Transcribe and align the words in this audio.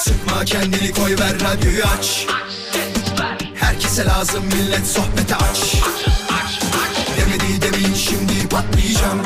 Sıkma 0.00 0.44
kendini 0.44 0.92
koy 0.92 1.16
ver 1.18 1.40
radyoyu 1.40 1.82
aç. 1.98 2.26
Herkese 3.54 4.04
lazım 4.04 4.44
millet 4.46 4.86
sohbete 4.86 5.36
aç. 5.36 5.74
Demedi 7.16 7.62
demin 7.62 7.94
şimdi 7.94 8.48
patlayacağım. 8.48 9.22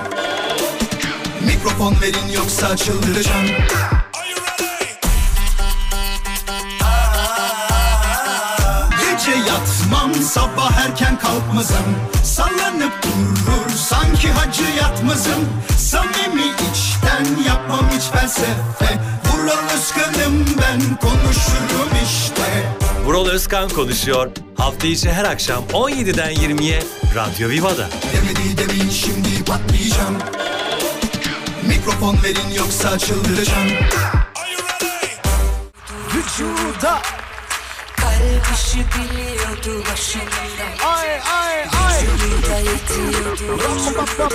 Mikrofon 1.46 1.96
verin 2.00 2.28
yoksa 2.34 2.76
çıldıracağım. 2.76 3.46
Gece 9.00 9.38
yatmam 9.38 10.14
sabah 10.14 10.72
erken 10.72 11.18
kalkmazım. 11.18 11.96
Sallanıp 12.24 13.02
durur 13.02 13.76
sanki 13.76 14.32
hacı 14.32 14.64
yatmazım. 14.80 15.48
Samimi 15.78 16.56
içten 17.14 17.42
yapmam 17.42 17.90
hiç 17.90 18.02
felsefe. 18.02 18.98
Vural 19.26 19.74
Özkan'ım 19.74 20.46
ben 20.62 20.80
konuşurum 21.00 21.88
işte. 22.04 22.72
Vural 23.04 23.26
Özkan 23.26 23.68
konuşuyor. 23.68 24.30
Hafta 24.56 24.86
içi 24.86 25.12
her 25.12 25.24
akşam 25.24 25.64
17'den 25.72 26.32
20'ye 26.32 26.82
Radyo 27.14 27.48
Viva'da. 27.48 27.88
Demedi 28.12 28.58
demin 28.58 28.90
şimdi 28.90 29.44
patlayacağım. 29.44 30.18
Mikrofon 31.68 32.18
verin 32.22 32.50
yoksa 32.56 32.98
çıldıracağım. 32.98 33.68
Vücuda 36.14 37.02
İşi 38.54 38.78
biliyordu 38.78 39.84
başında 39.92 40.86
ay 40.86 41.10
ay 41.10 41.62
ay 41.62 42.02
Vücuda 42.02 42.58
yetiyordu 42.58 43.52
vücuda 43.52 44.28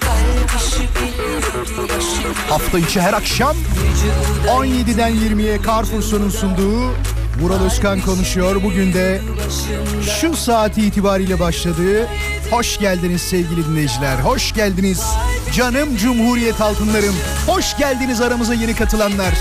Kalp 0.00 0.50
işi 0.56 0.88
biliyordu 0.94 1.88
başında 1.88 2.50
Hafta 2.50 2.78
içi 2.78 3.00
her 3.00 3.12
akşam 3.12 3.56
17'den 4.46 5.12
20'ye 5.12 5.58
Carrefour'un 5.66 6.30
sunduğu 6.30 6.94
Vural 7.40 7.64
Özkan 7.64 8.00
konuşuyor. 8.00 8.62
Bugün 8.62 8.94
de 8.94 9.20
şu 10.20 10.36
saati 10.36 10.82
itibariyle 10.82 11.40
başladı. 11.40 12.08
Hoş 12.50 12.78
geldiniz 12.78 13.22
sevgili 13.22 13.66
dinleyiciler. 13.66 14.18
Hoş 14.18 14.52
geldiniz 14.52 15.02
canım 15.52 15.96
Cumhuriyet 15.96 16.60
altınlarım. 16.60 17.14
Hoş 17.46 17.76
geldiniz 17.76 18.20
aramıza 18.20 18.54
yeni 18.54 18.74
katılanlar. 18.76 19.34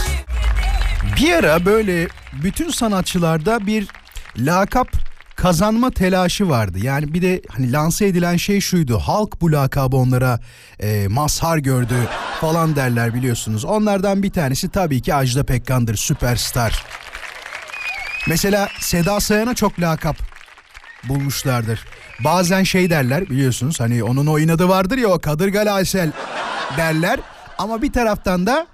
Bir 1.16 1.34
ara 1.34 1.66
böyle 1.66 2.08
bütün 2.44 2.70
sanatçılarda 2.70 3.68
bir 3.68 3.88
lakap 4.38 4.88
kazanma 5.36 5.92
telaşı 5.92 6.50
vardı. 6.50 6.80
Yani 6.82 7.14
bir 7.14 7.22
de 7.22 7.42
hani 7.50 7.72
lanse 7.72 8.06
edilen 8.06 8.38
şey 8.38 8.62
şuydu. 8.62 9.00
Halk 9.00 9.42
bu 9.42 9.52
lakabı 9.52 9.96
onlara 9.98 10.40
e, 10.80 11.08
mazhar 11.08 11.58
gördü 11.58 11.96
falan 12.42 12.76
derler 12.76 13.14
biliyorsunuz. 13.14 13.66
Onlardan 13.66 14.24
bir 14.24 14.32
tanesi 14.32 14.70
tabii 14.70 15.02
ki 15.02 15.16
Ajda 15.16 15.44
Pekkan'dır 15.44 15.96
süperstar. 15.96 16.86
Mesela 18.28 18.70
Seda 18.80 19.20
Sayan'a 19.20 19.56
çok 19.56 19.80
lakap 19.80 20.18
bulmuşlardır. 21.04 21.86
Bazen 22.20 22.64
şey 22.64 22.90
derler 22.90 23.30
biliyorsunuz 23.30 23.80
hani 23.80 24.04
onun 24.04 24.28
oynadı 24.28 24.70
vardır 24.70 24.98
ya 24.98 25.08
o 25.08 25.20
Kadırgalı 25.20 25.72
Aysel 25.72 26.12
derler. 26.78 27.20
Ama 27.58 27.82
bir 27.82 27.94
taraftan 27.94 28.48
da 28.48 28.68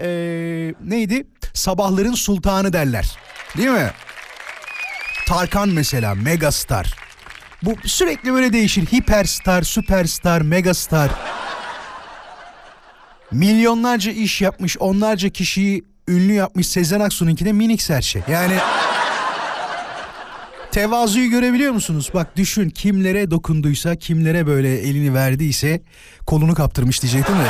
eee, 0.00 0.74
neydi? 0.84 1.26
Sabahların 1.54 2.14
sultanı 2.14 2.72
derler. 2.72 3.16
Değil 3.56 3.68
mi? 3.68 3.90
Tarkan 5.26 5.68
mesela 5.68 6.14
megastar. 6.14 6.94
Bu 7.62 7.74
sürekli 7.84 8.32
böyle 8.32 8.52
değişir. 8.52 8.86
Hiperstar, 8.86 9.62
süperstar, 9.62 10.40
megastar. 10.40 11.10
Milyonlarca 13.30 14.12
iş 14.12 14.40
yapmış, 14.40 14.76
onlarca 14.78 15.28
kişiyi 15.28 15.84
ünlü 16.08 16.32
yapmış 16.32 16.68
Sezen 16.68 17.00
Aksu'nunki 17.00 17.44
de 17.44 17.52
minik 17.52 17.82
serçe. 17.82 18.22
Yani 18.28 18.54
tevazuyu 20.72 21.30
görebiliyor 21.30 21.72
musunuz? 21.72 22.10
Bak 22.14 22.36
düşün 22.36 22.70
kimlere 22.70 23.30
dokunduysa, 23.30 23.96
kimlere 23.96 24.46
böyle 24.46 24.78
elini 24.78 25.14
verdiyse 25.14 25.82
kolunu 26.26 26.54
kaptırmış 26.54 27.02
diyecektim 27.02 27.34
de. 27.34 27.48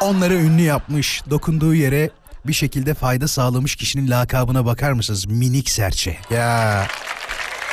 Onları 0.00 0.34
ünlü 0.34 0.62
yapmış, 0.62 1.22
dokunduğu 1.30 1.74
yere 1.74 2.10
bir 2.46 2.52
şekilde 2.52 2.94
fayda 2.94 3.28
sağlamış 3.28 3.76
kişinin 3.76 4.10
lakabına 4.10 4.66
bakar 4.66 4.92
mısınız? 4.92 5.26
Minik 5.26 5.70
serçe. 5.70 6.16
Ya. 6.30 6.86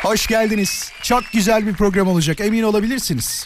Hoş 0.03 0.27
geldiniz. 0.27 0.91
Çok 1.03 1.23
güzel 1.33 1.67
bir 1.67 1.73
program 1.73 2.07
olacak 2.07 2.39
emin 2.39 2.63
olabilirsiniz. 2.63 3.45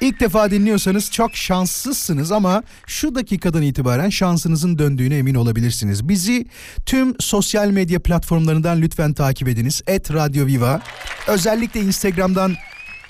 İlk 0.00 0.20
defa 0.20 0.50
dinliyorsanız 0.50 1.10
çok 1.10 1.36
şanslısınız 1.36 2.32
ama 2.32 2.62
şu 2.86 3.14
dakikadan 3.14 3.62
itibaren 3.62 4.10
şansınızın 4.10 4.78
döndüğüne 4.78 5.16
emin 5.16 5.34
olabilirsiniz. 5.34 6.08
Bizi 6.08 6.46
tüm 6.86 7.20
sosyal 7.20 7.70
medya 7.70 8.02
platformlarından 8.02 8.82
lütfen 8.82 9.12
takip 9.12 9.48
ediniz. 9.48 9.82
Et 9.86 10.14
Radio 10.14 10.46
Viva. 10.46 10.80
Özellikle 11.26 11.80
Instagram'dan 11.80 12.56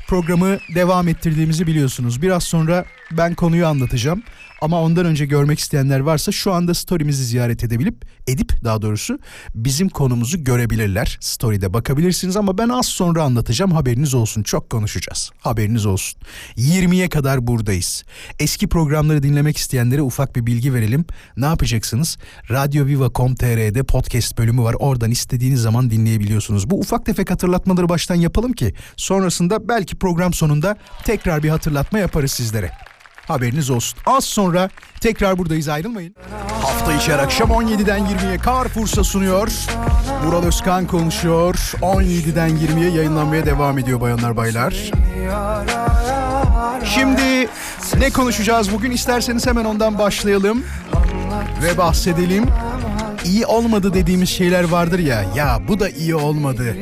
programı 0.07 0.59
devam 0.75 1.09
ettirdiğimizi 1.09 1.67
biliyorsunuz. 1.67 2.23
Biraz 2.23 2.45
sonra 2.45 2.85
ben 3.11 3.35
konuyu 3.35 3.67
anlatacağım. 3.67 4.23
Ama 4.61 4.83
ondan 4.83 5.07
önce 5.07 5.27
görmek 5.27 5.59
isteyenler 5.59 6.01
varsa 6.01 6.33
şu 6.33 6.53
anda 6.53 6.75
story'mizi 6.75 7.25
ziyaret 7.25 7.65
edebilip 7.65 8.05
edip 8.27 8.65
daha 8.65 8.83
doğrusu 8.83 9.19
bizim 9.55 9.89
konumuzu 9.89 10.45
görebilirler. 10.45 11.19
Story'de 11.21 11.73
bakabilirsiniz 11.73 12.37
ama 12.37 12.59
ben 12.59 12.69
az 12.69 12.87
sonra 12.87 13.23
anlatacağım. 13.23 13.73
Haberiniz 13.73 14.15
olsun. 14.15 14.43
Çok 14.43 14.71
konuşacağız. 14.71 15.31
Haberiniz 15.41 15.87
olsun. 15.87 16.21
20'ye 16.57 17.09
kadar 17.09 17.47
buradayız. 17.47 18.05
Eski 18.39 18.69
programları 18.69 19.23
dinlemek 19.23 19.57
isteyenlere 19.57 20.03
ufak 20.03 20.37
bir 20.37 20.47
bilgi 20.47 20.75
verelim. 20.75 21.05
Ne 21.37 21.47
yapacaksınız? 21.47 22.19
Radyoviva.com.tr'de 22.51 23.83
podcast 23.83 24.39
bölümü 24.39 24.63
var. 24.63 24.75
Oradan 24.79 25.11
istediğiniz 25.11 25.63
zaman 25.63 25.91
dinleyebiliyorsunuz. 25.91 26.71
Bu 26.71 26.79
ufak 26.79 27.07
tefek 27.07 27.31
hatırlatmaları 27.31 27.89
baştan 27.89 28.15
yapalım 28.15 28.53
ki 28.53 28.75
sonrasında 28.97 29.69
belki 29.69 29.97
program 29.97 30.33
sonunda 30.35 30.77
tekrar 31.05 31.43
bir 31.43 31.49
hatırlatma 31.49 31.99
yaparız 31.99 32.33
sizlere. 32.33 32.71
Haberiniz 33.29 33.71
olsun. 33.71 33.99
Az 34.07 34.25
sonra 34.25 34.69
tekrar 35.01 35.39
buradayız 35.39 35.69
ayrılmayın. 35.69 36.15
Hafta 36.63 36.93
içi 36.93 37.15
akşam 37.15 37.51
17'den 37.51 38.01
20'ye 38.01 38.39
Carrefour'sa 38.47 39.05
sunuyor. 39.05 39.49
Vural 40.25 40.43
Özkan 40.43 40.87
konuşuyor. 40.87 41.55
17'den 41.81 42.51
20'ye 42.51 42.91
yayınlanmaya 42.91 43.47
devam 43.47 43.79
ediyor 43.79 44.01
bayanlar 44.01 44.37
baylar. 44.37 44.75
Şimdi 46.85 47.49
ne 47.99 48.11
konuşacağız 48.11 48.73
bugün 48.73 48.91
isterseniz 48.91 49.47
hemen 49.47 49.65
ondan 49.65 49.99
başlayalım 49.99 50.65
ve 51.63 51.79
bahsedelim. 51.79 52.47
İyi 53.25 53.47
olmadı 53.47 53.95
dediğimiz 53.95 54.29
şeyler 54.29 54.65
vardır 54.65 54.99
ya. 54.99 55.25
Ya 55.37 55.59
bu 55.69 55.81
da 55.81 55.89
iyi 55.89 56.15
olmadı. 56.15 56.77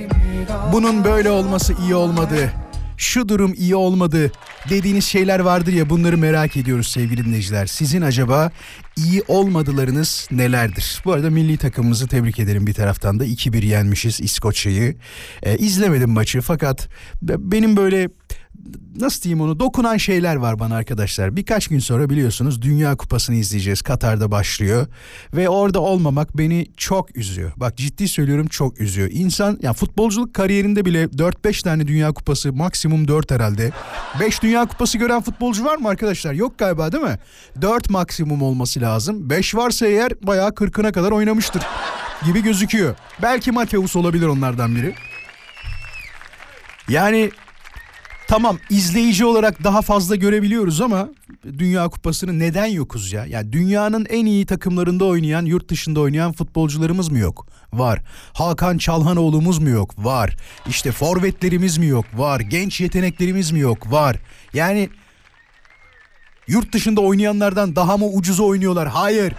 Bunun 0.72 1.04
böyle 1.04 1.30
olması 1.30 1.72
iyi 1.72 1.94
olmadı. 1.94 2.52
Şu 2.96 3.28
durum 3.28 3.54
iyi 3.54 3.76
olmadı 3.76 4.32
dediğiniz 4.70 5.04
şeyler 5.04 5.40
vardır 5.40 5.72
ya 5.72 5.90
bunları 5.90 6.18
merak 6.18 6.56
ediyoruz 6.56 6.88
sevgili 6.88 7.24
dinleyiciler. 7.24 7.66
Sizin 7.66 8.02
acaba 8.02 8.50
iyi 8.96 9.22
olmadılarınız 9.28 10.28
nelerdir? 10.30 11.02
Bu 11.04 11.12
arada 11.12 11.30
milli 11.30 11.56
takımımızı 11.56 12.08
tebrik 12.08 12.38
ederim 12.38 12.66
bir 12.66 12.74
taraftan 12.74 13.20
da 13.20 13.26
2-1 13.26 13.64
yenmişiz 13.66 14.20
İskoçya'yı. 14.20 14.96
Ee, 15.42 15.56
izlemedim 15.56 16.10
maçı 16.10 16.40
fakat 16.40 16.88
benim 17.22 17.76
böyle 17.76 18.08
nasıl 19.00 19.22
diyeyim 19.22 19.41
onu 19.41 19.60
dokunan 19.60 19.97
şeyler 19.97 20.37
var 20.37 20.59
bana 20.59 20.77
arkadaşlar. 20.77 21.37
Birkaç 21.37 21.69
gün 21.69 21.78
sonra 21.78 22.10
biliyorsunuz 22.10 22.62
Dünya 22.62 22.97
Kupası'nı 22.97 23.37
izleyeceğiz. 23.37 23.82
Katar'da 23.82 24.31
başlıyor 24.31 24.87
ve 25.34 25.49
orada 25.49 25.81
olmamak 25.81 26.38
beni 26.38 26.66
çok 26.77 27.16
üzüyor. 27.16 27.53
Bak 27.56 27.77
ciddi 27.77 28.09
söylüyorum 28.09 28.47
çok 28.47 28.81
üzüyor. 28.81 29.09
İnsan 29.12 29.59
ya 29.62 29.72
futbolculuk 29.72 30.34
kariyerinde 30.34 30.84
bile 30.84 31.04
4-5 31.04 31.65
tane 31.65 31.87
Dünya 31.87 32.12
Kupası 32.12 32.53
maksimum 32.53 33.09
4 33.09 33.31
herhalde. 33.31 33.72
5 34.21 34.43
Dünya 34.43 34.66
Kupası 34.66 34.98
gören 34.98 35.22
futbolcu 35.22 35.65
var 35.65 35.77
mı 35.77 35.88
arkadaşlar? 35.88 36.33
Yok 36.33 36.59
galiba 36.59 36.93
değil 36.93 37.04
mi? 37.04 37.19
4 37.60 37.91
maksimum 37.91 38.43
olması 38.43 38.81
lazım. 38.81 39.31
5 39.31 39.54
varsa 39.54 39.87
eğer 39.87 40.12
bayağı 40.22 40.48
40'ına 40.48 40.93
kadar 40.93 41.12
oynamıştır 41.12 41.62
gibi 42.25 42.42
gözüküyor. 42.42 42.95
Belki 43.22 43.53
Mateus 43.53 43.97
olabilir 43.97 44.27
onlardan 44.27 44.77
biri. 44.77 44.95
Yani 46.89 47.30
Tamam 48.28 48.58
izleyici 48.70 49.24
olarak 49.24 49.64
daha 49.64 49.82
fazla 49.82 50.16
görebiliyoruz 50.16 50.80
ama 50.80 51.08
Dünya 51.44 51.88
Kupası'nı 51.88 52.38
neden 52.38 52.66
yokuz 52.66 53.12
ya? 53.12 53.26
Yani 53.26 53.52
dünyanın 53.52 54.06
en 54.10 54.26
iyi 54.26 54.46
takımlarında 54.46 55.04
oynayan, 55.04 55.44
yurt 55.44 55.68
dışında 55.68 56.00
oynayan 56.00 56.32
futbolcularımız 56.32 57.08
mı 57.08 57.18
yok? 57.18 57.46
Var. 57.72 58.02
Hakan 58.32 58.78
Çalhanoğlu'muz 58.78 59.58
mu 59.58 59.68
yok? 59.68 60.04
Var. 60.04 60.36
İşte 60.68 60.92
forvetlerimiz 60.92 61.78
mi 61.78 61.86
yok? 61.86 62.04
Var. 62.14 62.40
Genç 62.40 62.80
yeteneklerimiz 62.80 63.50
mi 63.50 63.60
yok? 63.60 63.92
Var. 63.92 64.16
Yani 64.54 64.88
yurt 66.48 66.72
dışında 66.72 67.00
oynayanlardan 67.00 67.76
daha 67.76 67.96
mı 67.96 68.06
ucuza 68.06 68.42
oynuyorlar? 68.42 68.88
Hayır. 68.88 69.32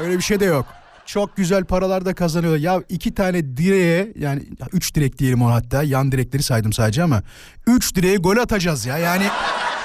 Öyle 0.00 0.16
bir 0.16 0.22
şey 0.22 0.40
de 0.40 0.44
yok. 0.44 0.66
Çok 1.06 1.36
güzel 1.36 1.64
paralar 1.64 2.04
da 2.04 2.14
kazanıyorlar. 2.14 2.60
Ya 2.60 2.82
iki 2.88 3.14
tane 3.14 3.56
direğe 3.56 4.12
yani 4.18 4.42
üç 4.72 4.94
direk 4.94 5.18
diyelim 5.18 5.42
o 5.42 5.50
hatta 5.50 5.82
yan 5.82 6.12
direkleri 6.12 6.42
saydım 6.42 6.72
sadece 6.72 7.02
ama 7.02 7.22
üç 7.66 7.94
direğe 7.96 8.16
gol 8.16 8.36
atacağız 8.36 8.86
ya. 8.86 8.98
Yani 8.98 9.24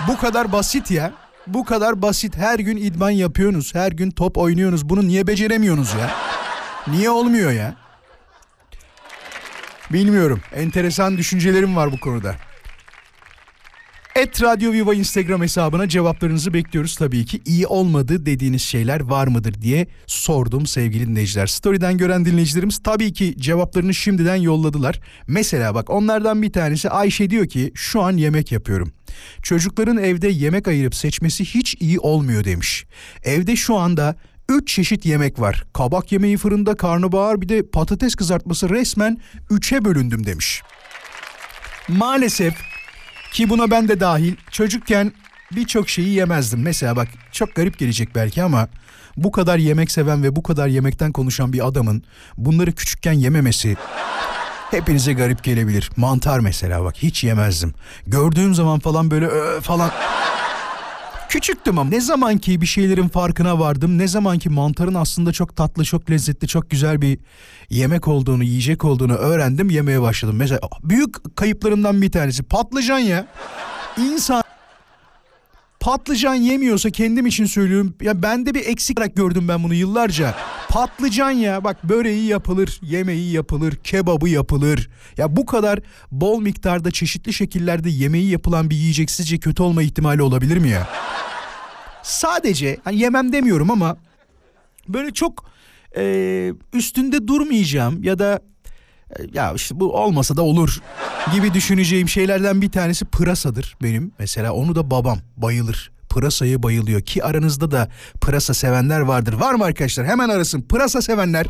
bu 0.08 0.18
kadar 0.18 0.52
basit 0.52 0.92
ya. 0.92 1.14
Bu 1.48 1.66
kadar 1.66 2.02
basit. 2.02 2.38
Her 2.38 2.60
gün 2.60 2.78
idman 2.78 3.10
yapıyorsunuz. 3.10 3.76
Her 3.76 3.92
gün 3.92 4.12
top 4.12 4.38
oynuyorsunuz. 4.38 4.90
Bunu 4.90 5.08
niye 5.08 5.28
beceremiyorsunuz 5.28 5.94
ya? 5.94 6.12
Niye 6.88 7.10
olmuyor 7.10 7.52
ya? 7.52 7.76
Bilmiyorum. 9.94 10.42
Enteresan 10.56 11.18
düşüncelerim 11.18 11.76
var 11.76 11.92
bu 11.92 12.00
konuda. 12.00 12.36
Et 14.18 14.42
Radyo 14.42 14.72
Viva 14.72 14.94
Instagram 14.94 15.42
hesabına 15.42 15.90
cevaplarınızı 15.90 16.54
bekliyoruz 16.54 16.96
tabii 16.96 17.26
ki. 17.26 17.42
İyi 17.46 17.68
olmadı 17.68 18.26
dediğiniz 18.26 18.62
şeyler 18.62 19.00
var 19.00 19.28
mıdır 19.28 19.62
diye 19.62 19.88
sordum 20.08 20.66
sevgili 20.66 21.08
dinleyiciler. 21.08 21.48
Story'den 21.48 21.98
gören 21.98 22.26
dinleyicilerimiz 22.26 22.78
tabii 22.84 23.14
ki 23.14 23.36
cevaplarını 23.38 23.94
şimdiden 23.94 24.36
yolladılar. 24.36 25.00
Mesela 25.28 25.76
bak 25.76 25.90
onlardan 25.90 26.42
bir 26.42 26.52
tanesi 26.52 26.90
Ayşe 26.90 27.30
diyor 27.30 27.48
ki 27.48 27.72
şu 27.76 28.02
an 28.02 28.18
yemek 28.18 28.52
yapıyorum. 28.52 28.92
Çocukların 29.44 29.98
evde 29.98 30.28
yemek 30.28 30.68
ayırıp 30.68 30.96
seçmesi 30.96 31.46
hiç 31.46 31.76
iyi 31.80 32.00
olmuyor 32.00 32.44
demiş. 32.44 32.86
Evde 33.24 33.56
şu 33.56 33.76
anda 33.76 34.16
3 34.50 34.68
çeşit 34.68 35.06
yemek 35.06 35.40
var. 35.40 35.64
Kabak 35.74 36.12
yemeği 36.12 36.38
fırında, 36.38 36.76
karnabahar 36.76 37.42
bir 37.42 37.50
de 37.50 37.64
patates 37.64 38.16
kızartması 38.16 38.70
resmen 38.70 39.18
3'e 39.50 39.86
bölündüm 39.86 40.26
demiş. 40.26 40.62
Maalesef 41.88 42.77
ki 43.32 43.50
buna 43.50 43.72
ben 43.72 43.88
de 43.88 44.00
dahil 44.00 44.36
çocukken 44.52 45.14
birçok 45.52 45.90
şeyi 45.90 46.10
yemezdim. 46.10 46.62
Mesela 46.62 46.96
bak 46.96 47.08
çok 47.32 47.56
garip 47.56 47.80
gelecek 47.80 48.16
belki 48.16 48.44
ama 48.44 48.68
bu 49.18 49.32
kadar 49.32 49.58
yemek 49.58 49.92
seven 49.92 50.24
ve 50.24 50.36
bu 50.36 50.44
kadar 50.44 50.68
yemekten 50.68 51.12
konuşan 51.12 51.54
bir 51.54 51.68
adamın 51.68 52.04
bunları 52.38 52.72
küçükken 52.72 53.14
yememesi 53.14 53.76
hepinize 54.72 55.14
garip 55.14 55.44
gelebilir. 55.44 55.90
Mantar 55.98 56.40
mesela 56.40 56.84
bak 56.84 56.96
hiç 56.98 57.24
yemezdim. 57.24 57.74
Gördüğüm 58.08 58.56
zaman 58.56 58.80
falan 58.80 59.12
böyle 59.12 59.30
falan 59.62 59.92
Küçüktüm 61.38 61.80
ama 61.80 61.90
ne 61.90 62.02
zaman 62.02 62.38
ki 62.38 62.62
bir 62.62 62.66
şeylerin 62.66 63.08
farkına 63.08 63.60
vardım, 63.60 63.98
ne 63.98 64.08
zaman 64.08 64.40
ki 64.40 64.50
mantarın 64.50 64.94
aslında 64.94 65.32
çok 65.32 65.56
tatlı, 65.56 65.84
çok 65.84 66.10
lezzetli, 66.10 66.48
çok 66.48 66.70
güzel 66.70 67.02
bir 67.02 67.20
yemek 67.70 68.08
olduğunu, 68.08 68.44
yiyecek 68.44 68.86
olduğunu 68.86 69.14
öğrendim, 69.14 69.70
yemeye 69.70 70.02
başladım. 70.02 70.36
Mesela 70.38 70.60
büyük 70.84 71.36
kayıplarımdan 71.36 72.02
bir 72.02 72.12
tanesi 72.12 72.44
patlıcan 72.44 73.00
ya. 73.00 73.28
İnsan 73.98 74.44
patlıcan 75.80 76.36
yemiyorsa 76.36 76.90
kendim 76.90 77.26
için 77.26 77.46
söylüyorum. 77.46 77.96
Ya 78.02 78.22
bende 78.22 78.54
bir 78.54 78.66
eksik 78.66 79.00
olarak 79.00 79.16
gördüm 79.16 79.48
ben 79.48 79.64
bunu 79.64 79.74
yıllarca. 79.74 80.36
Patlıcan 80.70 81.32
ya 81.32 81.64
bak 81.64 81.84
böreği 81.84 82.26
yapılır, 82.26 82.80
yemeği 82.82 83.32
yapılır, 83.32 83.76
kebabı 83.76 84.30
yapılır. 84.30 84.90
Ya 85.18 85.36
bu 85.36 85.46
kadar 85.46 85.80
bol 86.12 86.42
miktarda 86.42 86.92
çeşitli 86.92 87.34
şekillerde 87.34 87.90
yemeği 87.90 88.30
yapılan 88.30 88.70
bir 88.70 88.76
yiyecek 88.76 89.12
sizce 89.12 89.38
kötü 89.38 89.64
olma 89.64 89.84
ihtimali 89.84 90.22
olabilir 90.22 90.58
mi 90.58 90.70
ya? 90.70 90.88
Sadece 92.08 92.78
hani 92.84 93.00
yemem 93.00 93.34
demiyorum 93.34 93.72
ama 93.72 93.98
böyle 94.88 95.12
çok 95.12 95.46
e, 95.98 96.54
üstünde 96.74 97.28
durmayacağım 97.28 98.04
ya 98.04 98.20
da 98.20 98.40
e, 99.20 99.24
ya 99.34 99.54
işte 99.54 99.80
bu 99.80 99.94
olmasa 99.94 100.38
da 100.38 100.42
olur 100.42 100.82
gibi 101.34 101.54
düşüneceğim 101.54 102.10
şeylerden 102.10 102.62
bir 102.62 102.72
tanesi 102.72 103.06
pırasadır 103.06 103.78
benim. 103.84 104.12
Mesela 104.20 104.54
onu 104.54 104.76
da 104.76 104.92
babam 104.92 105.20
bayılır. 105.38 105.92
Pırasayı 106.10 106.64
bayılıyor 106.64 107.02
ki 107.02 107.24
aranızda 107.24 107.72
da 107.72 107.90
pırasa 108.22 108.54
sevenler 108.54 109.00
vardır. 109.00 109.34
Var 109.34 109.54
mı 109.54 109.64
arkadaşlar? 109.64 110.06
Hemen 110.06 110.30
arasın. 110.30 110.62
Pırasa 110.62 111.02
sevenler 111.02 111.46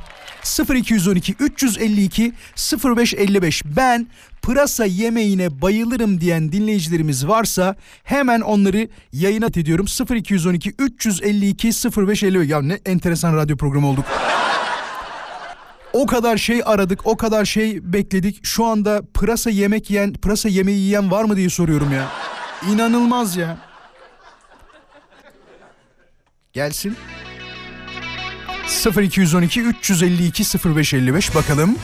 0212 0.75 1.36
352 1.39 2.33
0555. 2.83 3.63
Ben 3.65 4.07
pırasa 4.42 4.86
yemeğine 4.86 5.62
bayılırım 5.62 6.21
diyen 6.21 6.51
dinleyicilerimiz 6.51 7.27
varsa 7.27 7.75
hemen 8.04 8.42
onları 8.42 8.88
yayına 9.13 9.45
ediyorum. 9.45 9.86
0212 10.15 10.74
352 10.80 11.68
0555. 11.68 12.50
Ya 12.50 12.62
ne 12.62 12.80
enteresan 12.86 13.36
radyo 13.36 13.57
programı 13.57 13.88
olduk. 13.88 14.06
O 15.94 16.06
kadar 16.06 16.38
şey 16.38 16.62
aradık, 16.65 17.07
o 17.07 17.18
kadar 17.18 17.45
şey 17.45 17.94
bekledik. 17.94 18.45
Şu 18.45 18.65
anda 18.65 19.01
pırasa 19.13 19.50
yemek 19.50 19.89
yiyen, 19.89 20.13
pırasa 20.13 20.50
yemeği 20.50 20.80
yiyen 20.80 21.12
var 21.12 21.24
mı 21.24 21.36
diye 21.36 21.50
soruyorum 21.50 21.94
ya. 21.94 22.07
İnanılmaz 22.71 23.38
ya. 23.38 23.57
Gelsin. 26.57 26.98
0212 29.01 29.62
352 29.62 30.44
0555 30.75 31.36
bakalım. 31.36 31.75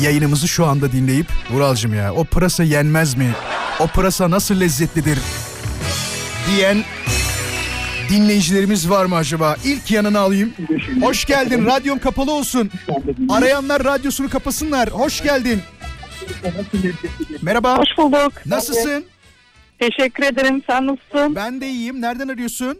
Yayınımızı 0.00 0.48
şu 0.48 0.66
anda 0.66 0.92
dinleyip 0.92 1.26
Vuralcım 1.50 1.94
ya 1.94 2.14
o 2.14 2.24
pırasa 2.24 2.62
yenmez 2.62 3.14
mi? 3.14 3.30
O 3.80 3.86
pırasa 3.86 4.30
nasıl 4.30 4.60
lezzetlidir? 4.60 5.18
Diyen 6.50 6.84
dinleyicilerimiz 8.10 8.90
var 8.90 9.04
mı 9.04 9.16
acaba? 9.16 9.56
İlk 9.64 9.90
yanına 9.90 10.20
alayım. 10.20 10.52
Hoş 11.02 11.24
geldin. 11.24 11.66
Radyon 11.66 11.98
kapalı 11.98 12.32
olsun. 12.32 12.70
Arayanlar 13.28 13.84
radyosunu 13.84 14.30
kapasınlar. 14.30 14.90
Hoş 14.90 15.22
geldin. 15.22 15.60
Merhaba. 17.42 17.78
Hoş 17.78 17.88
bulduk. 17.98 18.32
Nasılsın? 18.46 19.04
Teşekkür 19.78 20.22
ederim. 20.24 20.62
Sen 20.66 20.86
nasılsın? 20.86 21.34
Ben 21.34 21.60
de 21.60 21.68
iyiyim. 21.68 22.00
Nereden 22.00 22.28
arıyorsun? 22.28 22.78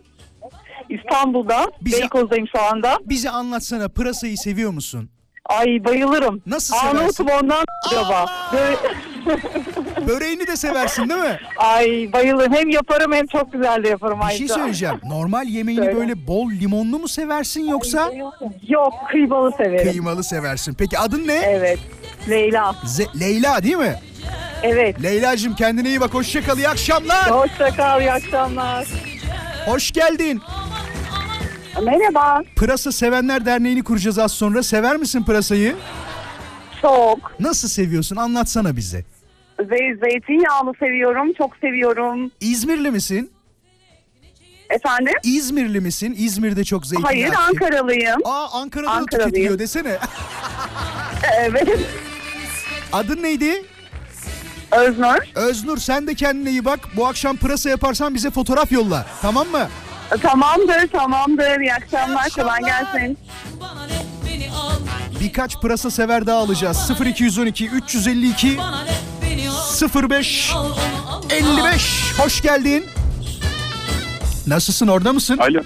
İstanbul'da. 1.01 1.67
Bize- 1.81 2.01
Beykoz'dayım 2.01 2.47
şu 2.57 2.63
anda. 2.63 2.99
Bize 3.05 3.31
anlatsana 3.31 3.89
pırasayı 3.89 4.37
seviyor 4.39 4.71
musun? 4.71 5.11
Ay 5.47 5.85
bayılırım. 5.85 6.43
Nasıl 6.47 6.77
Arnavut'um 6.77 7.27
ondan 7.43 7.65
acaba. 7.91 8.27
Böyle, 8.53 8.77
Böreğini 10.09 10.47
de 10.47 10.57
seversin 10.57 11.09
değil 11.09 11.21
mi? 11.21 11.39
ay 11.59 12.11
bayılırım. 12.13 12.53
Hem 12.53 12.71
yaparım 12.71 13.13
hem 13.13 13.27
çok 13.27 13.53
güzel 13.53 13.85
de 13.85 13.89
yaparım 13.89 14.21
Bir 14.31 14.35
şey 14.35 14.49
söyleyeceğim. 14.49 15.01
Normal 15.05 15.47
yemeğini 15.47 15.85
Söyle. 15.85 15.97
böyle 15.99 16.27
bol 16.27 16.51
limonlu 16.51 16.99
mu 16.99 17.09
seversin 17.09 17.65
yoksa 17.65 18.13
Yok 18.69 18.95
kıymalı 19.11 19.53
severim. 19.57 19.91
kıymalı 19.93 20.25
seversin? 20.25 20.75
Peki 20.75 20.99
adın 20.99 21.29
ne? 21.29 21.35
Evet. 21.35 21.79
Leyla. 22.29 22.75
Ze- 22.85 23.21
Leyla 23.21 23.63
değil 23.63 23.77
mi? 23.77 23.95
Evet. 24.63 25.03
Leyla'cığım 25.03 25.55
kendine 25.55 25.89
iyi 25.89 26.01
bak. 26.01 26.15
Hoşça 26.15 26.43
kal. 26.45 26.59
İyi 26.59 26.69
akşamlar. 26.69 27.31
Hoşça 27.31 27.77
kal. 27.77 28.01
İyi 28.01 28.13
akşamlar. 28.13 28.87
Hoş 29.67 29.93
geldin. 29.93 30.41
Merhaba. 31.81 32.43
Pırasa 32.57 32.93
Sevenler 32.93 33.47
Derneği'ni 33.47 33.85
kuracağız 33.85 34.19
az 34.19 34.33
sonra. 34.33 34.63
Sever 34.63 34.97
misin 34.97 35.23
pırasayı? 35.23 35.77
Çok. 36.83 37.41
Nasıl 37.41 37.69
seviyorsun? 37.69 38.17
Anlatsana 38.17 38.77
bize. 38.77 39.05
Zey 39.69 39.95
zeytinyağlı 40.05 40.73
seviyorum. 40.81 41.33
Çok 41.39 41.57
seviyorum. 41.57 42.31
İzmirli 42.41 42.91
misin? 42.91 43.31
Efendim? 44.71 45.13
İzmirli 45.25 45.81
misin? 45.81 46.15
İzmir'de 46.19 46.65
çok 46.65 46.87
zeytinyağı. 46.87 47.13
Hayır 47.13 47.27
tüketiyor. 47.27 47.49
Ankaralıyım. 47.49 48.21
Aa 48.25 48.49
Ankara'da 48.53 48.87
da 48.89 48.91
Ankaralıyım. 48.93 49.31
tüketiliyor 49.31 49.59
desene. 49.59 49.99
Evet. 51.41 51.69
Adın 52.93 53.23
neydi? 53.23 53.63
Öznur. 54.73 55.17
Öznur 55.35 55.79
sen 55.79 56.07
de 56.07 56.15
kendine 56.15 56.51
iyi 56.51 56.65
bak. 56.65 56.81
Bu 56.97 57.07
akşam 57.07 57.37
pırasa 57.37 57.71
yaparsan 57.71 58.15
bize 58.15 58.31
fotoğraf 58.31 58.73
yolla. 58.73 59.07
Tamam 59.23 59.49
mı? 59.49 59.69
Tamamdır 60.23 60.87
tamamdır. 60.93 61.61
İyi 61.61 61.75
akşamlar. 61.75 62.29
Kolay 62.31 62.61
gelsin. 62.61 63.19
Birkaç 65.21 65.61
pırasa 65.61 65.91
sever 65.91 66.27
daha 66.27 66.39
alacağız. 66.39 66.91
0212 67.07 67.69
352 67.69 68.59
Bana 68.59 68.83
ne 68.85 68.91
beni 69.31 69.51
al 69.51 70.11
05 70.11 70.51
Al 70.55 70.65
onu 70.67 70.75
al 71.11 71.23
55. 71.31 72.13
Hoş 72.19 72.41
geldin. 72.43 72.85
Nasılsın 74.47 74.89
orada 74.89 75.13
mısın? 75.13 75.39
Alo. 75.39 75.61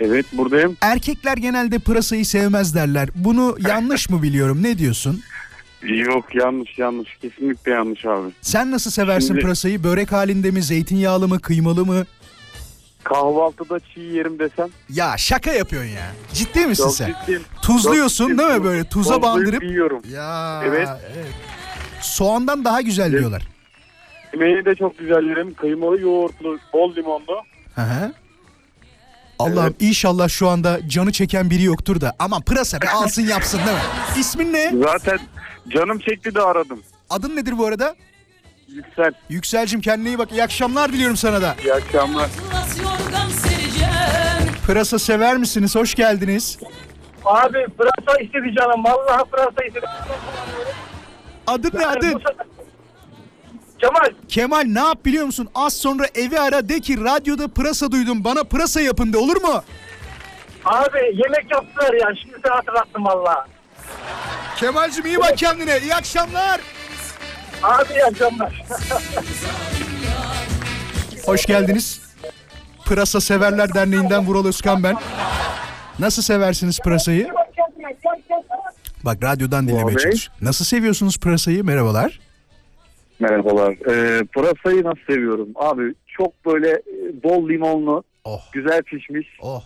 Evet 0.00 0.26
buradayım. 0.32 0.76
Erkekler 0.80 1.36
genelde 1.36 1.78
pırasayı 1.78 2.26
sevmez 2.26 2.74
derler. 2.74 3.08
Bunu 3.14 3.56
yanlış 3.68 4.10
mı 4.10 4.22
biliyorum? 4.22 4.62
Ne 4.62 4.78
diyorsun? 4.78 5.20
Yok 5.82 6.34
yanlış 6.34 6.78
yanlış. 6.78 7.08
Kesinlikle 7.22 7.72
yanlış 7.72 8.04
abi. 8.06 8.28
Sen 8.40 8.70
nasıl 8.70 8.90
seversin 8.90 9.26
Şimdi- 9.28 9.40
pırasayı? 9.40 9.84
Börek 9.84 10.12
halinde 10.12 10.50
mi? 10.50 10.62
Zeytinyağlı 10.62 11.28
mı? 11.28 11.40
Kıymalı 11.40 11.86
mı? 11.86 12.04
Kahvaltıda 13.04 13.80
çiğ 13.80 14.00
yerim 14.00 14.38
desem. 14.38 14.68
Ya 14.90 15.14
şaka 15.18 15.52
yapıyorsun 15.52 15.90
ya. 15.90 16.06
Ciddi 16.32 16.66
misin 16.66 16.84
Çok 16.84 16.94
sen? 16.94 17.14
ciddiyim. 17.20 17.42
Tuzluyorsun 17.62 18.28
Çok 18.28 18.38
değil 18.38 18.48
mi 18.48 18.54
ciddiyim. 18.54 18.64
böyle? 18.72 18.84
Tuza 18.84 19.02
Tuzlayıp 19.14 19.22
bandırıp. 19.22 19.62
yiyorum. 19.62 20.02
Ya. 20.12 20.62
Evet. 20.66 20.88
Soğandan 22.00 22.64
daha 22.64 22.80
güzel 22.80 23.12
diyorlar. 23.12 23.42
Yemeği 24.32 24.64
de 24.64 24.74
çok 24.74 24.98
güzel 24.98 25.22
yerim. 25.28 25.54
Kıymalı, 25.54 26.00
yoğurtlu, 26.00 26.58
bol 26.72 26.96
limonlu. 26.96 27.36
Hı 27.74 27.80
hı. 27.82 28.12
Allah'ım 29.38 29.74
inşallah 29.80 30.28
şu 30.28 30.48
anda 30.48 30.88
canı 30.88 31.12
çeken 31.12 31.50
biri 31.50 31.62
yoktur 31.62 32.00
da. 32.00 32.12
Aman 32.18 32.42
pırasa 32.42 32.80
be 32.80 32.90
alsın 32.90 33.22
yapsın 33.22 33.58
değil 33.58 33.76
mi? 33.76 34.20
İsmin 34.20 34.52
ne? 34.52 34.72
Zaten 34.84 35.18
canım 35.68 35.98
çekti 35.98 36.34
de 36.34 36.40
aradım. 36.42 36.82
Adın 37.10 37.36
nedir 37.36 37.58
bu 37.58 37.66
arada? 37.66 37.94
Yüksel. 38.74 39.12
Yükselcim 39.28 39.80
kendine 39.80 40.08
iyi 40.08 40.18
bak. 40.18 40.32
İyi 40.32 40.42
akşamlar 40.42 40.92
diliyorum 40.92 41.16
sana 41.16 41.42
da. 41.42 41.54
İyi 41.64 41.74
akşamlar. 41.74 42.28
Pırasa 44.66 44.98
sever 44.98 45.36
misiniz? 45.36 45.76
Hoş 45.76 45.94
geldiniz. 45.94 46.58
Abi 47.24 47.66
pırasa 47.78 48.20
istedi 48.20 48.54
canım. 48.58 48.84
Vallahi 48.84 49.30
pırasa 49.30 49.64
istedi. 49.68 49.86
Adın 51.46 51.70
ne 51.78 51.86
adın? 51.86 52.22
Kemal 53.80 54.08
Kemal 54.28 54.62
ne 54.66 54.78
yap 54.80 55.04
biliyor 55.04 55.26
musun? 55.26 55.48
Az 55.54 55.72
sonra 55.76 56.04
evi 56.14 56.40
ara 56.40 56.68
de 56.68 56.80
ki 56.80 57.04
radyoda 57.04 57.48
pırasa 57.48 57.92
duydum 57.92 58.24
bana 58.24 58.44
pırasa 58.44 58.80
yapın 58.80 59.12
de 59.12 59.18
olur 59.18 59.42
mu? 59.42 59.62
Abi 60.64 60.98
yemek 60.98 61.50
yaptılar 61.50 61.92
ya. 61.94 62.08
Şimdi 62.22 62.36
sen 62.46 62.50
hatırlattın 62.52 63.04
valla. 63.04 63.46
Kemal'cim 64.56 65.06
iyi 65.06 65.18
bak 65.18 65.38
kendine. 65.38 65.78
İyi 65.80 65.94
akşamlar. 65.94 66.60
Abi 67.64 67.92
iyi 67.92 68.04
akşamlar. 68.04 68.64
Hoş 71.26 71.46
geldiniz. 71.46 72.00
Pırasa 72.86 73.20
Severler 73.20 73.74
Derneği'nden 73.74 74.26
Vural 74.26 74.46
Özkan 74.46 74.82
ben. 74.82 74.96
Nasıl 75.98 76.22
seversiniz 76.22 76.80
pırasayı? 76.80 77.28
Bak 79.04 79.22
radyodan 79.22 79.68
dinlemeye 79.68 79.96
Bey. 79.96 80.02
çalış. 80.02 80.30
Nasıl 80.40 80.64
seviyorsunuz 80.64 81.18
pırasayı? 81.18 81.64
Merhabalar. 81.64 82.20
Merhabalar. 83.20 83.72
Ee, 83.72 84.24
pırasayı 84.24 84.84
nasıl 84.84 85.00
seviyorum? 85.08 85.48
Abi 85.54 85.94
çok 86.18 86.46
böyle 86.46 86.70
e, 86.70 87.22
bol 87.22 87.48
limonlu, 87.48 88.04
Oh 88.24 88.52
güzel 88.52 88.82
pişmiş. 88.82 89.26
oh. 89.40 89.62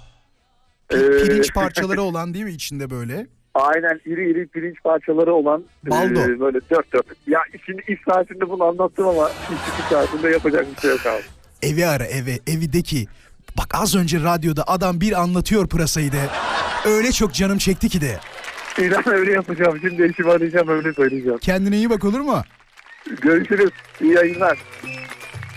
Ee, 0.92 0.96
Pirinç 0.96 1.52
parçaları 1.54 2.02
olan 2.02 2.34
değil 2.34 2.44
mi 2.44 2.52
içinde 2.52 2.90
böyle? 2.90 3.26
Aynen 3.54 4.00
iri 4.06 4.30
iri 4.30 4.46
pirinç 4.46 4.76
parçaları 4.84 5.34
olan 5.34 5.64
Baldo. 5.86 6.20
e, 6.20 6.40
böyle 6.40 6.58
dört 6.70 6.92
dört. 6.92 7.06
Ya 7.26 7.40
şimdi 7.66 7.82
ilk 7.88 8.00
saatinde 8.12 8.50
bunu 8.50 8.64
anlattım 8.64 9.06
ama 9.08 9.30
ilk 9.50 9.84
saatinde 9.90 10.30
yapacak 10.30 10.66
bir 10.76 10.80
şey 10.80 10.90
yok 10.90 11.00
abi. 11.06 11.22
Evi 11.62 11.86
ara 11.86 12.04
eve, 12.04 12.38
evideki. 12.46 13.06
Bak 13.58 13.74
az 13.74 13.96
önce 13.96 14.20
radyoda 14.22 14.64
adam 14.66 15.00
bir 15.00 15.20
anlatıyor 15.22 15.68
pırasayı 15.68 16.12
de. 16.12 16.20
Öyle 16.86 17.12
çok 17.12 17.34
canım 17.34 17.58
çekti 17.58 17.88
ki 17.88 18.00
de. 18.00 18.16
İnan 18.78 19.08
öyle 19.08 19.32
yapacağım. 19.32 19.78
Şimdi 19.80 20.02
eşimi 20.02 20.30
arayacağım 20.30 20.68
öyle 20.68 20.92
söyleyeceğim. 20.92 21.38
Kendine 21.38 21.76
iyi 21.76 21.90
bak 21.90 22.04
olur 22.04 22.20
mu? 22.20 22.42
Görüşürüz. 23.22 23.70
İyi 24.00 24.12
yayınlar. 24.12 24.58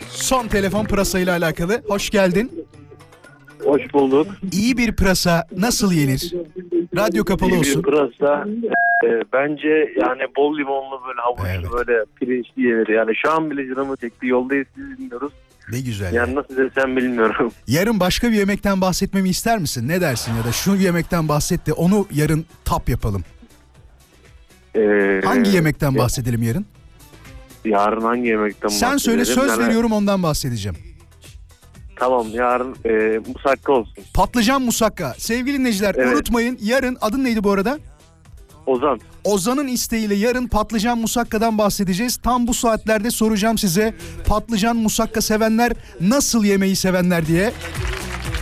Son 0.10 0.48
telefon 0.48 0.86
pırasayla 0.86 1.38
alakalı. 1.38 1.81
Hoş 1.88 2.10
geldin. 2.10 2.65
Hoş 3.63 3.93
bulduk. 3.93 4.27
İyi 4.51 4.77
bir 4.77 4.95
pırasa 4.95 5.48
nasıl 5.57 5.91
yenir? 5.93 6.33
Radyo 6.95 7.25
kapalı 7.25 7.55
olsun. 7.60 7.81
Pırasa 7.81 8.45
e, 9.05 9.10
bence 9.33 9.93
yani 10.01 10.21
bol 10.38 10.57
limonlu 10.57 11.01
böyle 11.07 11.21
havuç 11.21 11.39
Evet. 11.55 11.65
böyle 11.74 12.05
pirinçli 12.15 12.62
yenir. 12.62 12.88
Yani 12.88 13.12
şu 13.15 13.31
an 13.31 13.51
bile 13.51 13.67
canımı 13.75 13.98
çekti. 13.98 14.27
Yoldayız 14.27 14.67
sizi 14.75 14.98
dinliyoruz. 14.98 15.33
Ne 15.71 15.79
güzel. 15.81 16.13
Yani 16.13 16.36
nasıl 16.36 16.57
desem 16.57 16.98
bilmiyorum. 16.98 17.51
Yarın 17.67 18.00
başka 18.00 18.27
bir 18.31 18.36
yemekten 18.36 18.81
bahsetmemi 18.81 19.29
ister 19.29 19.57
misin? 19.60 19.88
Ne 19.88 20.01
dersin 20.01 20.33
ya 20.36 20.43
da 20.43 20.51
şu 20.51 20.75
yemekten 20.75 21.27
bahset 21.29 21.67
de 21.67 21.74
onu 21.74 22.07
yarın 22.13 22.45
tap 22.65 22.89
yapalım. 22.89 23.24
E, 24.75 24.81
Hangi 25.25 25.51
yemekten 25.55 25.98
bahsedelim 25.98 26.43
yarın? 26.43 26.65
Yarın 27.65 28.01
hangi 28.01 28.27
yemekten 28.27 28.67
Sen 28.67 28.98
söyle 28.98 29.19
bahsedelim? 29.21 29.41
söz 29.41 29.50
Yani- 29.51 29.67
veriyorum 29.67 29.91
ondan 29.91 30.24
bahsedeceğim. 30.24 30.77
Tamam 32.01 32.27
yarın 32.34 32.75
e, 32.86 33.20
musakka 33.34 33.74
olsun. 33.74 33.93
Patlıcan 34.13 34.62
musakka. 34.62 35.15
Sevgili 35.17 35.60
dinleyiciler 35.60 35.96
Evet. 35.98 36.13
unutmayın 36.15 36.60
yarın 36.62 36.98
adın 37.01 37.24
neydi 37.24 37.43
bu 37.43 37.51
arada? 37.51 37.79
Ozan. 38.65 39.00
Ozan'ın 39.24 39.67
isteğiyle 39.67 40.15
yarın 40.15 40.48
patlıcan 40.48 40.98
musakkadan 40.98 41.58
bahsedeceğiz. 41.58 42.17
Tam 42.17 42.48
bu 42.48 42.53
saatlerde 42.53 43.12
soracağım 43.12 43.58
size 43.58 43.93
patlıcan 44.27 44.77
musakka 44.77 45.22
sevenler 45.22 45.72
nasıl 46.01 46.43
yemeği 46.43 46.75
sevenler 46.75 47.27
diye. 47.27 47.51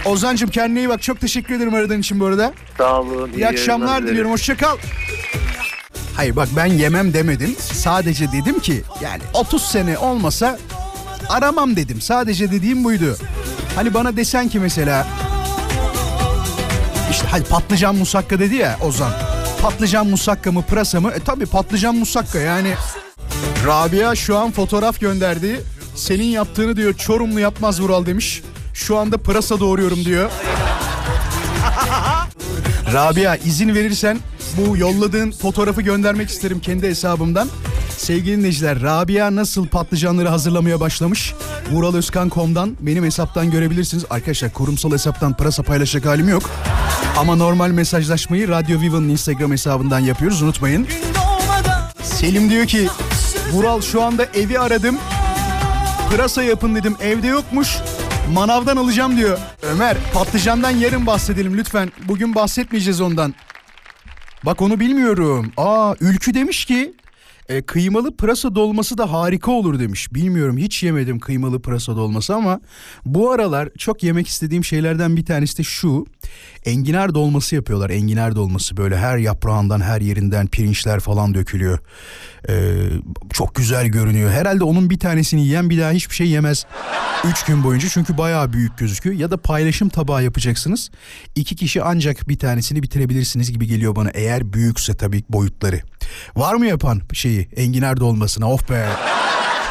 Ozan'cığım 0.06 0.50
kendine 0.50 0.80
iyi 0.80 0.90
bak. 0.90 1.02
Çok 1.02 1.20
teşekkür 1.20 1.56
ederim 1.56 1.74
aradığın 1.74 2.00
için 2.00 2.20
bu 2.20 2.26
arada. 2.26 2.54
Sağ 2.78 3.02
olun. 3.02 3.30
İyi 3.36 3.48
akşamlar 3.48 4.08
diliyorum. 4.08 4.32
Hoşça 4.32 4.58
kal. 4.58 4.78
Hayır 6.16 6.36
bak 6.36 6.48
ben 6.56 6.66
yemem 6.66 7.14
demedim. 7.14 7.56
Sadece 7.60 8.32
dedim 8.32 8.60
ki 8.60 8.82
yani 9.02 9.22
30 9.34 9.62
sene 9.64 9.98
olmasa 9.98 10.58
aramam 11.30 11.76
dedim. 11.76 12.02
Sadece 12.02 12.52
dediğim 12.52 12.84
buydu. 12.84 13.18
Hani 13.76 13.94
bana 13.94 14.18
desen 14.18 14.50
ki 14.50 14.60
mesela 14.60 15.08
işte 17.12 17.28
hadi 17.32 17.44
patlıcan 17.44 17.96
musakka 17.96 18.40
dedi 18.40 18.56
ya 18.56 18.78
Ozan. 18.82 19.12
Patlıcan 19.62 20.08
musakka 20.08 20.52
mı 20.52 20.62
pırasa 20.62 21.02
mı? 21.02 21.12
E 21.12 21.20
tabi 21.20 21.46
patlıcan 21.46 21.96
musakka 21.96 22.40
yani. 22.40 22.74
Rabia 23.66 24.16
şu 24.16 24.38
an 24.38 24.52
fotoğraf 24.52 25.00
gönderdi. 25.00 25.62
Senin 25.96 26.24
yaptığını 26.24 26.76
diyor 26.76 26.94
Çorumlu 26.94 27.40
yapmaz 27.40 27.82
Vural 27.82 28.06
demiş. 28.06 28.44
Şu 28.74 28.98
anda 28.98 29.18
pırasa 29.18 29.60
doğuruyorum 29.60 30.06
diyor. 30.06 30.30
Rabia 32.94 33.36
izin 33.36 33.76
verirsen 33.76 34.20
bu 34.58 34.78
yolladığın 34.78 35.32
fotoğrafı 35.32 35.82
göndermek 35.82 36.30
isterim 36.30 36.60
kendi 36.60 36.88
hesabımdan. 36.88 37.50
Sevgili 38.00 38.38
dinleyiciler 38.38 38.82
Rabia 38.82 39.36
nasıl 39.36 39.68
patlıcanları 39.68 40.28
hazırlamaya 40.30 40.80
başlamış? 40.80 41.34
Vuralözkan.com'dan 41.72 42.78
benim 42.80 43.04
hesaptan 43.04 43.52
görebilirsiniz. 43.52 44.06
Arkadaşlar 44.10 44.54
kurumsal 44.54 44.92
hesaptan 44.92 45.34
pırasa 45.34 45.64
paylaşacak 45.64 46.06
halim 46.06 46.30
yok. 46.30 46.50
Ama 47.18 47.36
normal 47.36 47.72
mesajlaşmayı 47.72 48.48
Radyo 48.48 48.82
Viva'nın 48.82 49.10
Instagram 49.10 49.52
hesabından 49.52 50.00
yapıyoruz 50.00 50.42
unutmayın. 50.42 50.88
Selim 52.04 52.50
diyor 52.50 52.66
ki 52.66 52.88
Vural 53.52 53.82
şu 53.82 54.04
anda 54.04 54.26
evi 54.26 54.60
aradım. 54.60 54.98
Pırasa 56.12 56.44
yapın 56.44 56.76
dedim 56.76 56.96
evde 57.02 57.28
yokmuş. 57.28 57.78
Manavdan 58.34 58.78
alacağım 58.78 59.18
diyor. 59.18 59.38
Ömer 59.64 59.98
patlıcandan 60.14 60.72
yarın 60.72 61.06
bahsedelim 61.06 61.58
lütfen. 61.58 61.92
Bugün 62.08 62.36
bahsetmeyeceğiz 62.36 63.02
ondan. 63.02 63.34
Bak 64.46 64.62
onu 64.62 64.80
bilmiyorum. 64.80 65.52
Aa 65.58 65.96
Ülkü 66.00 66.34
demiş 66.34 66.66
ki 66.66 66.94
e, 67.50 67.62
kıymalı 67.62 68.18
pırasa 68.18 68.56
dolması 68.56 68.98
da 68.98 69.12
harika 69.12 69.52
olur 69.52 69.80
demiş. 69.80 70.14
Bilmiyorum 70.14 70.58
hiç 70.58 70.84
yemedim 70.84 71.20
kıymalı 71.20 71.62
pırasa 71.62 71.96
dolması 71.96 72.36
ama 72.36 72.62
bu 73.06 73.32
aralar 73.32 73.70
çok 73.78 74.04
yemek 74.04 74.28
istediğim 74.28 74.64
şeylerden 74.64 75.18
bir 75.18 75.26
tanesi 75.26 75.58
de 75.58 75.64
şu. 75.64 76.06
Enginar 76.66 77.14
dolması 77.14 77.56
yapıyorlar. 77.56 77.90
Enginar 77.90 78.36
dolması 78.36 78.78
böyle 78.78 78.98
her 78.98 79.18
yaprağından 79.18 79.82
her 79.82 80.02
yerinden 80.02 80.48
pirinçler 80.48 81.00
falan 81.00 81.34
dökülüyor. 81.34 81.80
Ee, 82.50 82.74
çok 83.34 83.56
güzel 83.56 83.88
görünüyor. 83.88 84.32
Herhalde 84.32 84.64
onun 84.64 84.90
bir 84.90 85.00
tanesini 85.00 85.42
yiyen 85.42 85.70
bir 85.70 85.80
daha 85.80 85.92
hiçbir 85.92 86.16
şey 86.16 86.28
yemez. 86.28 86.66
Üç 87.26 87.44
gün 87.44 87.64
boyunca 87.64 87.90
çünkü 87.90 88.18
bayağı 88.18 88.54
büyük 88.54 88.78
gözüküyor. 88.78 89.16
Ya 89.16 89.32
da 89.32 89.38
paylaşım 89.38 89.90
tabağı 89.90 90.24
yapacaksınız. 90.24 90.90
İki 91.36 91.56
kişi 91.56 91.84
ancak 91.84 92.30
bir 92.30 92.40
tanesini 92.40 92.84
bitirebilirsiniz 92.84 93.52
gibi 93.52 93.68
geliyor 93.68 93.96
bana. 93.96 94.10
Eğer 94.10 94.54
büyükse 94.54 94.98
tabii 94.98 95.24
boyutları. 95.30 95.82
Var 96.36 96.54
mı 96.54 96.66
yapan 96.66 97.02
şeyi 97.14 97.50
enginar 97.56 97.98
dolmasına? 98.00 98.52
Of 98.52 98.70
be. 98.70 98.88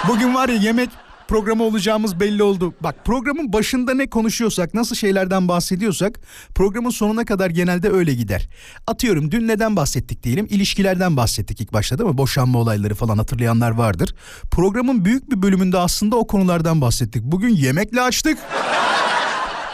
Bugün 0.08 0.34
var 0.34 0.48
ya 0.48 0.54
yemek 0.54 0.90
programı 1.28 1.64
olacağımız 1.64 2.20
belli 2.20 2.42
oldu. 2.42 2.74
Bak 2.80 3.04
programın 3.04 3.52
başında 3.52 3.94
ne 3.94 4.10
konuşuyorsak, 4.10 4.74
nasıl 4.74 4.96
şeylerden 4.96 5.48
bahsediyorsak 5.48 6.20
programın 6.54 6.90
sonuna 6.90 7.24
kadar 7.24 7.50
genelde 7.50 7.90
öyle 7.90 8.14
gider. 8.14 8.48
Atıyorum 8.86 9.30
dün 9.30 9.48
neden 9.48 9.76
bahsettik 9.76 10.22
diyelim? 10.22 10.46
İlişkilerden 10.50 11.16
bahsettik 11.16 11.60
ilk 11.60 11.72
başta 11.72 11.98
değil 11.98 12.10
mi? 12.10 12.18
Boşanma 12.18 12.58
olayları 12.58 12.94
falan 12.94 13.18
hatırlayanlar 13.18 13.70
vardır. 13.70 14.14
Programın 14.50 15.04
büyük 15.04 15.30
bir 15.30 15.42
bölümünde 15.42 15.78
aslında 15.78 16.16
o 16.16 16.26
konulardan 16.26 16.80
bahsettik. 16.80 17.22
Bugün 17.22 17.48
yemekle 17.48 18.00
açtık. 18.02 18.38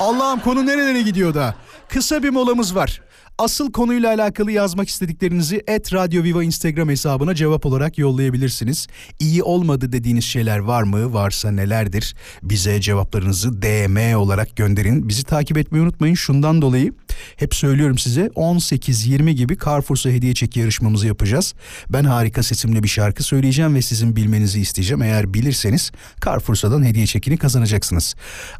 Allah'ım 0.00 0.40
konu 0.40 0.66
nerelere 0.66 1.02
gidiyor 1.02 1.34
da? 1.34 1.54
Kısa 1.88 2.22
bir 2.22 2.30
molamız 2.30 2.74
var. 2.74 3.00
Asıl 3.38 3.72
konuyla 3.72 4.14
alakalı 4.14 4.52
yazmak 4.52 4.88
istediklerinizi 4.88 5.62
et 5.66 5.92
Radyo 5.92 6.22
Viva 6.22 6.44
Instagram 6.44 6.88
hesabına 6.88 7.34
cevap 7.34 7.66
olarak 7.66 7.98
yollayabilirsiniz. 7.98 8.86
İyi 9.20 9.42
olmadı 9.42 9.92
dediğiniz 9.92 10.24
şeyler 10.24 10.58
var 10.58 10.82
mı? 10.82 11.12
Varsa 11.12 11.50
nelerdir? 11.50 12.14
Bize 12.42 12.80
cevaplarınızı 12.80 13.62
DM 13.62 14.16
olarak 14.16 14.56
gönderin. 14.56 15.08
Bizi 15.08 15.24
takip 15.24 15.56
etmeyi 15.58 15.84
unutmayın. 15.84 16.14
Şundan 16.14 16.62
dolayı 16.62 16.92
hep 17.36 17.54
söylüyorum 17.54 17.98
size 17.98 18.26
18-20 18.26 19.30
gibi 19.30 19.58
Carrefour'sa 19.64 20.10
hediye 20.10 20.34
çeki 20.34 20.60
yarışmamızı 20.60 21.06
yapacağız. 21.06 21.54
Ben 21.90 22.04
harika 22.04 22.42
sesimle 22.42 22.82
bir 22.82 22.88
şarkı 22.88 23.22
söyleyeceğim 23.22 23.74
ve 23.74 23.82
sizin 23.82 24.16
bilmenizi 24.16 24.60
isteyeceğim. 24.60 25.02
Eğer 25.02 25.34
bilirseniz 25.34 25.92
Carrefour'sa'dan 26.24 26.84
hediye 26.84 27.06
çekini 27.06 27.36
kazanacaksınız. 27.36 28.14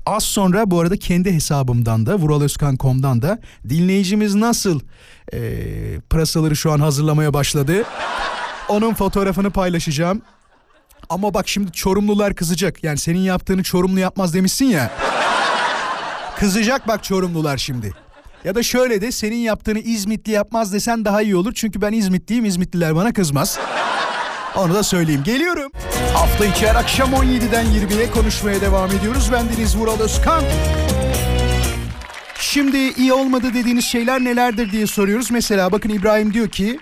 Az 0.06 0.25
sonra 0.25 0.70
bu 0.70 0.80
arada 0.80 0.96
kendi 0.96 1.32
hesabımdan 1.32 2.06
da 2.06 2.18
vuraloskan.com'dan 2.18 3.23
da 3.23 3.38
dinleyicimiz 3.68 4.34
nasıl 4.34 4.80
e, 5.32 5.38
pırasaları 6.11 6.56
şu 6.56 6.73
an 6.73 6.80
hazırlamaya 6.80 7.34
başladı. 7.34 7.84
Onun 8.68 8.94
fotoğrafını 8.94 9.50
paylaşacağım. 9.50 10.23
Ama 11.08 11.34
bak 11.34 11.49
şimdi 11.49 11.73
Çorumlular 11.73 12.34
kızacak. 12.34 12.84
Yani 12.84 12.99
senin 12.99 13.18
yaptığını 13.18 13.62
Çorumlu 13.62 14.00
yapmaz 14.00 14.34
demişsin 14.34 14.64
ya. 14.64 14.90
Kızacak 16.38 16.88
bak 16.88 17.04
Çorumlular 17.04 17.56
şimdi. 17.56 17.92
Ya 18.44 18.54
da 18.54 18.62
şöyle 18.62 19.00
de 19.00 19.12
senin 19.12 19.36
yaptığını 19.36 19.78
İzmitli 19.78 20.32
yapmaz 20.32 20.72
desen 20.72 21.04
daha 21.04 21.22
iyi 21.22 21.36
olur. 21.36 21.52
Çünkü 21.54 21.80
ben 21.80 21.92
İzmitliyim. 21.92 22.44
İzmitliler 22.44 22.96
bana 22.96 23.12
kızmaz. 23.12 23.58
Onu 24.56 24.74
da 24.74 24.82
söyleyeyim. 24.82 25.22
Geliyorum. 25.24 25.72
Hafta 26.14 26.46
içi 26.46 26.66
her 26.68 26.74
akşam 26.74 27.12
17'den 27.12 27.66
20'ye 27.66 28.10
konuşmaya 28.10 28.60
devam 28.60 28.90
ediyoruz. 28.90 29.28
Ben 29.32 29.46
Deniz 29.48 29.76
Vural 29.76 30.00
Özkan. 30.00 30.42
Şimdi 32.38 32.76
iyi 32.76 33.12
olmadı 33.12 33.46
dediğiniz 33.54 33.84
şeyler 33.84 34.24
nelerdir 34.24 34.72
diye 34.72 34.86
soruyoruz. 34.86 35.30
Mesela 35.30 35.72
bakın 35.72 35.88
İbrahim 35.88 36.34
diyor 36.34 36.48
ki 36.48 36.78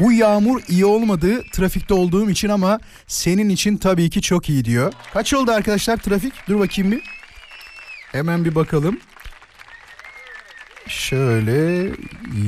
bu 0.00 0.12
yağmur 0.12 0.62
iyi 0.68 0.84
olmadı 0.86 1.42
trafikte 1.52 1.94
olduğum 1.94 2.30
için 2.30 2.48
ama 2.48 2.80
senin 3.06 3.48
için 3.48 3.76
tabii 3.76 4.10
ki 4.10 4.22
çok 4.22 4.48
iyi 4.48 4.64
diyor. 4.64 4.92
Kaç 5.12 5.34
oldu 5.34 5.52
arkadaşlar 5.52 5.96
trafik? 5.96 6.32
Dur 6.48 6.58
bakayım 6.60 6.92
bir. 6.92 7.02
Hemen 8.12 8.44
bir 8.44 8.54
bakalım. 8.54 9.00
Şöyle 10.88 11.90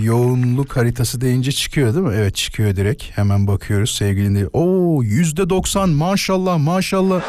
yoğunluk 0.03 0.77
haritası 0.77 1.21
deyince 1.21 1.53
çıkıyor 1.53 1.95
değil 1.95 2.07
mi? 2.07 2.15
Evet 2.17 2.35
çıkıyor 2.37 2.77
direkt. 2.77 3.03
Hemen 3.19 3.47
bakıyoruz 3.47 3.91
sevgili 3.91 4.29
dinleyici. 4.29 4.51
Oo 4.53 5.03
yüzde 5.03 5.51
doksan 5.51 5.89
maşallah 5.89 6.59
maşallah. 6.59 7.23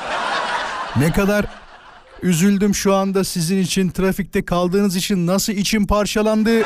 Ne 0.95 1.11
kadar 1.11 1.45
üzüldüm 2.21 2.75
şu 2.75 2.93
anda 2.95 3.23
sizin 3.23 3.57
için 3.61 3.89
trafikte 3.89 4.45
kaldığınız 4.45 4.95
için 4.95 5.27
nasıl 5.27 5.53
içim 5.53 5.87
parçalandı. 5.87 6.63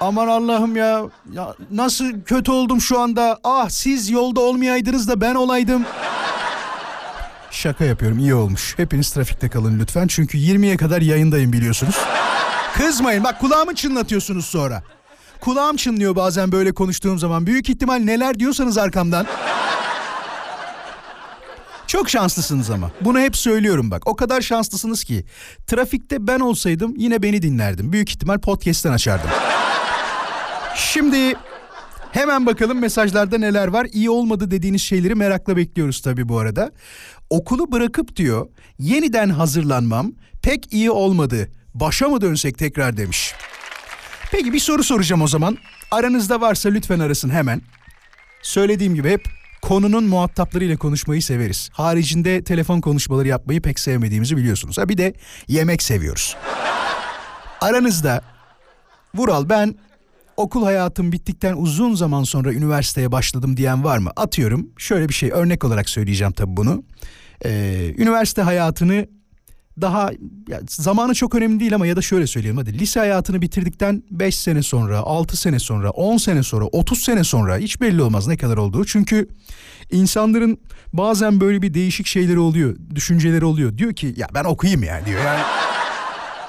Aman 0.00 0.28
Allah'ım 0.28 0.76
ya. 0.76 1.02
ya 1.32 1.54
nasıl 1.70 2.20
kötü 2.26 2.52
oldum 2.52 2.80
şu 2.80 3.00
anda. 3.00 3.38
Ah 3.44 3.68
siz 3.68 4.10
yolda 4.10 4.40
olmayaydınız 4.40 5.08
da 5.08 5.20
ben 5.20 5.34
olaydım. 5.34 5.84
Şaka 7.50 7.84
yapıyorum 7.84 8.18
iyi 8.18 8.34
olmuş. 8.34 8.74
Hepiniz 8.76 9.10
trafikte 9.10 9.48
kalın 9.48 9.80
lütfen. 9.80 10.06
Çünkü 10.06 10.38
20'ye 10.38 10.76
kadar 10.76 11.02
yayındayım 11.02 11.52
biliyorsunuz. 11.52 11.96
Kızmayın 12.76 13.24
bak 13.24 13.40
kulağımı 13.40 13.74
çınlatıyorsunuz 13.74 14.46
sonra. 14.46 14.82
Kulağım 15.40 15.76
çınlıyor 15.76 16.16
bazen 16.16 16.52
böyle 16.52 16.72
konuştuğum 16.72 17.18
zaman. 17.18 17.46
Büyük 17.46 17.68
ihtimal 17.68 17.96
neler 17.96 18.38
diyorsanız 18.38 18.78
arkamdan. 18.78 19.26
Çok 21.86 22.10
şanslısınız 22.10 22.70
ama. 22.70 22.90
Bunu 23.00 23.20
hep 23.20 23.36
söylüyorum 23.36 23.90
bak. 23.90 24.02
O 24.08 24.16
kadar 24.16 24.40
şanslısınız 24.40 25.04
ki. 25.04 25.24
Trafikte 25.66 26.26
ben 26.26 26.40
olsaydım 26.40 26.94
yine 26.96 27.22
beni 27.22 27.42
dinlerdim. 27.42 27.92
Büyük 27.92 28.10
ihtimal 28.10 28.38
podcast'ten 28.38 28.92
açardım. 28.92 29.30
Şimdi 30.76 31.34
hemen 32.12 32.46
bakalım 32.46 32.78
mesajlarda 32.78 33.38
neler 33.38 33.68
var. 33.68 33.86
İyi 33.92 34.10
olmadı 34.10 34.50
dediğiniz 34.50 34.82
şeyleri 34.82 35.14
merakla 35.14 35.56
bekliyoruz 35.56 36.00
tabii 36.00 36.28
bu 36.28 36.38
arada. 36.38 36.72
Okulu 37.30 37.72
bırakıp 37.72 38.16
diyor 38.16 38.48
yeniden 38.78 39.28
hazırlanmam 39.30 40.12
pek 40.42 40.72
iyi 40.72 40.90
olmadı. 40.90 41.48
Başa 41.74 42.08
mı 42.08 42.20
dönsek 42.20 42.58
tekrar 42.58 42.96
demiş. 42.96 43.34
Peki 44.32 44.52
bir 44.52 44.58
soru 44.58 44.84
soracağım 44.84 45.22
o 45.22 45.26
zaman. 45.26 45.58
Aranızda 45.90 46.40
varsa 46.40 46.68
lütfen 46.68 46.98
arasın 46.98 47.30
hemen. 47.30 47.62
Söylediğim 48.42 48.94
gibi 48.94 49.10
hep 49.10 49.24
konunun 49.62 50.04
muhataplarıyla 50.04 50.76
konuşmayı 50.76 51.22
severiz. 51.22 51.70
Haricinde 51.72 52.44
telefon 52.44 52.80
konuşmaları 52.80 53.28
yapmayı 53.28 53.62
pek 53.62 53.80
sevmediğimizi 53.80 54.36
biliyorsunuz. 54.36 54.78
Ha 54.78 54.88
bir 54.88 54.98
de 54.98 55.14
yemek 55.48 55.82
seviyoruz. 55.82 56.36
Aranızda 57.60 58.22
Vural 59.14 59.48
ben 59.48 59.74
okul 60.36 60.64
hayatım 60.64 61.12
bittikten 61.12 61.54
uzun 61.56 61.94
zaman 61.94 62.22
sonra 62.22 62.52
üniversiteye 62.52 63.12
başladım 63.12 63.56
diyen 63.56 63.84
var 63.84 63.98
mı? 63.98 64.10
Atıyorum 64.16 64.68
şöyle 64.78 65.08
bir 65.08 65.14
şey 65.14 65.30
örnek 65.30 65.64
olarak 65.64 65.88
söyleyeceğim 65.88 66.32
tabii 66.32 66.56
bunu. 66.56 66.84
Ee, 67.44 67.94
üniversite 67.98 68.42
hayatını 68.42 69.06
daha 69.80 70.10
ya 70.48 70.60
zamanı 70.68 71.14
çok 71.14 71.34
önemli 71.34 71.60
değil 71.60 71.74
ama 71.74 71.86
ya 71.86 71.96
da 71.96 72.02
şöyle 72.02 72.26
söyleyeyim 72.26 72.56
hadi 72.56 72.78
lise 72.78 73.00
hayatını 73.00 73.42
bitirdikten 73.42 74.02
5 74.10 74.36
sene 74.36 74.62
sonra, 74.62 74.98
6 74.98 75.36
sene 75.36 75.58
sonra, 75.58 75.90
10 75.90 76.16
sene 76.16 76.42
sonra, 76.42 76.64
30 76.64 77.02
sene 77.02 77.24
sonra 77.24 77.56
hiç 77.56 77.80
belli 77.80 78.02
olmaz 78.02 78.26
ne 78.26 78.36
kadar 78.36 78.56
olduğu. 78.56 78.84
Çünkü 78.84 79.28
insanların 79.90 80.58
bazen 80.92 81.40
böyle 81.40 81.62
bir 81.62 81.74
değişik 81.74 82.06
şeyleri 82.06 82.38
oluyor, 82.38 82.76
düşünceleri 82.94 83.44
oluyor. 83.44 83.78
Diyor 83.78 83.92
ki 83.92 84.14
ya 84.16 84.28
ben 84.34 84.44
okuyayım 84.44 84.82
ya 84.82 85.06
diyor. 85.06 85.24
Yani 85.24 85.40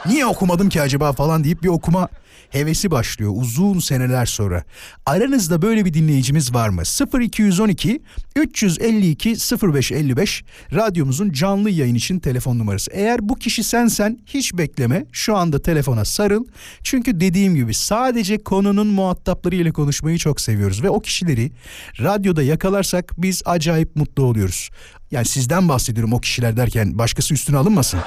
niye 0.05 0.25
okumadım 0.25 0.69
ki 0.69 0.81
acaba 0.81 1.13
falan 1.13 1.43
deyip 1.43 1.63
bir 1.63 1.67
okuma 1.67 2.09
hevesi 2.49 2.91
başlıyor 2.91 3.31
uzun 3.35 3.79
seneler 3.79 4.25
sonra. 4.25 4.63
Aranızda 5.05 5.61
böyle 5.61 5.85
bir 5.85 5.93
dinleyicimiz 5.93 6.53
var 6.53 6.69
mı? 6.69 6.81
0212 7.21 8.01
352 8.35 9.35
0555 9.73 10.43
radyomuzun 10.73 11.31
canlı 11.31 11.69
yayın 11.69 11.95
için 11.95 12.19
telefon 12.19 12.59
numarası. 12.59 12.91
Eğer 12.91 13.29
bu 13.29 13.35
kişi 13.35 13.63
sensen 13.63 14.19
hiç 14.25 14.53
bekleme. 14.53 15.05
Şu 15.11 15.35
anda 15.35 15.61
telefona 15.61 16.05
sarıl. 16.05 16.45
Çünkü 16.83 17.19
dediğim 17.19 17.55
gibi 17.55 17.73
sadece 17.73 18.37
konunun 18.37 18.87
muhatapları 18.87 19.55
ile 19.55 19.71
konuşmayı 19.71 20.17
çok 20.17 20.41
seviyoruz 20.41 20.83
ve 20.83 20.89
o 20.89 20.99
kişileri 20.99 21.51
radyoda 21.99 22.43
yakalarsak 22.43 23.11
biz 23.17 23.41
acayip 23.45 23.95
mutlu 23.95 24.23
oluyoruz. 24.23 24.69
Yani 25.11 25.25
sizden 25.25 25.69
bahsediyorum 25.69 26.13
o 26.13 26.19
kişiler 26.19 26.57
derken 26.57 26.97
başkası 26.97 27.33
üstüne 27.33 27.57
alınmasın. 27.57 27.99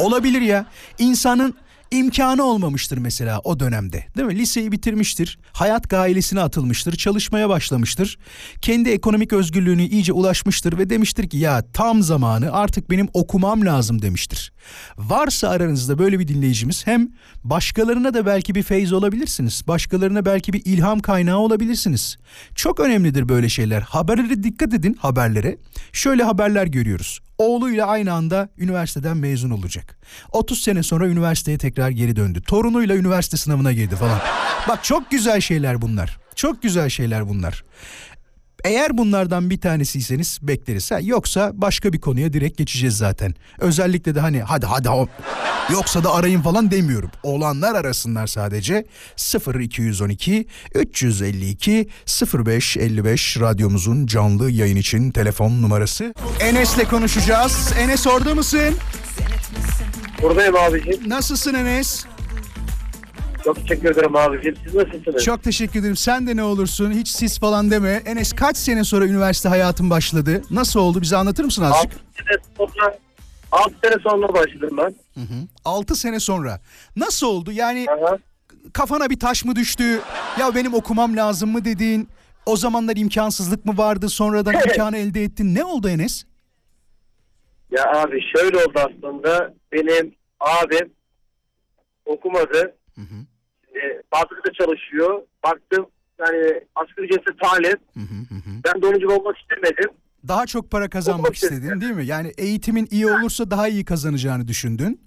Olabilir 0.00 0.40
ya. 0.40 0.66
İnsanın 0.98 1.54
imkanı 1.90 2.44
olmamıştır 2.44 2.98
mesela 2.98 3.40
o 3.44 3.60
dönemde. 3.60 4.04
Değil 4.16 4.26
mi? 4.26 4.38
Liseyi 4.38 4.72
bitirmiştir. 4.72 5.38
Hayat 5.52 5.90
gailesine 5.90 6.40
atılmıştır. 6.40 6.96
Çalışmaya 6.96 7.48
başlamıştır. 7.48 8.18
Kendi 8.60 8.90
ekonomik 8.90 9.32
özgürlüğünü 9.32 9.82
iyice 9.82 10.12
ulaşmıştır 10.12 10.78
ve 10.78 10.90
demiştir 10.90 11.28
ki 11.28 11.36
ya 11.36 11.64
tam 11.72 12.02
zamanı 12.02 12.52
artık 12.52 12.90
benim 12.90 13.08
okumam 13.12 13.66
lazım 13.66 14.02
demiştir. 14.02 14.52
Varsa 14.98 15.48
aranızda 15.48 15.98
böyle 15.98 16.18
bir 16.18 16.28
dinleyicimiz 16.28 16.86
hem 16.86 17.08
başkalarına 17.44 18.14
da 18.14 18.26
belki 18.26 18.54
bir 18.54 18.62
feyz 18.62 18.92
olabilirsiniz. 18.92 19.62
Başkalarına 19.68 20.24
belki 20.24 20.52
bir 20.52 20.62
ilham 20.64 21.00
kaynağı 21.00 21.38
olabilirsiniz. 21.38 22.16
Çok 22.54 22.80
önemlidir 22.80 23.28
böyle 23.28 23.48
şeyler. 23.48 23.80
Haberlere 23.80 24.42
dikkat 24.42 24.74
edin 24.74 24.94
haberlere. 24.94 25.56
Şöyle 25.92 26.22
haberler 26.22 26.66
görüyoruz 26.66 27.20
oğluyla 27.40 27.86
aynı 27.86 28.12
anda 28.12 28.48
üniversiteden 28.58 29.16
mezun 29.16 29.50
olacak. 29.50 29.98
30 30.32 30.62
sene 30.62 30.82
sonra 30.82 31.06
üniversiteye 31.08 31.58
tekrar 31.58 31.90
geri 31.90 32.16
döndü. 32.16 32.42
Torunuyla 32.42 32.96
üniversite 32.96 33.36
sınavına 33.36 33.72
girdi 33.72 33.96
falan. 33.96 34.18
Bak 34.68 34.84
çok 34.84 35.10
güzel 35.10 35.40
şeyler 35.40 35.82
bunlar. 35.82 36.18
Çok 36.34 36.62
güzel 36.62 36.88
şeyler 36.88 37.28
bunlar. 37.28 37.64
Eğer 38.64 38.98
bunlardan 38.98 39.50
bir 39.50 39.60
tanesiyseniz 39.60 40.38
bekleriz. 40.42 40.90
Ha, 40.90 40.98
yoksa 41.02 41.50
başka 41.54 41.92
bir 41.92 42.00
konuya 42.00 42.32
direkt 42.32 42.58
geçeceğiz 42.58 42.96
zaten. 42.96 43.34
Özellikle 43.58 44.14
de 44.14 44.20
hani 44.20 44.42
hadi 44.42 44.66
hadi 44.66 44.88
hop. 44.88 45.08
Yoksa 45.72 46.04
da 46.04 46.14
arayın 46.14 46.42
falan 46.42 46.70
demiyorum. 46.70 47.10
Olanlar 47.22 47.74
arasınlar 47.74 48.26
sadece. 48.26 48.84
0212 49.60 50.46
352 50.74 51.88
0555 52.34 53.36
radyomuzun 53.40 54.06
canlı 54.06 54.50
yayın 54.50 54.76
için 54.76 55.10
telefon 55.10 55.62
numarası. 55.62 56.14
Enes'le 56.40 56.88
konuşacağız. 56.90 57.72
Enes 57.78 58.06
orada 58.06 58.34
mısın? 58.34 58.74
Buradayım 60.22 60.56
abicim. 60.56 61.08
Nasılsın 61.08 61.54
Enes? 61.54 62.04
Çok 63.44 63.56
teşekkür 63.56 63.90
ederim 63.90 64.16
abicim. 64.16 64.56
Siz 64.64 64.74
nasılsınız? 64.74 65.24
Çok 65.24 65.42
teşekkür 65.42 65.80
ederim. 65.80 65.96
Sen 65.96 66.26
de 66.26 66.36
ne 66.36 66.42
olursun? 66.42 66.92
Hiç 66.92 67.08
sis 67.08 67.40
falan 67.40 67.70
deme. 67.70 68.02
Enes 68.06 68.32
kaç 68.32 68.56
sene 68.56 68.84
sonra 68.84 69.06
üniversite 69.06 69.48
hayatın 69.48 69.90
başladı? 69.90 70.42
Nasıl 70.50 70.80
oldu? 70.80 71.00
Bize 71.02 71.16
anlatır 71.16 71.44
mısın 71.44 71.62
6 71.62 71.76
azıcık? 71.76 71.92
sene 72.16 72.42
sonra 72.56 72.98
6 73.52 73.74
sene 73.84 73.94
sonra 74.02 74.34
başladım 74.34 74.76
ben. 74.78 74.94
6 75.64 75.94
sene 75.96 76.20
sonra. 76.20 76.60
Nasıl 76.96 77.26
oldu? 77.26 77.52
Yani 77.52 77.86
Aha. 77.90 78.18
kafana 78.72 79.10
bir 79.10 79.18
taş 79.20 79.44
mı 79.44 79.56
düştü? 79.56 80.00
Ya 80.40 80.54
benim 80.54 80.74
okumam 80.74 81.16
lazım 81.16 81.50
mı 81.50 81.64
dedin? 81.64 82.08
O 82.46 82.56
zamanlar 82.56 82.96
imkansızlık 82.96 83.64
mı 83.64 83.78
vardı? 83.78 84.08
Sonradan 84.08 84.54
imkanı 84.54 84.96
elde 84.96 85.22
ettin. 85.22 85.54
Ne 85.54 85.64
oldu 85.64 85.88
Enes? 85.88 86.24
Ya 87.70 87.92
abi 87.94 88.20
şöyle 88.36 88.56
oldu 88.56 88.72
aslında. 88.74 89.54
Benim 89.72 90.14
abim 90.40 90.92
okumadı. 92.04 92.76
E, 93.82 94.02
fabrikada 94.10 94.52
çalışıyor. 94.52 95.22
Baktım 95.44 95.86
yani 96.20 96.60
asgari 96.74 97.06
ücrete 97.06 97.36
talep. 97.42 97.80
Ben 98.64 98.82
de 98.82 98.86
onun 98.86 98.98
gibi 98.98 99.12
olmak 99.12 99.36
istemedim. 99.38 99.90
Daha 100.28 100.46
çok 100.46 100.70
para 100.70 100.88
kazanmak 100.90 101.34
istedim. 101.34 101.54
istedin 101.54 101.80
değil 101.80 101.92
mi? 101.92 102.06
Yani 102.06 102.32
eğitimin 102.38 102.88
iyi 102.90 103.06
olursa 103.06 103.50
daha 103.50 103.68
iyi 103.68 103.84
kazanacağını 103.84 104.48
düşündün. 104.48 105.00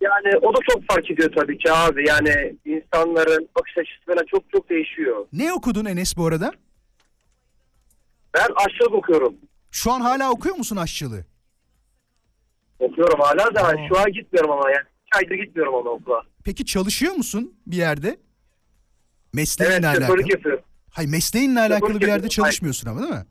Yani 0.00 0.36
o 0.42 0.54
da 0.54 0.58
çok 0.70 0.82
fark 0.90 1.10
ediyor 1.10 1.32
tabii 1.36 1.58
ki 1.58 1.72
abi. 1.72 2.08
Yani 2.08 2.56
insanların 2.64 3.48
bakış 3.58 3.78
açısı 3.78 4.06
falan 4.06 4.24
çok 4.26 4.50
çok 4.52 4.70
değişiyor. 4.70 5.26
Ne 5.32 5.52
okudun 5.52 5.84
Enes 5.84 6.16
bu 6.16 6.26
arada? 6.26 6.52
Ben 8.34 8.46
aşçılık 8.66 8.92
okuyorum. 8.92 9.34
Şu 9.70 9.92
an 9.92 10.00
hala 10.00 10.30
okuyor 10.30 10.56
musun 10.56 10.76
aşçılığı? 10.76 11.24
Okuyorum 12.78 13.20
hala 13.20 13.54
da 13.54 13.76
şu 13.88 13.98
an 13.98 14.12
gitmiyorum 14.12 14.50
ama 14.50 14.70
yani. 14.70 14.84
Aydır 15.16 15.34
gitmiyorum 15.34 15.74
ama 15.74 15.90
okula. 15.90 16.22
Peki 16.44 16.64
çalışıyor 16.66 17.12
musun 17.14 17.54
bir 17.66 17.76
yerde? 17.76 18.16
Mesleğinle 19.32 19.74
Evet 19.74 19.84
alakalı. 19.84 20.06
şoförlük 20.06 20.30
yapıyorum. 20.30 20.64
Hayır 20.90 21.08
mesleğinle 21.10 21.60
alakalı 21.60 21.88
bir 21.88 21.94
yerde 21.94 22.02
yapıyorum. 22.02 22.28
çalışmıyorsun 22.28 22.88
ama 22.88 23.00
değil 23.02 23.12
mi? 23.12 23.24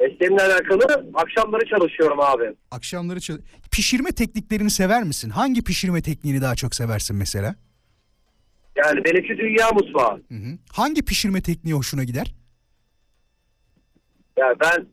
Mesleğimle 0.00 0.42
alakalı 0.42 1.10
akşamları 1.14 1.66
çalışıyorum 1.68 2.20
abi. 2.20 2.54
Akşamları 2.70 3.20
çal- 3.20 3.38
Pişirme 3.70 4.12
tekniklerini 4.12 4.70
sever 4.70 5.02
misin? 5.02 5.30
Hangi 5.30 5.64
pişirme 5.64 6.02
tekniğini 6.02 6.40
daha 6.40 6.54
çok 6.54 6.74
seversin 6.74 7.16
mesela? 7.16 7.54
Yani 8.76 9.04
benimki 9.04 9.38
dünya 9.38 9.70
mutfağı. 9.70 10.16
Hı 10.16 10.34
hı. 10.34 10.58
Hangi 10.72 11.02
pişirme 11.04 11.40
tekniği 11.40 11.74
hoşuna 11.74 12.04
gider? 12.04 12.34
Yani 14.38 14.56
ben 14.60 14.86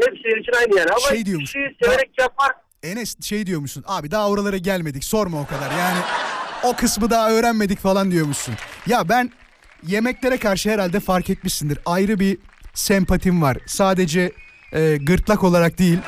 hepsi 0.00 0.28
için 0.40 0.52
aynı 0.60 0.78
yani 0.78 0.90
ama 0.90 1.00
Şey 1.08 1.26
diyormuş, 1.26 1.50
işi 1.50 1.76
severek 1.82 2.10
yapar. 2.18 2.52
Enes 2.82 3.16
şey 3.20 3.46
diyormuşsun. 3.46 3.84
Abi 3.86 4.10
daha 4.10 4.28
oralara 4.28 4.56
gelmedik. 4.56 5.04
Sorma 5.04 5.40
o 5.40 5.46
kadar. 5.46 5.70
Yani 5.78 5.98
o 6.64 6.76
kısmı 6.76 7.10
daha 7.10 7.30
öğrenmedik 7.30 7.78
falan 7.78 8.10
diyormuşsun. 8.10 8.54
Ya 8.86 9.08
ben 9.08 9.30
yemeklere 9.86 10.38
karşı 10.38 10.70
herhalde 10.70 11.00
fark 11.00 11.30
etmişsindir. 11.30 11.78
Ayrı 11.86 12.20
bir 12.20 12.38
sempatim 12.74 13.42
var. 13.42 13.58
Sadece 13.66 14.32
e, 14.72 14.96
gırtlak 14.96 15.44
olarak 15.44 15.78
değil. 15.78 15.98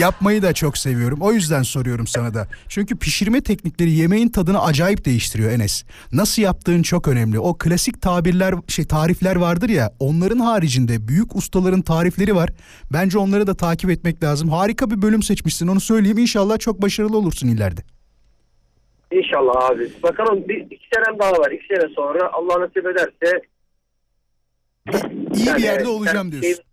Yapmayı 0.00 0.42
da 0.42 0.52
çok 0.52 0.78
seviyorum. 0.78 1.18
O 1.20 1.32
yüzden 1.32 1.62
soruyorum 1.62 2.06
sana 2.06 2.34
da. 2.34 2.46
Çünkü 2.68 2.98
pişirme 2.98 3.40
teknikleri 3.40 3.90
yemeğin 3.90 4.28
tadını 4.28 4.62
acayip 4.62 5.04
değiştiriyor 5.04 5.50
Enes. 5.50 5.84
Nasıl 6.12 6.42
yaptığın 6.42 6.82
çok 6.82 7.08
önemli. 7.08 7.38
O 7.38 7.58
klasik 7.58 8.02
tabirler, 8.02 8.54
şey 8.68 8.84
tarifler 8.84 9.36
vardır 9.36 9.68
ya. 9.68 9.92
Onların 9.98 10.38
haricinde 10.38 11.08
büyük 11.08 11.36
ustaların 11.36 11.82
tarifleri 11.82 12.34
var. 12.34 12.50
Bence 12.92 13.18
onları 13.18 13.46
da 13.46 13.54
takip 13.54 13.90
etmek 13.90 14.22
lazım. 14.24 14.48
Harika 14.48 14.90
bir 14.90 15.02
bölüm 15.02 15.22
seçmişsin. 15.22 15.66
Onu 15.66 15.80
söyleyeyim. 15.80 16.18
İnşallah 16.18 16.58
çok 16.58 16.82
başarılı 16.82 17.18
olursun 17.18 17.48
ileride. 17.48 17.80
İnşallah 19.12 19.70
abi. 19.70 19.90
Bakalım 20.02 20.48
bir 20.48 20.56
iki 20.56 20.88
senem 20.94 21.18
daha 21.18 21.32
var. 21.32 21.50
İki 21.50 21.66
sene 21.74 21.94
sonra 21.94 22.30
Allah 22.32 22.60
nasip 22.60 22.86
ederse 22.86 23.42
İyi 25.34 25.46
Yani 25.46 25.58
bir 25.58 25.62
yerde 25.62 25.88
olacağım 25.88 26.32
diyorsun. 26.32 26.64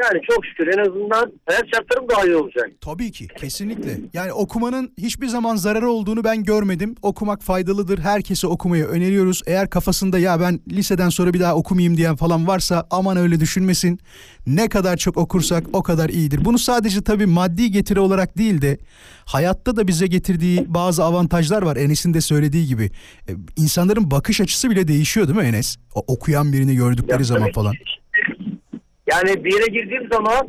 Yani 0.00 0.20
çok 0.30 0.46
şükür 0.46 0.66
en 0.66 0.78
azından 0.90 1.32
hayat 1.46 1.64
şartlarım 1.74 2.08
daha 2.08 2.24
iyi 2.26 2.36
olacak. 2.36 2.70
Tabii 2.80 3.12
ki 3.12 3.28
kesinlikle. 3.28 3.98
Yani 4.12 4.32
okumanın 4.32 4.92
hiçbir 4.98 5.26
zaman 5.26 5.56
zararı 5.56 5.90
olduğunu 5.90 6.24
ben 6.24 6.44
görmedim. 6.44 6.94
Okumak 7.02 7.42
faydalıdır. 7.42 7.98
Herkese 7.98 8.46
okumayı 8.46 8.84
öneriyoruz. 8.84 9.42
Eğer 9.46 9.70
kafasında 9.70 10.18
ya 10.18 10.40
ben 10.40 10.60
liseden 10.72 11.08
sonra 11.08 11.34
bir 11.34 11.40
daha 11.40 11.54
okumayayım 11.56 11.96
diyen 11.96 12.16
falan 12.16 12.46
varsa 12.46 12.86
aman 12.90 13.16
öyle 13.16 13.40
düşünmesin. 13.40 13.98
Ne 14.46 14.68
kadar 14.68 14.96
çok 14.96 15.16
okursak 15.16 15.64
o 15.72 15.82
kadar 15.82 16.08
iyidir. 16.08 16.44
Bunu 16.44 16.58
sadece 16.58 17.02
tabii 17.02 17.26
maddi 17.26 17.70
getiri 17.70 18.00
olarak 18.00 18.38
değil 18.38 18.62
de 18.62 18.78
hayatta 19.24 19.76
da 19.76 19.88
bize 19.88 20.06
getirdiği 20.06 20.74
bazı 20.74 21.04
avantajlar 21.04 21.62
var. 21.62 21.76
Enes'in 21.76 22.14
de 22.14 22.20
söylediği 22.20 22.66
gibi. 22.66 22.90
E, 23.28 23.32
insanların 23.56 24.10
bakış 24.10 24.40
açısı 24.40 24.70
bile 24.70 24.88
değişiyor 24.88 25.28
değil 25.28 25.38
mi 25.38 25.44
Enes? 25.44 25.76
O 25.94 26.04
okuyan 26.06 26.52
birini 26.52 26.76
gördükleri 26.76 27.18
Ya 27.18 27.24
zaman 27.24 27.42
tabii. 27.44 27.54
falan. 27.54 27.74
Yani 29.10 29.44
bir 29.44 29.52
yere 29.52 29.66
girdiğim 29.66 30.08
zaman 30.12 30.48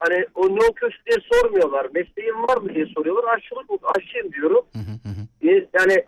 hani 0.00 0.26
o 0.34 0.48
ne 0.48 0.64
okuyorsun 0.66 1.00
diye 1.06 1.18
sormuyorlar. 1.32 1.86
Mesleğin 1.94 2.42
var 2.48 2.56
mı 2.56 2.74
diye 2.74 2.86
soruyorlar. 2.96 3.34
Aşçılık 3.36 3.66
aşçıyım 3.96 4.32
diyorum. 4.32 4.66
Ee, 5.44 5.66
Yani 5.80 6.04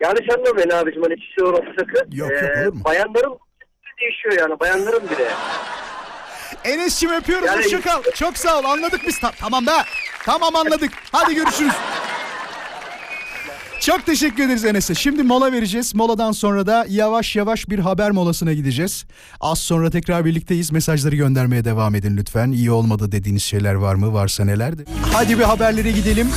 yanlış 0.00 0.30
anlamayın 0.38 0.70
abicim 0.70 1.02
hani 1.02 1.16
kişi 1.16 1.42
olarak 1.44 1.64
sakın. 1.78 2.10
Yok, 2.12 2.30
yok, 2.30 2.42
Ee, 2.42 2.62
olur 2.62 2.72
mu? 2.72 2.80
Bayanların 2.84 3.38
değişiyor 4.00 4.34
yani 4.48 4.60
bayanların 4.60 5.02
bile. 5.10 5.28
Enes'cim 6.64 7.10
öpüyoruz. 7.10 7.46
Yani- 7.46 7.64
Hoşça 7.64 7.80
kal. 7.80 8.02
Çok 8.14 8.36
sağ 8.38 8.58
ol. 8.60 8.64
Anladık 8.64 9.00
biz. 9.06 9.20
Ta- 9.20 9.32
tamam 9.40 9.66
da. 9.66 9.84
Tamam 10.24 10.56
anladık. 10.56 10.90
Hadi 11.12 11.34
görüşürüz. 11.34 11.72
Çok 13.80 14.06
teşekkür 14.06 14.42
ederiz 14.42 14.64
Enes'e. 14.64 14.94
Şimdi 14.94 15.22
mola 15.22 15.52
vereceğiz. 15.52 15.94
Moladan 15.94 16.32
sonra 16.32 16.66
da 16.66 16.86
yavaş 16.88 17.36
yavaş 17.36 17.68
bir 17.68 17.78
haber 17.78 18.10
molasına 18.10 18.52
gideceğiz. 18.52 19.04
Az 19.40 19.58
sonra 19.58 19.90
tekrar 19.90 20.24
birlikteyiz. 20.24 20.72
Mesajları 20.72 21.16
göndermeye 21.16 21.64
devam 21.64 21.94
edin 21.94 22.16
lütfen. 22.16 22.50
İyi 22.50 22.70
olmadı 22.70 23.12
dediğiniz 23.12 23.42
şeyler 23.42 23.74
var 23.74 23.94
mı? 23.94 24.12
Varsa 24.12 24.44
nelerdi? 24.44 24.84
Hadi 25.12 25.38
bir 25.38 25.44
haberlere 25.44 25.90
gidelim. 25.90 26.28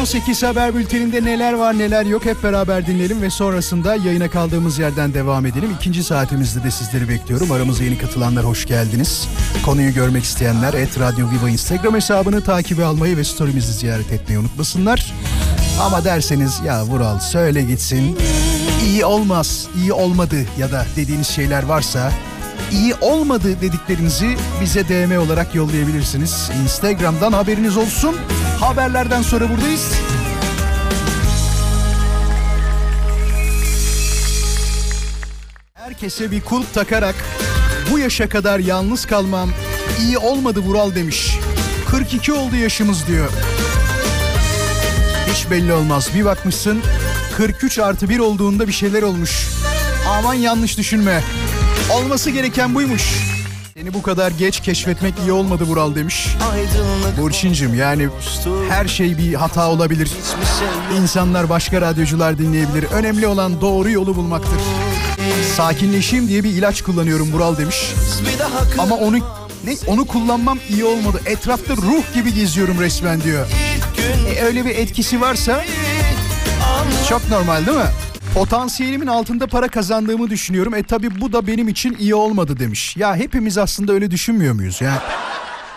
18 0.00 0.42
haber 0.42 0.74
bülteninde 0.74 1.24
neler 1.24 1.52
var 1.52 1.78
neler 1.78 2.06
yok 2.06 2.24
hep 2.24 2.42
beraber 2.42 2.86
dinleyelim 2.86 3.22
ve 3.22 3.30
sonrasında 3.30 3.94
yayına 3.94 4.30
kaldığımız 4.30 4.78
yerden 4.78 5.14
devam 5.14 5.46
edelim. 5.46 5.70
İkinci 5.80 6.04
saatimizde 6.04 6.62
de 6.64 6.70
sizleri 6.70 7.08
bekliyorum. 7.08 7.52
Aramıza 7.52 7.84
yeni 7.84 7.98
katılanlar 7.98 8.44
hoş 8.44 8.66
geldiniz. 8.66 9.28
Konuyu 9.64 9.94
görmek 9.94 10.24
isteyenler 10.24 10.74
et 10.74 11.00
Radyo 11.00 11.30
Viva 11.30 11.50
Instagram 11.50 11.94
hesabını 11.94 12.40
takibe 12.44 12.84
almayı 12.84 13.16
ve 13.16 13.24
storymizi 13.24 13.72
ziyaret 13.72 14.12
etmeyi 14.12 14.38
unutmasınlar. 14.38 15.12
Ama 15.80 16.04
derseniz 16.04 16.60
ya 16.66 16.85
Vural 16.86 17.18
söyle 17.18 17.62
gitsin. 17.62 18.18
İyi 18.86 19.04
olmaz, 19.04 19.68
iyi 19.76 19.92
olmadı 19.92 20.36
ya 20.58 20.72
da 20.72 20.86
dediğiniz 20.96 21.26
şeyler 21.28 21.62
varsa 21.62 22.12
iyi 22.72 22.94
olmadı 22.94 23.60
dediklerinizi 23.60 24.36
bize 24.60 24.88
DM 24.88 25.18
olarak 25.18 25.54
yollayabilirsiniz. 25.54 26.50
Instagram'dan 26.62 27.32
haberiniz 27.32 27.76
olsun. 27.76 28.16
Haberlerden 28.60 29.22
sonra 29.22 29.50
buradayız. 29.50 29.92
Herkese 35.74 36.30
bir 36.30 36.40
kulp 36.40 36.74
takarak 36.74 37.14
bu 37.90 37.98
yaşa 37.98 38.28
kadar 38.28 38.58
yalnız 38.58 39.06
kalmam 39.06 39.50
iyi 40.00 40.18
olmadı 40.18 40.60
Vural 40.60 40.94
demiş. 40.94 41.38
42 41.90 42.32
oldu 42.32 42.56
yaşımız 42.56 43.06
diyor. 43.06 43.30
Hiç 45.32 45.50
belli 45.50 45.72
olmaz. 45.72 46.10
Bir 46.14 46.24
bakmışsın 46.24 46.82
43 47.36 47.78
artı 47.78 48.08
1 48.08 48.18
olduğunda 48.18 48.68
bir 48.68 48.72
şeyler 48.72 49.02
olmuş. 49.02 49.46
Aman 50.08 50.34
yanlış 50.34 50.78
düşünme. 50.78 51.22
Olması 51.92 52.30
gereken 52.30 52.74
buymuş. 52.74 53.02
Seni 53.74 53.94
bu 53.94 54.02
kadar 54.02 54.30
geç 54.30 54.60
keşfetmek 54.60 55.14
iyi 55.24 55.32
olmadı 55.32 55.64
Vural 55.64 55.94
demiş. 55.94 56.28
Burçincim 57.22 57.74
yani 57.74 58.08
her 58.70 58.88
şey 58.88 59.18
bir 59.18 59.34
hata 59.34 59.70
olabilir. 59.70 60.10
İnsanlar 61.00 61.48
başka 61.48 61.80
radyocular 61.80 62.38
dinleyebilir. 62.38 62.84
Önemli 62.84 63.26
olan 63.26 63.60
doğru 63.60 63.90
yolu 63.90 64.16
bulmaktır. 64.16 64.60
Sakinleşeyim 65.56 66.28
diye 66.28 66.44
bir 66.44 66.50
ilaç 66.50 66.82
kullanıyorum 66.82 67.32
Vural 67.32 67.56
demiş. 67.56 67.92
Ama 68.78 68.94
onu 68.96 69.16
ne 69.64 69.76
onu 69.86 70.04
kullanmam 70.06 70.58
iyi 70.70 70.84
olmadı. 70.84 71.20
Etrafta 71.26 71.76
ruh 71.76 72.14
gibi 72.14 72.34
geziyorum 72.34 72.80
resmen 72.80 73.20
diyor. 73.20 73.46
E, 74.06 74.42
öyle 74.42 74.64
bir 74.64 74.70
etkisi 74.70 75.20
varsa 75.20 75.64
çok 77.08 77.30
normal 77.30 77.66
değil 77.66 77.78
mi? 77.78 77.90
Potansiyelimin 78.34 79.06
altında 79.06 79.46
para 79.46 79.68
kazandığımı 79.68 80.30
düşünüyorum. 80.30 80.74
E 80.74 80.82
tabi 80.82 81.20
bu 81.20 81.32
da 81.32 81.46
benim 81.46 81.68
için 81.68 81.96
iyi 81.98 82.14
olmadı 82.14 82.58
demiş. 82.58 82.96
Ya 82.96 83.16
hepimiz 83.16 83.58
aslında 83.58 83.92
öyle 83.92 84.10
düşünmüyor 84.10 84.54
muyuz 84.54 84.80
ya? 84.80 85.02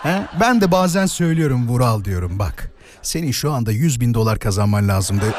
He? 0.02 0.22
Ben 0.40 0.60
de 0.60 0.70
bazen 0.70 1.06
söylüyorum 1.06 1.68
Vural 1.68 2.04
diyorum 2.04 2.38
bak. 2.38 2.70
Senin 3.02 3.32
şu 3.32 3.52
anda 3.52 3.72
100 3.72 4.00
bin 4.00 4.14
dolar 4.14 4.38
kazanman 4.38 4.88
lazımdı. 4.88 5.34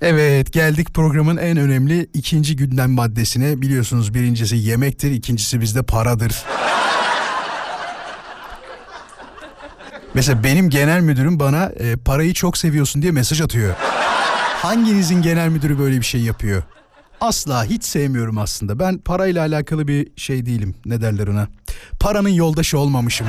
Evet 0.00 0.52
geldik 0.52 0.94
programın 0.94 1.36
en 1.36 1.56
önemli 1.56 2.06
ikinci 2.14 2.56
gündem 2.56 2.90
maddesine. 2.90 3.62
Biliyorsunuz 3.62 4.14
birincisi 4.14 4.56
yemektir, 4.56 5.10
ikincisi 5.10 5.60
bizde 5.60 5.82
paradır. 5.82 6.44
Mesela 10.14 10.44
benim 10.44 10.70
genel 10.70 11.00
müdürüm 11.00 11.40
bana 11.40 11.64
e, 11.64 11.96
parayı 11.96 12.34
çok 12.34 12.58
seviyorsun 12.58 13.02
diye 13.02 13.12
mesaj 13.12 13.40
atıyor. 13.40 13.74
Hanginizin 14.62 15.22
genel 15.22 15.48
müdürü 15.48 15.78
böyle 15.78 15.96
bir 15.96 16.04
şey 16.04 16.20
yapıyor? 16.20 16.62
Asla 17.20 17.64
hiç 17.64 17.84
sevmiyorum 17.84 18.38
aslında. 18.38 18.78
Ben 18.78 18.98
parayla 18.98 19.42
alakalı 19.42 19.88
bir 19.88 20.08
şey 20.16 20.46
değilim. 20.46 20.74
Ne 20.86 21.00
derler 21.00 21.26
ona? 21.26 21.48
Paranın 22.00 22.28
yoldaşı 22.28 22.78
olmamışım. 22.78 23.26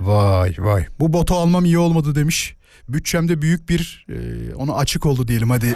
Vay 0.00 0.54
vay. 0.58 0.86
Bu 1.00 1.12
botu 1.12 1.34
almam 1.34 1.64
iyi 1.64 1.78
olmadı 1.78 2.14
demiş. 2.14 2.56
Bütçemde 2.88 3.42
büyük 3.42 3.68
bir 3.68 4.06
e, 4.08 4.54
onu 4.54 4.76
açık 4.76 5.06
oldu 5.06 5.28
diyelim 5.28 5.50
hadi. 5.50 5.74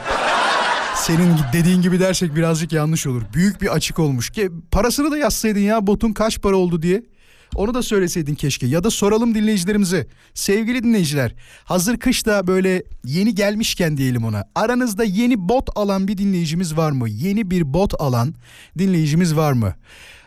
Senin 0.96 1.37
dediğin 1.52 1.82
gibi 1.82 2.00
dersek 2.00 2.37
birazcık 2.37 2.72
yanlış 2.72 3.06
olur. 3.06 3.22
Büyük 3.35 3.62
bir 3.62 3.74
açık 3.74 3.98
olmuş. 3.98 4.30
Ki 4.30 4.50
parasını 4.70 5.11
da 5.11 5.18
yazsaydın 5.18 5.61
ya 5.61 5.87
botun 5.87 6.12
kaç 6.12 6.40
para 6.40 6.56
oldu 6.56 6.82
diye. 6.82 7.02
Onu 7.54 7.74
da 7.74 7.82
söyleseydin 7.82 8.35
keşke. 8.35 8.66
Ya 8.66 8.85
da 8.85 8.90
soralım 8.90 9.35
dinleyicilerimize. 9.35 10.06
Sevgili 10.35 10.85
dinleyiciler, 10.85 11.35
hazır 11.64 11.96
kışta 11.96 12.46
böyle 12.46 12.82
yeni 13.04 13.35
gelmişken 13.35 13.96
diyelim 13.96 14.24
ona. 14.24 14.44
Aranızda 14.54 15.04
yeni 15.04 15.48
bot 15.48 15.68
alan 15.74 16.09
bir 16.09 16.18
dinleyicimiz 16.18 16.76
var 16.76 16.90
mı? 16.90 17.09
Yeni 17.09 17.50
bir 17.50 17.74
bot 17.74 18.00
alan 18.00 18.35
dinleyicimiz 18.78 19.37
var 19.37 19.52
mı? 19.52 19.74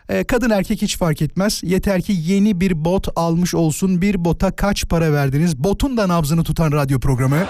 Ee, 0.08 0.24
kadın 0.24 0.50
erkek 0.50 0.82
hiç 0.82 0.96
fark 0.96 1.22
etmez. 1.22 1.60
Yeter 1.64 2.02
ki 2.02 2.12
yeni 2.16 2.60
bir 2.60 2.84
bot 2.84 3.08
almış 3.16 3.54
olsun. 3.54 4.02
Bir 4.02 4.24
bota 4.24 4.50
kaç 4.50 4.88
para 4.88 5.12
verdiniz? 5.12 5.56
Botun 5.56 5.96
da 5.96 6.08
nabzını 6.08 6.44
tutan 6.44 6.72
radyo 6.72 7.00
programı. 7.00 7.46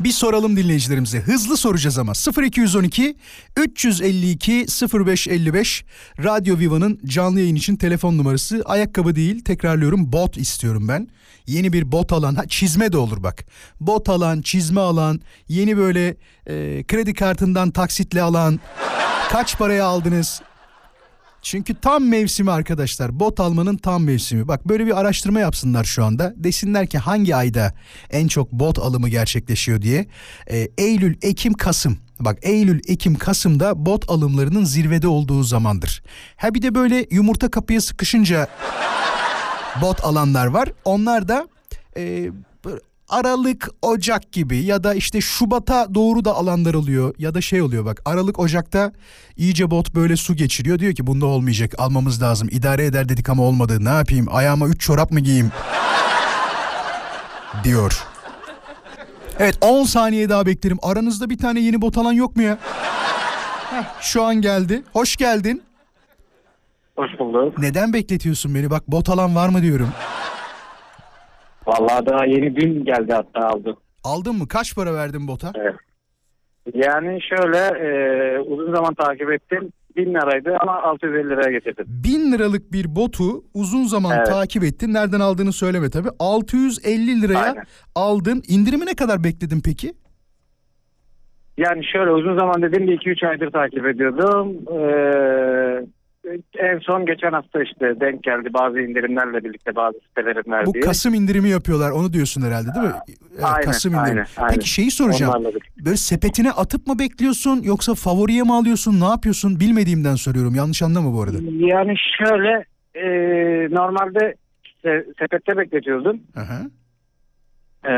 Bir 0.00 0.10
soralım 0.10 0.56
dinleyicilerimize. 0.56 1.20
Hızlı 1.20 1.56
soracağız 1.56 1.98
ama. 1.98 2.12
0212 2.42 3.16
352 3.56 4.66
0555 5.06 5.84
Radyo 6.24 6.58
Viva'nın 6.58 7.00
canlı 7.06 7.40
yayın 7.40 7.54
için 7.54 7.76
telefon 7.76 8.18
numarası. 8.18 8.62
Ayakkabı 8.64 9.16
değil 9.16 9.44
tekrarlıyorum 9.44 10.12
bot 10.12 10.36
istiyorum 10.36 10.88
ben. 10.88 11.08
Yeni 11.46 11.72
bir 11.72 11.92
bot 11.92 12.12
alan, 12.12 12.34
ha, 12.34 12.48
çizme 12.48 12.92
de 12.92 12.96
olur 12.96 13.22
bak. 13.22 13.44
Bot 13.80 14.08
alan, 14.08 14.42
çizme 14.42 14.80
alan, 14.80 15.20
yeni 15.48 15.76
böyle 15.76 16.16
e, 16.46 16.84
kredi 16.88 17.14
kartından 17.14 17.70
taksitle 17.70 18.22
alan. 18.22 18.60
Kaç 19.30 19.58
paraya 19.58 19.84
aldınız? 19.84 20.42
Çünkü 21.44 21.74
tam 21.74 22.04
mevsimi 22.04 22.50
arkadaşlar. 22.50 23.20
Bot 23.20 23.40
almanın 23.40 23.76
tam 23.76 24.04
mevsimi. 24.04 24.48
Bak 24.48 24.68
böyle 24.68 24.86
bir 24.86 25.00
araştırma 25.00 25.40
yapsınlar 25.40 25.84
şu 25.84 26.04
anda. 26.04 26.34
Desinler 26.36 26.86
ki 26.86 26.98
hangi 26.98 27.36
ayda 27.36 27.74
en 28.10 28.28
çok 28.28 28.52
bot 28.52 28.78
alımı 28.78 29.08
gerçekleşiyor 29.08 29.82
diye. 29.82 30.06
Ee, 30.50 30.68
Eylül, 30.78 31.16
Ekim, 31.22 31.52
Kasım. 31.52 31.98
Bak 32.20 32.38
Eylül, 32.42 32.80
Ekim, 32.88 33.14
Kasım'da 33.14 33.86
bot 33.86 34.10
alımlarının 34.10 34.64
zirvede 34.64 35.08
olduğu 35.08 35.42
zamandır. 35.42 36.02
Ha 36.36 36.54
bir 36.54 36.62
de 36.62 36.74
böyle 36.74 37.06
yumurta 37.10 37.50
kapıya 37.50 37.80
sıkışınca 37.80 38.48
bot 39.82 40.04
alanlar 40.04 40.46
var. 40.46 40.72
Onlar 40.84 41.28
da 41.28 41.48
e, 41.96 42.30
Aralık, 43.08 43.68
Ocak 43.82 44.32
gibi 44.32 44.58
ya 44.58 44.84
da 44.84 44.94
işte 44.94 45.20
Şubat'a 45.20 45.94
doğru 45.94 46.24
da 46.24 46.34
alanlar 46.34 46.74
oluyor 46.74 47.14
ya 47.18 47.34
da 47.34 47.40
şey 47.40 47.62
oluyor 47.62 47.84
bak 47.84 48.02
Aralık, 48.04 48.38
Ocak'ta 48.38 48.92
iyice 49.36 49.70
bot 49.70 49.94
böyle 49.94 50.16
su 50.16 50.36
geçiriyor 50.36 50.78
diyor 50.78 50.94
ki 50.94 51.06
bunda 51.06 51.26
olmayacak 51.26 51.74
almamız 51.78 52.22
lazım 52.22 52.48
idare 52.50 52.84
eder 52.84 53.08
dedik 53.08 53.28
ama 53.28 53.42
olmadı 53.42 53.84
ne 53.84 53.88
yapayım 53.88 54.26
ayağıma 54.30 54.66
3 54.68 54.80
çorap 54.80 55.10
mı 55.10 55.20
giyeyim 55.20 55.52
diyor. 57.64 58.04
Evet 59.38 59.58
10 59.60 59.84
saniye 59.84 60.28
daha 60.28 60.46
beklerim 60.46 60.78
aranızda 60.82 61.30
bir 61.30 61.38
tane 61.38 61.60
yeni 61.60 61.82
bot 61.82 61.98
alan 61.98 62.12
yok 62.12 62.36
mu 62.36 62.42
ya? 62.42 62.58
Heh, 63.70 63.84
şu 64.00 64.22
an 64.22 64.34
geldi 64.36 64.82
hoş 64.92 65.16
geldin. 65.16 65.62
Hoş 66.96 67.10
bulduk. 67.18 67.58
Neden 67.58 67.92
bekletiyorsun 67.92 68.54
beni 68.54 68.70
bak 68.70 68.88
bot 68.88 69.08
alan 69.08 69.34
var 69.34 69.48
mı 69.48 69.62
diyorum. 69.62 69.88
Vallahi 71.66 72.06
daha 72.06 72.24
yeni 72.26 72.56
dün 72.56 72.84
geldi 72.84 73.12
hatta 73.12 73.48
aldım. 73.48 73.76
Aldın 74.04 74.36
mı 74.36 74.48
kaç 74.48 74.74
para 74.76 74.94
verdin 74.94 75.28
bota? 75.28 75.52
Evet. 75.54 75.74
Yani 76.74 77.18
şöyle 77.22 77.58
e, 77.58 78.38
uzun 78.38 78.74
zaman 78.74 78.94
takip 78.94 79.32
ettim. 79.32 79.72
1000 79.96 80.06
liraydı 80.14 80.56
ama 80.60 80.82
650 80.82 81.28
liraya 81.30 81.50
getirdim. 81.52 81.84
Bin 81.88 82.32
liralık 82.32 82.72
bir 82.72 82.96
botu 82.96 83.44
uzun 83.54 83.84
zaman 83.84 84.16
Evet. 84.16 84.26
takip 84.26 84.64
ettin. 84.64 84.94
Nereden 84.94 85.20
aldığını 85.20 85.52
söyleme 85.52 85.90
tabii. 85.90 86.08
650 86.18 87.22
liraya 87.22 87.38
Aynen. 87.38 87.64
aldın. 87.94 88.42
İndirimi 88.48 88.86
ne 88.86 88.94
kadar 88.94 89.24
bekledin 89.24 89.60
peki? 89.64 89.94
Yani 91.58 91.84
şöyle 91.92 92.10
uzun 92.10 92.38
zaman 92.38 92.62
dedim 92.62 92.86
bir 92.86 92.98
2-3 92.98 93.28
aydır 93.28 93.50
takip 93.50 93.86
ediyordum. 93.86 94.56
Ee, 94.78 95.86
en 96.58 96.78
son 96.78 97.06
geçen 97.06 97.32
hafta 97.32 97.62
işte 97.62 98.00
denk 98.00 98.22
geldi 98.22 98.48
bazı 98.54 98.80
indirimlerle 98.80 99.44
birlikte 99.44 99.76
bazı 99.76 99.98
sitelerin 100.08 100.50
verdiği. 100.52 100.82
Bu 100.82 100.86
Kasım 100.86 101.14
indirimi 101.14 101.48
yapıyorlar. 101.48 101.90
Onu 101.90 102.12
diyorsun 102.12 102.42
herhalde 102.42 102.74
değil 102.74 102.86
mi? 102.86 102.92
Evet, 103.08 103.44
Aynen, 103.44 103.64
Kasım 103.64 103.92
indirimi. 103.94 104.08
aynen, 104.10 104.26
aynen. 104.36 104.54
Peki 104.54 104.68
şeyi 104.68 104.90
soracağım. 104.90 105.44
Böyle 105.84 105.96
sepetine 105.96 106.50
atıp 106.50 106.86
mı 106.86 106.98
bekliyorsun 106.98 107.62
yoksa 107.62 107.94
favoriye 107.94 108.42
mi 108.42 108.52
alıyorsun? 108.52 109.00
Ne 109.00 109.04
yapıyorsun? 109.04 109.60
Bilmediğimden 109.60 110.14
soruyorum. 110.14 110.54
Yanlış 110.54 110.82
anlama 110.82 111.12
bu 111.14 111.22
arada. 111.22 111.36
Yani 111.66 111.94
şöyle 112.18 112.64
e, 112.94 113.04
normalde 113.74 114.34
se- 114.84 115.04
sepette 115.18 115.56
bekletiyordum. 115.56 116.20
Hı 116.34 116.40
hı. 116.40 116.70
Ee, 117.86 117.90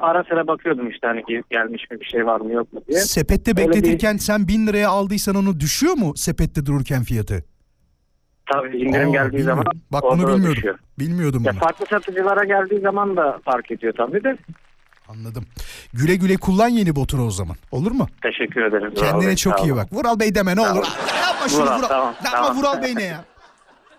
ara 0.00 0.24
sıra 0.24 0.46
bakıyordum 0.46 0.90
işte 0.90 1.06
hani 1.06 1.22
gelmiş 1.50 1.90
mi 1.90 2.00
bir 2.00 2.04
şey 2.06 2.26
var 2.26 2.40
mı 2.40 2.52
yok 2.52 2.72
mu 2.72 2.80
diye. 2.88 2.98
Sepette 3.00 3.50
Öyle 3.50 3.68
bekletirken 3.68 4.16
sen 4.16 4.48
bin 4.48 4.66
liraya 4.66 4.88
aldıysan 4.90 5.34
onu 5.34 5.60
düşüyor 5.60 5.94
mu 5.94 6.12
sepette 6.16 6.66
dururken 6.66 7.02
fiyatı? 7.02 7.44
Tabii 8.52 8.76
indirim 8.78 9.08
Oo, 9.08 9.12
geldiği 9.12 9.36
bilmiyorum. 9.38 9.62
zaman 9.64 9.64
Bak 9.92 10.02
bunu 10.02 10.12
bilmiyordum. 10.28 10.56
düşüyor. 10.56 10.78
Bilmiyordum 10.98 11.42
Ya 11.44 11.52
bunu. 11.52 11.60
farklı 11.60 11.86
satıcılara 11.90 12.44
geldiği 12.44 12.80
zaman 12.80 13.16
da 13.16 13.40
fark 13.44 13.70
ediyor 13.70 13.94
tabii 13.96 14.24
de. 14.24 14.36
Anladım. 15.08 15.44
Güle 15.92 16.16
güle 16.16 16.36
kullan 16.36 16.68
yeni 16.68 16.96
botunu 16.96 17.26
o 17.26 17.30
zaman. 17.30 17.56
Olur 17.72 17.92
mu? 17.92 18.06
Teşekkür 18.22 18.62
ederim. 18.62 18.90
Vural 18.96 19.10
Kendine 19.10 19.28
Bey, 19.28 19.36
çok 19.36 19.58
sağ 19.58 19.64
iyi 19.64 19.76
bak. 19.76 19.92
Vural 19.92 20.20
Bey 20.20 20.34
deme 20.34 20.52
ne 20.52 20.54
Tamam. 20.56 20.76
olur. 20.76 20.86
Yapma 21.26 21.48
şunu 21.48 21.62
Vural, 21.62 21.78
Vural. 21.78 21.88
tamam, 21.88 22.14
Yapma 22.24 22.30
tamam. 22.42 22.56
Vural 22.58 22.82
Bey 22.82 22.94
ne 22.96 23.02
ya? 23.02 23.24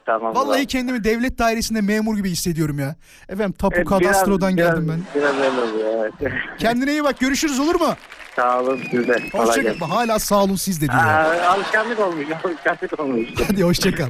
Tamam. 0.06 0.36
Vallahi 0.36 0.48
Vural. 0.58 0.66
kendimi 0.66 1.04
devlet 1.04 1.38
dairesinde 1.40 1.82
memur 1.82 2.18
gibi 2.18 2.30
hissediyorum 2.30 2.80
ya. 2.80 2.96
Efendim 3.30 3.52
tapu 3.60 3.76
Evet, 3.76 3.88
kadastrodan 3.88 4.58
biraz- 4.58 4.70
geldim 4.72 4.88
ben. 4.90 5.22
Biraz 5.22 5.36
öyle 5.36 5.62
oluyor 5.62 6.12
evet. 6.22 6.32
Kendine 6.60 6.92
iyi 6.92 7.04
bak 7.04 7.20
görüşürüz 7.20 7.60
olur 7.60 7.76
mu? 7.76 7.96
sağ 8.36 8.60
olun 8.62 8.80
siz 8.92 9.08
de. 9.08 9.30
Hoşçakal. 9.32 9.88
Hala 9.90 10.20
sağ 10.20 10.44
olun 10.44 10.56
siz 10.56 10.82
de 10.82 10.88
diyor. 10.88 10.98
Aa, 11.04 11.50
alışkanlık 11.50 12.00
olmuş. 12.00 12.26
Alışkanlık 12.46 13.00
olmuş. 13.00 13.30
Hadi 13.48 13.64
hoşçakal. 13.64 14.10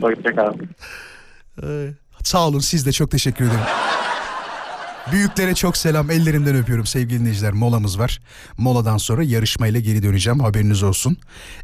Hoşçakalın. 0.00 0.68
Ee, 1.62 1.88
sağ 2.24 2.48
olun 2.48 2.58
siz 2.58 2.86
de 2.86 2.92
çok 2.92 3.10
teşekkür 3.10 3.44
ederim. 3.44 3.60
Büyüklere 5.12 5.54
çok 5.54 5.76
selam 5.76 6.10
ellerinden 6.10 6.56
öpüyorum 6.56 6.86
sevgili 6.86 7.20
dinleyiciler 7.20 7.52
molamız 7.52 7.98
var. 7.98 8.20
Moladan 8.58 8.96
sonra 8.96 9.22
yarışmayla 9.22 9.80
geri 9.80 10.02
döneceğim 10.02 10.40
haberiniz 10.40 10.82
olsun. 10.82 11.16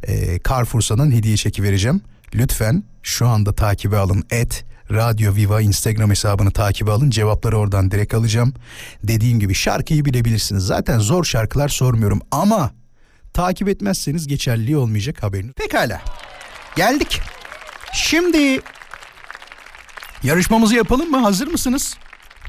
Ee, 0.09 0.39
Carrefour'dan 0.49 1.11
hediye 1.13 1.37
çeki 1.37 1.63
vereceğim. 1.63 2.01
Lütfen 2.35 2.85
şu 3.03 3.27
anda 3.29 3.53
takibe 3.53 3.99
alın 3.99 4.25
et 4.31 4.65
Radyo 4.91 5.35
Viva 5.35 5.61
Instagram 5.61 6.11
hesabını 6.11 6.51
takibe 6.51 6.91
alın 6.91 7.11
cevapları 7.11 7.59
oradan 7.59 7.91
direkt 7.91 8.15
alacağım. 8.15 8.55
Dediğim 9.03 9.41
gibi 9.41 9.55
şarkıyı 9.55 10.05
bilebilirsiniz 10.05 10.67
zaten 10.67 10.99
zor 10.99 11.25
şarkılar 11.25 11.69
sormuyorum 11.69 12.21
ama 12.31 12.71
takip 13.33 13.69
etmezseniz 13.69 14.27
geçerliliği 14.27 14.77
olmayacak 14.77 15.23
haberiniz. 15.23 15.55
Pekala 15.55 16.03
geldik. 16.77 17.21
Şimdi 17.93 18.61
Yarışmamızı 20.25 20.75
yapalım 20.75 21.11
mı? 21.11 21.19
Hazır 21.19 21.47
mısınız? 21.47 21.97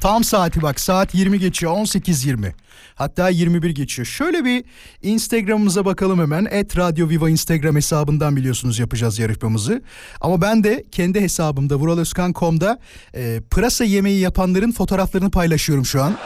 Tam 0.00 0.24
saati 0.24 0.62
bak 0.62 0.80
saat 0.80 1.14
20 1.14 1.38
geçiyor 1.38 1.72
18.20 1.72 2.52
hatta 2.94 3.28
21 3.28 3.70
geçiyor. 3.70 4.06
Şöyle 4.06 4.44
bir 4.44 4.64
Instagram'ımıza 5.02 5.84
bakalım 5.84 6.20
hemen. 6.20 6.46
Et 6.50 6.78
Radyo 6.78 7.08
Viva 7.08 7.30
Instagram 7.30 7.76
hesabından 7.76 8.36
biliyorsunuz 8.36 8.78
yapacağız 8.78 9.18
yarışmamızı. 9.18 9.82
Ama 10.20 10.40
ben 10.40 10.64
de 10.64 10.84
kendi 10.92 11.20
hesabımda 11.20 11.76
vuraloskan.com'da 11.76 12.78
e, 13.14 13.40
pırasa 13.50 13.84
yemeği 13.84 14.20
yapanların 14.20 14.72
fotoğraflarını 14.72 15.30
paylaşıyorum 15.30 15.84
şu 15.86 16.02
an. 16.02 16.16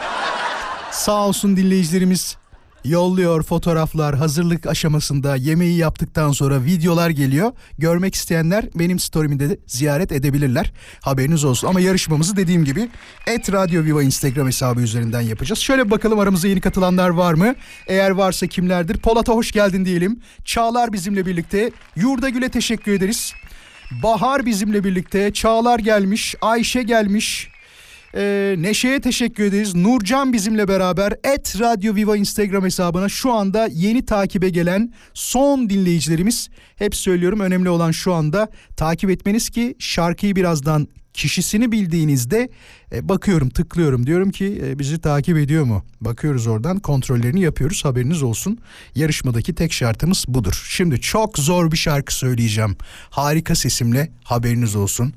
Sağ 0.91 1.27
olsun 1.27 1.57
dinleyicilerimiz 1.57 2.40
yolluyor 2.85 3.43
fotoğraflar 3.43 4.15
hazırlık 4.15 4.67
aşamasında 4.67 5.35
yemeği 5.35 5.77
yaptıktan 5.77 6.31
sonra 6.31 6.63
videolar 6.63 7.09
geliyor. 7.09 7.51
Görmek 7.77 8.15
isteyenler 8.15 8.65
benim 8.75 8.99
story'imde 8.99 9.49
de 9.49 9.59
ziyaret 9.67 10.11
edebilirler. 10.11 10.73
Haberiniz 11.01 11.43
olsun 11.43 11.67
ama 11.67 11.79
yarışmamızı 11.79 12.35
dediğim 12.35 12.65
gibi 12.65 12.89
Et 13.27 13.51
Radyo 13.51 13.83
Viva 13.83 14.03
Instagram 14.03 14.47
hesabı 14.47 14.81
üzerinden 14.81 15.21
yapacağız. 15.21 15.59
Şöyle 15.59 15.91
bakalım 15.91 16.19
aramızda 16.19 16.47
yeni 16.47 16.61
katılanlar 16.61 17.09
var 17.09 17.33
mı? 17.33 17.55
Eğer 17.87 18.11
varsa 18.11 18.47
kimlerdir? 18.47 18.97
Polat'a 18.97 19.33
hoş 19.33 19.51
geldin 19.51 19.85
diyelim. 19.85 20.19
Çağlar 20.45 20.93
bizimle 20.93 21.25
birlikte. 21.25 21.71
Yurda 21.95 22.29
Gül'e 22.29 22.49
teşekkür 22.49 22.91
ederiz. 22.91 23.33
Bahar 24.03 24.45
bizimle 24.45 24.83
birlikte. 24.83 25.33
Çağlar 25.33 25.79
gelmiş. 25.79 26.35
Ayşe 26.41 26.83
gelmiş. 26.83 27.50
Ee, 28.15 28.55
Neşe'ye 28.57 29.01
teşekkür 29.01 29.43
ederiz. 29.43 29.75
Nurcan 29.75 30.33
bizimle 30.33 30.67
beraber 30.67 31.13
Et 31.23 31.59
Radyo 31.59 31.95
Viva 31.95 32.17
Instagram 32.17 32.63
hesabına 32.65 33.09
şu 33.09 33.31
anda 33.31 33.67
yeni 33.71 34.05
takibe 34.05 34.49
gelen 34.49 34.93
son 35.13 35.69
dinleyicilerimiz. 35.69 36.49
Hep 36.75 36.95
söylüyorum 36.95 37.39
önemli 37.39 37.69
olan 37.69 37.91
şu 37.91 38.13
anda 38.13 38.49
takip 38.77 39.09
etmeniz 39.09 39.49
ki 39.49 39.75
şarkıyı 39.79 40.35
birazdan 40.35 40.87
kişisini 41.13 41.71
bildiğinizde 41.71 42.49
e, 42.91 43.09
bakıyorum 43.09 43.49
tıklıyorum 43.49 44.07
diyorum 44.07 44.31
ki 44.31 44.61
e, 44.65 44.79
bizi 44.79 45.01
takip 45.01 45.37
ediyor 45.37 45.63
mu? 45.63 45.85
Bakıyoruz 46.01 46.47
oradan 46.47 46.79
kontrollerini 46.79 47.41
yapıyoruz 47.41 47.85
haberiniz 47.85 48.23
olsun. 48.23 48.57
Yarışmadaki 48.95 49.55
tek 49.55 49.73
şartımız 49.73 50.25
budur. 50.27 50.65
Şimdi 50.69 51.01
çok 51.01 51.37
zor 51.37 51.71
bir 51.71 51.77
şarkı 51.77 52.15
söyleyeceğim. 52.15 52.75
Harika 53.09 53.55
sesimle 53.55 54.11
haberiniz 54.23 54.75
olsun. 54.75 55.13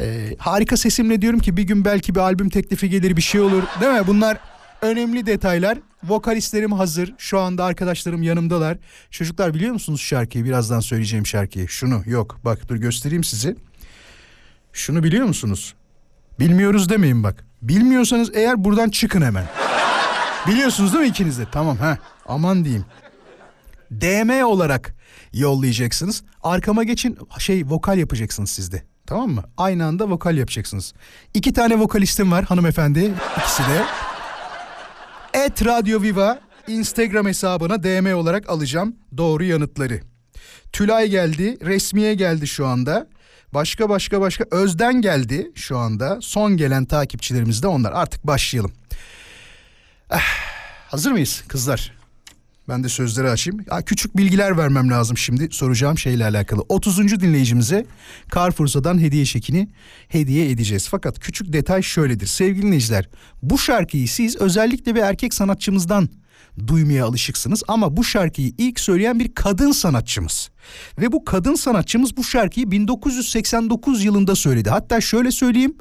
E, 0.00 0.34
harika 0.38 0.76
sesimle 0.76 1.22
diyorum 1.22 1.40
ki 1.40 1.56
bir 1.56 1.62
gün 1.62 1.84
belki 1.84 2.14
bir 2.14 2.20
albüm 2.20 2.48
teklifi 2.48 2.90
gelir 2.90 3.16
bir 3.16 3.22
şey 3.22 3.40
olur 3.40 3.62
değil 3.80 3.92
mi? 3.92 4.06
Bunlar 4.06 4.38
önemli 4.82 5.26
detaylar. 5.26 5.78
Vokalistlerim 6.04 6.72
hazır. 6.72 7.14
Şu 7.18 7.38
anda 7.38 7.64
arkadaşlarım 7.64 8.22
yanımdalar. 8.22 8.78
Çocuklar 9.10 9.54
biliyor 9.54 9.72
musunuz 9.72 10.00
şarkıyı? 10.00 10.44
Birazdan 10.44 10.80
söyleyeceğim 10.80 11.26
şarkıyı. 11.26 11.68
Şunu 11.68 12.02
yok 12.06 12.40
bak 12.44 12.68
dur 12.68 12.76
göstereyim 12.76 13.24
size. 13.24 13.56
Şunu 14.78 15.02
biliyor 15.02 15.26
musunuz? 15.26 15.74
Bilmiyoruz 16.40 16.88
demeyin 16.88 17.22
bak. 17.22 17.44
Bilmiyorsanız 17.62 18.30
eğer 18.34 18.64
buradan 18.64 18.90
çıkın 18.90 19.22
hemen. 19.22 19.44
Biliyorsunuz 20.46 20.92
değil 20.92 21.04
mi 21.04 21.10
ikiniz 21.10 21.38
de? 21.38 21.46
Tamam 21.52 21.76
ha. 21.76 21.98
Aman 22.26 22.64
diyeyim. 22.64 22.84
DM 23.90 24.44
olarak 24.44 24.94
yollayacaksınız. 25.32 26.22
Arkama 26.42 26.84
geçin 26.84 27.18
şey 27.38 27.64
vokal 27.66 27.98
yapacaksınız 27.98 28.50
siz 28.50 28.72
de. 28.72 28.82
Tamam 29.06 29.30
mı? 29.30 29.44
Aynı 29.56 29.84
anda 29.86 30.10
vokal 30.10 30.36
yapacaksınız. 30.36 30.92
İki 31.34 31.52
tane 31.52 31.78
vokalistim 31.78 32.32
var 32.32 32.44
hanımefendi. 32.44 33.12
İkisi 33.38 33.62
de. 33.62 33.84
Et 35.34 35.66
Radyo 35.66 36.02
Viva 36.02 36.40
Instagram 36.68 37.26
hesabına 37.26 37.82
DM 37.82 38.14
olarak 38.14 38.50
alacağım 38.50 38.96
doğru 39.16 39.44
yanıtları. 39.44 40.00
Tülay 40.72 41.08
geldi, 41.08 41.58
Resmiye 41.66 42.14
geldi 42.14 42.46
şu 42.46 42.66
anda. 42.66 43.06
Başka 43.54 43.88
başka 43.88 44.20
başka 44.20 44.44
Özden 44.50 45.00
geldi 45.00 45.50
şu 45.54 45.78
anda. 45.78 46.18
Son 46.20 46.56
gelen 46.56 46.84
takipçilerimiz 46.84 47.62
de 47.62 47.66
onlar. 47.66 47.92
Artık 47.92 48.26
başlayalım. 48.26 48.72
Ah, 50.10 50.22
hazır 50.88 51.12
mıyız 51.12 51.44
kızlar? 51.48 51.98
Ben 52.68 52.84
de 52.84 52.88
sözleri 52.88 53.30
açayım. 53.30 53.64
Ha, 53.68 53.82
küçük 53.82 54.16
bilgiler 54.16 54.58
vermem 54.58 54.90
lazım 54.90 55.18
şimdi 55.18 55.48
soracağım 55.50 55.98
şeyle 55.98 56.24
alakalı. 56.24 56.64
30. 56.68 57.20
dinleyicimize 57.20 57.86
Carrefour'dan 58.34 59.00
hediye 59.00 59.24
çekini 59.24 59.68
hediye 60.08 60.50
edeceğiz. 60.50 60.88
Fakat 60.88 61.20
küçük 61.20 61.52
detay 61.52 61.82
şöyledir. 61.82 62.26
Sevgili 62.26 62.62
dinleyiciler 62.62 63.08
bu 63.42 63.58
şarkıyı 63.58 64.08
siz 64.08 64.36
özellikle 64.36 64.94
bir 64.94 65.00
erkek 65.00 65.34
sanatçımızdan 65.34 66.08
duymaya 66.66 67.06
alışıksınız 67.06 67.62
ama 67.68 67.96
bu 67.96 68.04
şarkıyı 68.04 68.52
ilk 68.58 68.80
söyleyen 68.80 69.20
bir 69.20 69.34
kadın 69.34 69.72
sanatçımız. 69.72 70.50
Ve 70.98 71.12
bu 71.12 71.24
kadın 71.24 71.54
sanatçımız 71.54 72.16
bu 72.16 72.24
şarkıyı 72.24 72.70
1989 72.70 74.04
yılında 74.04 74.34
söyledi. 74.34 74.70
Hatta 74.70 75.00
şöyle 75.00 75.30
söyleyeyim 75.30 75.76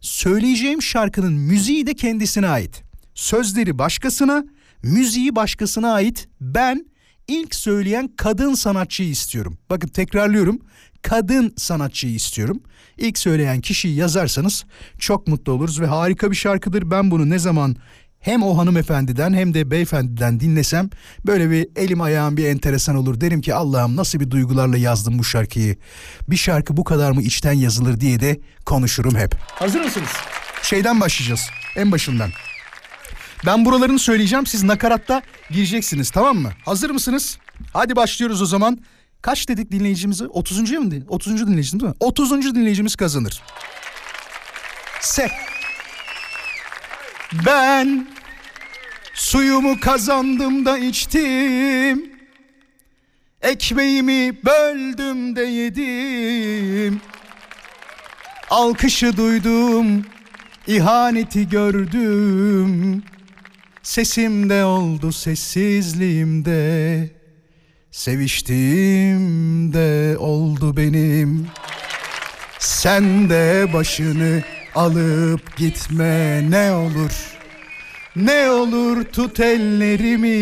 söyleyeceğim 0.00 0.82
şarkının 0.82 1.32
müziği 1.32 1.86
de 1.86 1.94
kendisine 1.94 2.48
ait. 2.48 2.82
sözleri 3.14 3.78
başkasına, 3.78 4.44
müziği 4.82 5.36
başkasına 5.36 5.92
ait. 5.92 6.28
Ben 6.40 6.86
ilk 7.28 7.54
söyleyen 7.54 8.08
kadın 8.16 8.54
sanatçıyı 8.54 9.10
istiyorum. 9.10 9.58
Bakın 9.70 9.88
tekrarlıyorum. 9.88 10.60
Kadın 11.02 11.54
sanatçıyı 11.56 12.14
istiyorum. 12.14 12.62
İlk 12.98 13.18
söyleyen 13.18 13.60
kişiyi 13.60 13.96
yazarsanız 13.96 14.64
çok 14.98 15.28
mutlu 15.28 15.52
oluruz 15.52 15.80
ve 15.80 15.86
harika 15.86 16.30
bir 16.30 16.36
şarkıdır. 16.36 16.90
Ben 16.90 17.10
bunu 17.10 17.30
ne 17.30 17.38
zaman 17.38 17.76
hem 18.20 18.42
o 18.42 18.58
hanımefendiden 18.58 19.34
hem 19.34 19.54
de 19.54 19.70
beyefendiden 19.70 20.40
dinlesem 20.40 20.90
böyle 21.26 21.50
bir 21.50 21.68
elim 21.76 22.00
ayağım 22.00 22.36
bir 22.36 22.44
enteresan 22.44 22.96
olur. 22.96 23.20
Derim 23.20 23.40
ki 23.40 23.54
Allah'ım 23.54 23.96
nasıl 23.96 24.20
bir 24.20 24.30
duygularla 24.30 24.76
yazdım 24.76 25.18
bu 25.18 25.24
şarkıyı. 25.24 25.76
Bir 26.28 26.36
şarkı 26.36 26.76
bu 26.76 26.84
kadar 26.84 27.10
mı 27.10 27.22
içten 27.22 27.52
yazılır 27.52 28.00
diye 28.00 28.20
de 28.20 28.40
konuşurum 28.66 29.16
hep. 29.16 29.34
Hazır 29.48 29.80
mısınız? 29.80 30.10
Şeyden 30.62 31.00
başlayacağız 31.00 31.50
en 31.76 31.92
başından. 31.92 32.30
Ben 33.46 33.64
buralarını 33.64 33.98
söyleyeceğim 33.98 34.46
siz 34.46 34.62
nakaratta 34.62 35.22
gireceksiniz 35.50 36.10
tamam 36.10 36.36
mı? 36.38 36.52
Hazır 36.64 36.90
mısınız? 36.90 37.38
Hadi 37.72 37.96
başlıyoruz 37.96 38.42
o 38.42 38.46
zaman. 38.46 38.78
Kaç 39.22 39.48
dedik 39.48 39.72
dinleyicimizi? 39.72 40.26
30. 40.26 40.70
mı? 40.70 40.94
30. 41.08 41.46
dinleyicimiz 41.46 41.72
değil 41.72 41.92
mi? 41.92 41.96
30. 42.00 42.54
dinleyicimiz 42.54 42.96
kazanır. 42.96 43.42
Se. 45.00 45.47
Ben 47.32 48.06
suyumu 49.14 49.80
kazandım 49.80 50.66
da 50.66 50.78
içtim. 50.78 52.12
Ekmeğimi 53.42 54.44
böldüm 54.44 55.36
de 55.36 55.42
yedim. 55.42 57.00
Alkışı 58.50 59.16
duydum, 59.16 60.04
ihaneti 60.66 61.48
gördüm. 61.48 63.02
Sesimde 63.82 64.64
oldu 64.64 65.12
sessizliğimde. 65.12 67.10
Seviştiğim 67.90 69.72
de 69.72 70.18
oldu 70.18 70.76
benim. 70.76 71.46
Sen 72.58 73.30
de 73.30 73.72
başını 73.72 74.42
alıp 74.78 75.56
gitme 75.56 76.50
ne 76.50 76.72
olur. 76.72 77.38
Ne 78.16 78.50
olur 78.50 79.04
tut 79.04 79.40
ellerimi. 79.40 80.36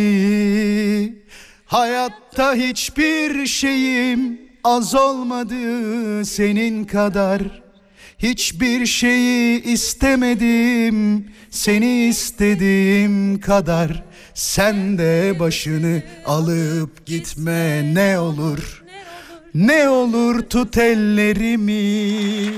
Hayatta 1.67 2.55
hiçbir 2.55 3.47
şeyim 3.47 4.41
az 4.65 4.95
olmadı 4.95 6.25
senin 6.25 6.85
kadar. 6.85 7.63
Hiçbir 8.19 8.87
şeyi 8.87 9.63
istemedim 9.63 11.27
seni 11.51 12.07
istediğim 12.07 13.41
kadar. 13.41 14.05
Sen 14.35 14.99
de 14.99 15.37
başını 15.41 16.03
alıp 16.27 17.07
gitme 17.07 17.95
ne 17.95 18.19
olur. 18.19 18.85
Ne 19.55 19.89
olur 19.89 20.41
tut 20.41 20.79
ellerimi. 20.79 22.51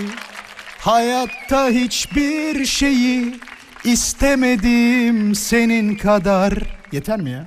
Hayatta 0.78 1.68
hiçbir 1.68 2.66
şeyi 2.66 3.40
istemedim 3.84 5.34
senin 5.34 5.96
kadar. 5.96 6.54
Yeter 6.92 7.20
mi 7.20 7.30
ya? 7.30 7.46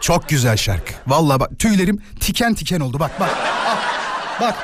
Çok 0.00 0.28
güzel 0.28 0.56
şarkı. 0.56 0.92
Vallahi 1.06 1.40
bak 1.40 1.50
tüylerim 1.58 2.02
tiken 2.20 2.54
tiken 2.54 2.80
oldu. 2.80 3.00
Bak 3.00 3.20
bak. 3.20 3.30
Ah, 3.66 4.40
bak. 4.40 4.54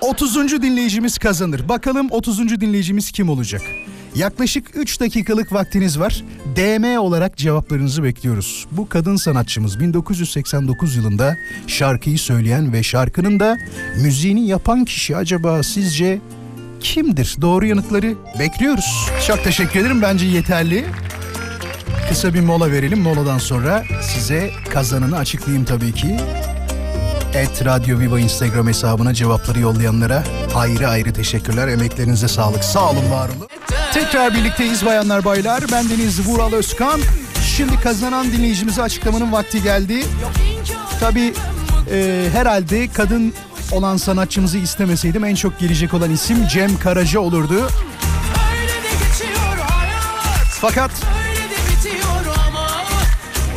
30. 0.00 0.62
dinleyicimiz 0.62 1.18
kazanır. 1.18 1.68
Bakalım 1.68 2.08
30. 2.10 2.60
dinleyicimiz 2.60 3.10
kim 3.12 3.28
olacak? 3.28 3.62
Yaklaşık 4.14 4.66
3 4.74 5.00
dakikalık 5.00 5.52
vaktiniz 5.52 6.00
var. 6.00 6.24
DM 6.56 6.98
olarak 6.98 7.36
cevaplarınızı 7.36 8.02
bekliyoruz. 8.02 8.66
Bu 8.70 8.88
kadın 8.88 9.16
sanatçımız 9.16 9.80
1989 9.80 10.96
yılında 10.96 11.36
şarkıyı 11.66 12.18
söyleyen 12.18 12.72
ve 12.72 12.82
şarkının 12.82 13.40
da 13.40 13.58
müziğini 14.02 14.46
yapan 14.46 14.84
kişi 14.84 15.16
acaba 15.16 15.62
sizce 15.62 16.20
kimdir? 16.80 17.36
Doğru 17.40 17.66
yanıtları 17.66 18.14
bekliyoruz. 18.38 19.10
Çok 19.26 19.44
teşekkür 19.44 19.80
ederim. 19.80 20.02
Bence 20.02 20.26
yeterli. 20.26 20.84
Kısa 22.08 22.34
bir 22.34 22.40
mola 22.40 22.72
verelim. 22.72 23.00
Moladan 23.00 23.38
sonra 23.38 23.84
size 24.02 24.50
kazananı 24.72 25.16
açıklayayım 25.18 25.64
tabii 25.64 25.92
ki. 25.92 26.16
Et 27.34 27.64
Radyo 27.64 27.98
Viva 27.98 28.20
Instagram 28.20 28.68
hesabına 28.68 29.14
cevapları 29.14 29.60
yollayanlara 29.60 30.24
ayrı 30.54 30.88
ayrı 30.88 31.12
teşekkürler. 31.12 31.68
Emeklerinize 31.68 32.28
sağlık. 32.28 32.64
Sağ 32.64 32.90
olun, 32.90 33.10
var 33.10 33.28
olun. 33.28 33.48
Tekrar 33.94 34.34
birlikteyiz 34.34 34.86
bayanlar 34.86 35.24
baylar. 35.24 35.64
Ben 35.72 35.90
Deniz 35.90 36.28
Vural 36.28 36.52
Özkan. 36.52 37.00
Şimdi 37.56 37.80
kazanan 37.80 38.32
dinleyicimize 38.32 38.82
açıklamanın 38.82 39.32
vakti 39.32 39.62
geldi. 39.62 40.04
Tabii 41.00 41.32
e, 41.92 42.28
herhalde 42.32 42.88
kadın 42.88 43.34
olan 43.72 43.96
sanatçımızı 43.96 44.58
istemeseydim 44.58 45.24
en 45.24 45.34
çok 45.34 45.58
gelecek 45.58 45.94
olan 45.94 46.10
isim 46.10 46.46
Cem 46.48 46.78
Karaca 46.78 47.20
olurdu. 47.20 47.68
Fakat 50.60 50.90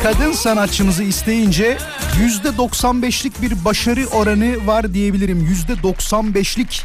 kadın 0.02 0.32
sanatçımızı 0.32 1.02
isteyince 1.02 1.78
yüzde 2.18 2.48
95'lik 2.48 3.42
bir 3.42 3.64
başarı 3.64 4.06
oranı 4.06 4.66
var 4.66 4.94
diyebilirim. 4.94 5.46
Yüzde 5.46 5.72
95'lik 5.72 6.84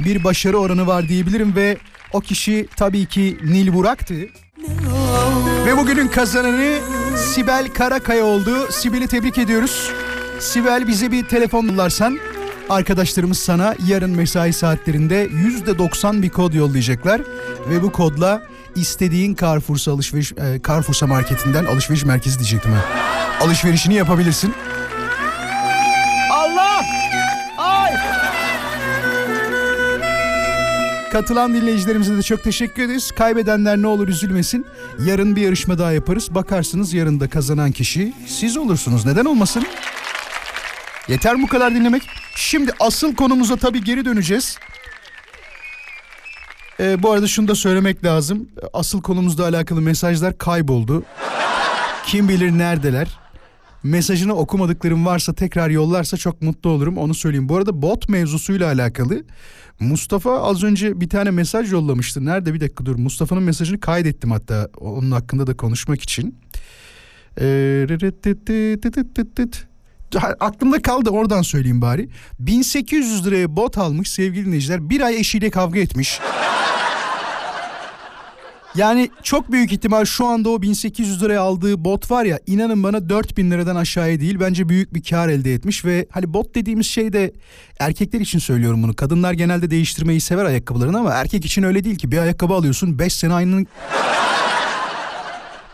bir 0.00 0.24
başarı 0.24 0.58
oranı 0.58 0.86
var 0.86 1.08
diyebilirim 1.08 1.56
ve 1.56 1.78
o 2.12 2.20
kişi 2.20 2.68
tabii 2.76 3.06
ki 3.06 3.38
Nil 3.44 3.72
Burak'tı. 3.74 4.14
Ve 5.66 5.76
bugünün 5.76 6.08
kazananı 6.08 6.78
Sibel 7.16 7.68
Karakaya 7.74 8.24
oldu. 8.24 8.72
Sibel'i 8.72 9.08
tebrik 9.08 9.38
ediyoruz. 9.38 9.90
Sibel 10.40 10.88
bize 10.88 11.12
bir 11.12 11.24
telefon 11.28 11.66
yollarsan 11.66 12.18
arkadaşlarımız 12.70 13.38
sana 13.38 13.74
yarın 13.86 14.10
mesai 14.10 14.52
saatlerinde 14.52 15.26
%90 15.26 16.22
bir 16.22 16.28
kod 16.28 16.52
yollayacaklar. 16.52 17.20
Ve 17.70 17.82
bu 17.82 17.92
kodla 17.92 18.42
istediğin 18.74 19.36
Carrefour'sa 19.40 19.92
alışveriş 19.92 20.32
e, 20.32 20.60
Carrefour'sa 20.68 21.06
marketinden 21.06 21.64
alışveriş 21.64 22.04
merkezi 22.04 22.38
diyecektim 22.38 22.72
ha. 22.72 22.84
Alışverişini 23.40 23.94
yapabilirsin. 23.94 24.54
Katılan 31.12 31.54
dinleyicilerimize 31.54 32.16
de 32.16 32.22
çok 32.22 32.44
teşekkür 32.44 32.82
ederiz. 32.82 33.10
Kaybedenler 33.10 33.76
ne 33.76 33.86
olur 33.86 34.08
üzülmesin. 34.08 34.66
Yarın 35.04 35.36
bir 35.36 35.42
yarışma 35.42 35.78
daha 35.78 35.92
yaparız. 35.92 36.34
Bakarsınız 36.34 36.94
yarın 36.94 37.20
da 37.20 37.28
kazanan 37.28 37.72
kişi 37.72 38.12
siz 38.26 38.56
olursunuz. 38.56 39.06
Neden 39.06 39.24
olmasın? 39.24 39.64
Yeter 41.08 41.34
mi 41.36 41.42
bu 41.42 41.46
kadar 41.46 41.74
dinlemek? 41.74 42.02
Şimdi 42.34 42.72
asıl 42.80 43.14
konumuza 43.14 43.56
tabii 43.56 43.84
geri 43.84 44.04
döneceğiz. 44.04 44.58
Ee, 46.80 47.02
bu 47.02 47.12
arada 47.12 47.26
şunu 47.26 47.48
da 47.48 47.54
söylemek 47.54 48.04
lazım. 48.04 48.48
Asıl 48.72 49.02
konumuzla 49.02 49.44
alakalı 49.44 49.80
mesajlar 49.80 50.38
kayboldu. 50.38 51.02
Kim 52.06 52.28
bilir 52.28 52.50
neredeler. 52.50 53.18
Mesajını 53.82 54.34
okumadıklarım 54.34 55.06
varsa 55.06 55.32
tekrar 55.32 55.70
yollarsa 55.70 56.16
çok 56.16 56.42
mutlu 56.42 56.70
olurum 56.70 56.98
onu 56.98 57.14
söyleyeyim. 57.14 57.48
Bu 57.48 57.56
arada 57.56 57.82
bot 57.82 58.08
mevzusuyla 58.08 58.66
alakalı 58.66 59.24
Mustafa 59.80 60.42
az 60.42 60.64
önce 60.64 61.00
bir 61.00 61.08
tane 61.08 61.30
mesaj 61.30 61.72
yollamıştı. 61.72 62.24
Nerede 62.24 62.54
bir 62.54 62.60
dakika 62.60 62.86
dur 62.86 62.96
Mustafa'nın 62.96 63.42
mesajını 63.42 63.80
kaydettim 63.80 64.30
hatta 64.30 64.68
onun 64.76 65.10
hakkında 65.10 65.46
da 65.46 65.56
konuşmak 65.56 66.02
için. 66.02 66.38
Aklımda 70.40 70.82
kaldı 70.82 71.10
oradan 71.10 71.42
söyleyeyim 71.42 71.82
bari. 71.82 72.08
1800 72.38 73.26
liraya 73.26 73.56
bot 73.56 73.78
almış 73.78 74.10
sevgili 74.10 74.46
dinleyiciler. 74.46 74.90
Bir 74.90 75.00
ay 75.00 75.16
eşiyle 75.16 75.50
kavga 75.50 75.80
etmiş. 75.80 76.20
Yani 78.78 79.10
çok 79.22 79.52
büyük 79.52 79.72
ihtimal 79.72 80.04
şu 80.04 80.26
anda 80.26 80.50
o 80.50 80.62
1800 80.62 81.22
liraya 81.22 81.40
aldığı 81.40 81.84
bot 81.84 82.10
var 82.10 82.24
ya 82.24 82.38
inanın 82.46 82.82
bana 82.82 83.08
4000 83.08 83.50
liradan 83.50 83.76
aşağıya 83.76 84.20
değil 84.20 84.40
bence 84.40 84.68
büyük 84.68 84.94
bir 84.94 85.02
kar 85.02 85.28
elde 85.28 85.54
etmiş 85.54 85.84
ve 85.84 86.06
hani 86.10 86.34
bot 86.34 86.54
dediğimiz 86.54 86.86
şey 86.86 87.12
de 87.12 87.32
erkekler 87.80 88.20
için 88.20 88.38
söylüyorum 88.38 88.82
bunu. 88.82 88.96
Kadınlar 88.96 89.32
genelde 89.32 89.70
değiştirmeyi 89.70 90.20
sever 90.20 90.44
ayakkabılarını 90.44 90.98
ama 90.98 91.10
erkek 91.10 91.44
için 91.44 91.62
öyle 91.62 91.84
değil 91.84 91.96
ki 91.96 92.12
bir 92.12 92.18
ayakkabı 92.18 92.54
alıyorsun 92.54 92.98
5 92.98 93.12
sene 93.12 93.34
aynının 93.34 93.62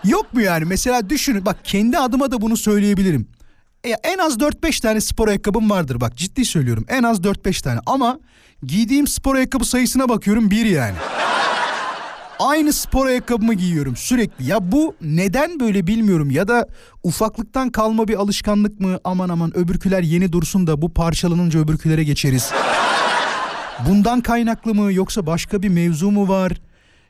Yok 0.04 0.34
mu 0.34 0.40
yani 0.40 0.64
mesela 0.64 1.10
düşünün 1.10 1.46
bak 1.46 1.56
kendi 1.64 1.98
adıma 1.98 2.30
da 2.30 2.40
bunu 2.40 2.56
söyleyebilirim. 2.56 3.28
Ya 3.86 3.98
en 4.04 4.18
az 4.18 4.36
4-5 4.36 4.82
tane 4.82 5.00
spor 5.00 5.28
ayakkabım 5.28 5.70
vardır 5.70 6.00
bak 6.00 6.16
ciddi 6.16 6.44
söylüyorum 6.44 6.84
en 6.88 7.02
az 7.02 7.18
4-5 7.18 7.62
tane 7.62 7.80
ama 7.86 8.18
giydiğim 8.62 9.06
spor 9.06 9.34
ayakkabı 9.34 9.64
sayısına 9.64 10.08
bakıyorum 10.08 10.50
bir 10.50 10.66
yani. 10.66 10.96
Aynı 12.38 12.72
spor 12.72 13.06
ayakkabımı 13.06 13.54
giyiyorum 13.54 13.96
sürekli. 13.96 14.44
Ya 14.44 14.72
bu 14.72 14.94
neden 15.00 15.60
böyle 15.60 15.86
bilmiyorum 15.86 16.30
ya 16.30 16.48
da 16.48 16.68
ufaklıktan 17.02 17.70
kalma 17.70 18.08
bir 18.08 18.14
alışkanlık 18.14 18.80
mı? 18.80 18.98
Aman 19.04 19.28
aman 19.28 19.56
öbürküler 19.56 20.02
yeni 20.02 20.32
dursun 20.32 20.66
da 20.66 20.82
bu 20.82 20.94
parçalanınca 20.94 21.60
öbürkülere 21.60 22.04
geçeriz. 22.04 22.52
Bundan 23.88 24.20
kaynaklı 24.20 24.74
mı 24.74 24.92
yoksa 24.92 25.26
başka 25.26 25.62
bir 25.62 25.68
mevzu 25.68 26.10
mu 26.10 26.28
var? 26.28 26.52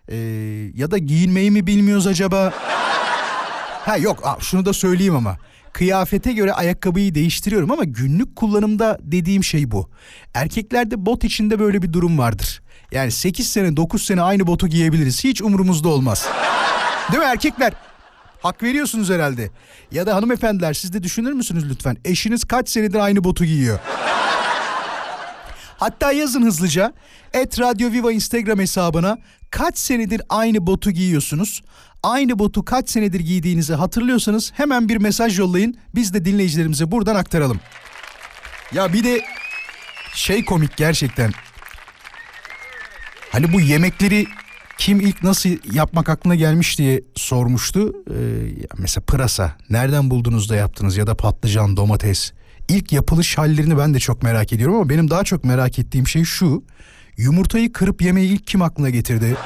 Ee, 0.09 0.17
ya 0.75 0.91
da 0.91 0.99
giyinmeyi 0.99 1.51
mi 1.51 1.67
bilmiyoruz 1.67 2.07
acaba? 2.07 2.53
Ha 3.85 3.97
yok 3.97 4.39
şunu 4.41 4.65
da 4.65 4.73
söyleyeyim 4.73 5.17
ama. 5.17 5.37
Kıyafete 5.73 6.33
göre 6.33 6.53
ayakkabıyı 6.53 7.15
değiştiriyorum 7.15 7.71
ama 7.71 7.85
günlük 7.85 8.37
kullanımda 8.37 8.99
dediğim 9.03 9.45
şey 9.45 9.71
bu. 9.71 9.91
Erkeklerde 10.35 11.07
bot 11.07 11.25
içinde 11.25 11.59
böyle 11.59 11.83
bir 11.83 11.93
durum 11.93 12.19
vardır. 12.19 12.63
Yani 12.93 13.11
8 13.11 13.49
sene 13.49 13.77
9 13.77 14.03
sene 14.03 14.23
aynı 14.23 14.47
botu 14.47 14.69
giyebiliriz. 14.69 15.25
Hiç 15.25 15.43
umurumuzda 15.43 15.89
olmaz. 15.89 16.29
Değil 17.13 17.23
mi 17.23 17.29
erkekler? 17.29 17.73
Hak 18.43 18.63
veriyorsunuz 18.63 19.11
herhalde. 19.11 19.51
Ya 19.93 20.07
da 20.07 20.15
hanımefendiler 20.15 20.75
siz 20.75 20.93
de 20.93 21.03
düşünür 21.03 21.33
müsünüz 21.33 21.71
lütfen? 21.71 21.97
Eşiniz 22.05 22.45
kaç 22.45 22.69
senedir 22.69 22.99
aynı 22.99 23.25
botu 23.25 23.45
giyiyor? 23.45 23.79
Hatta 25.79 26.13
yazın 26.13 26.43
hızlıca 26.43 26.93
et 27.33 27.61
Radio 27.61 27.93
Viva 27.93 28.13
Instagram 28.13 28.59
hesabına 28.59 29.19
kaç 29.51 29.79
senedir 29.79 30.23
aynı 30.29 30.67
botu 30.67 30.91
giyiyorsunuz? 30.91 31.63
Aynı 32.03 32.39
botu 32.39 32.65
kaç 32.65 32.91
senedir 32.91 33.21
giydiğinizi 33.21 33.75
hatırlıyorsanız 33.75 34.53
hemen 34.57 34.89
bir 34.89 34.97
mesaj 34.97 35.39
yollayın. 35.39 35.77
Biz 35.95 36.15
de 36.15 36.25
dinleyicilerimize 36.25 36.91
buradan 36.91 37.15
aktaralım. 37.15 37.61
Ya 38.73 38.93
bir 38.93 39.05
de 39.05 39.23
şey 40.15 40.45
komik 40.45 40.77
gerçekten. 40.77 41.33
Hani 43.35 43.53
bu 43.53 43.61
yemekleri 43.61 44.27
kim 44.79 45.01
ilk 45.01 45.23
nasıl 45.23 45.51
yapmak 45.73 46.09
aklına 46.09 46.35
gelmiş 46.35 46.79
diye 46.79 47.03
sormuştu. 47.15 47.93
Ee, 48.11 48.15
mesela 48.79 49.05
pırasa 49.05 49.57
nereden 49.71 50.11
buldunuz 50.11 50.51
da 50.51 50.57
yaptınız 50.57 50.97
ya 50.97 51.07
da 51.07 51.15
patlıcan, 51.15 51.77
domates. 51.77 52.33
İlk 52.69 52.93
yapılış 52.93 53.39
hallerini 53.39 53.79
ben 53.79 53.95
de 53.95 53.99
çok 53.99 54.23
merak 54.23 54.53
ediyorum 54.53 54.77
ama 54.77 54.89
benim 54.89 55.11
daha 55.11 55.25
çok 55.25 55.45
merak 55.45 55.79
ettiğim 55.79 56.09
şey 56.09 56.25
şu. 56.25 56.65
Yumurtayı 57.17 57.73
kırıp 57.73 58.03
yemeyi 58.03 58.33
ilk 58.33 58.47
kim 58.47 58.63
aklına 58.63 58.91
getirdi? 58.91 59.37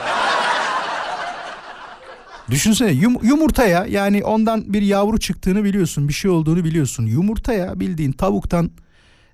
Düşünsene 2.50 2.92
yum, 2.92 3.16
yumurtaya 3.22 3.86
yani 3.86 4.24
ondan 4.24 4.72
bir 4.72 4.82
yavru 4.82 5.20
çıktığını 5.20 5.64
biliyorsun 5.64 6.08
bir 6.08 6.12
şey 6.12 6.30
olduğunu 6.30 6.64
biliyorsun. 6.64 7.06
Yumurtaya 7.06 7.80
bildiğin 7.80 8.12
tavuktan 8.12 8.70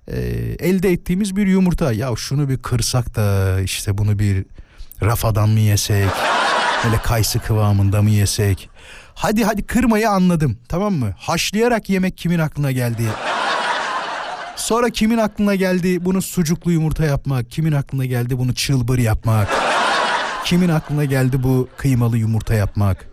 e, 0.07 0.17
elde 0.59 0.91
ettiğimiz 0.91 1.35
bir 1.35 1.47
yumurta. 1.47 1.93
Ya 1.93 2.09
şunu 2.17 2.49
bir 2.49 2.57
kırsak 2.57 3.15
da 3.15 3.59
işte 3.61 3.97
bunu 3.97 4.19
bir 4.19 4.45
rafadan 5.01 5.49
mı 5.49 5.59
yesek? 5.59 6.09
Böyle 6.85 6.97
kayısı 6.97 7.39
kıvamında 7.39 8.01
mı 8.01 8.09
yesek? 8.09 8.69
Hadi 9.15 9.43
hadi 9.43 9.63
kırmayı 9.63 10.09
anladım 10.09 10.57
tamam 10.69 10.93
mı? 10.93 11.13
Haşlayarak 11.17 11.89
yemek 11.89 12.17
kimin 12.17 12.39
aklına 12.39 12.71
geldi? 12.71 13.03
Sonra 14.55 14.89
kimin 14.89 15.17
aklına 15.17 15.55
geldi 15.55 16.05
bunu 16.05 16.21
sucuklu 16.21 16.71
yumurta 16.71 17.05
yapmak? 17.05 17.51
Kimin 17.51 17.71
aklına 17.71 18.05
geldi 18.05 18.37
bunu 18.39 18.53
çılbır 18.55 18.97
yapmak? 18.97 19.47
Kimin 20.45 20.69
aklına 20.69 21.05
geldi 21.05 21.43
bu 21.43 21.69
kıymalı 21.77 22.17
yumurta 22.17 22.53
yapmak? 22.53 23.07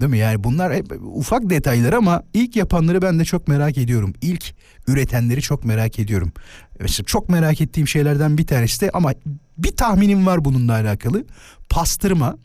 Değil 0.00 0.10
mi? 0.10 0.18
Yani 0.18 0.44
bunlar 0.44 0.74
hep 0.74 0.92
ufak 1.14 1.50
detaylar 1.50 1.92
ama 1.92 2.22
ilk 2.34 2.56
yapanları 2.56 3.02
ben 3.02 3.18
de 3.18 3.24
çok 3.24 3.48
merak 3.48 3.78
ediyorum. 3.78 4.14
İlk 4.22 4.54
üretenleri 4.86 5.42
çok 5.42 5.64
merak 5.64 5.98
ediyorum. 5.98 6.32
Mesela 6.80 7.04
çok 7.04 7.28
merak 7.28 7.60
ettiğim 7.60 7.88
şeylerden 7.88 8.38
bir 8.38 8.46
tanesi 8.46 8.80
de 8.80 8.90
ama 8.94 9.12
bir 9.58 9.76
tahminim 9.76 10.26
var 10.26 10.44
bununla 10.44 10.72
alakalı. 10.72 11.24
Pastırma. 11.70 12.36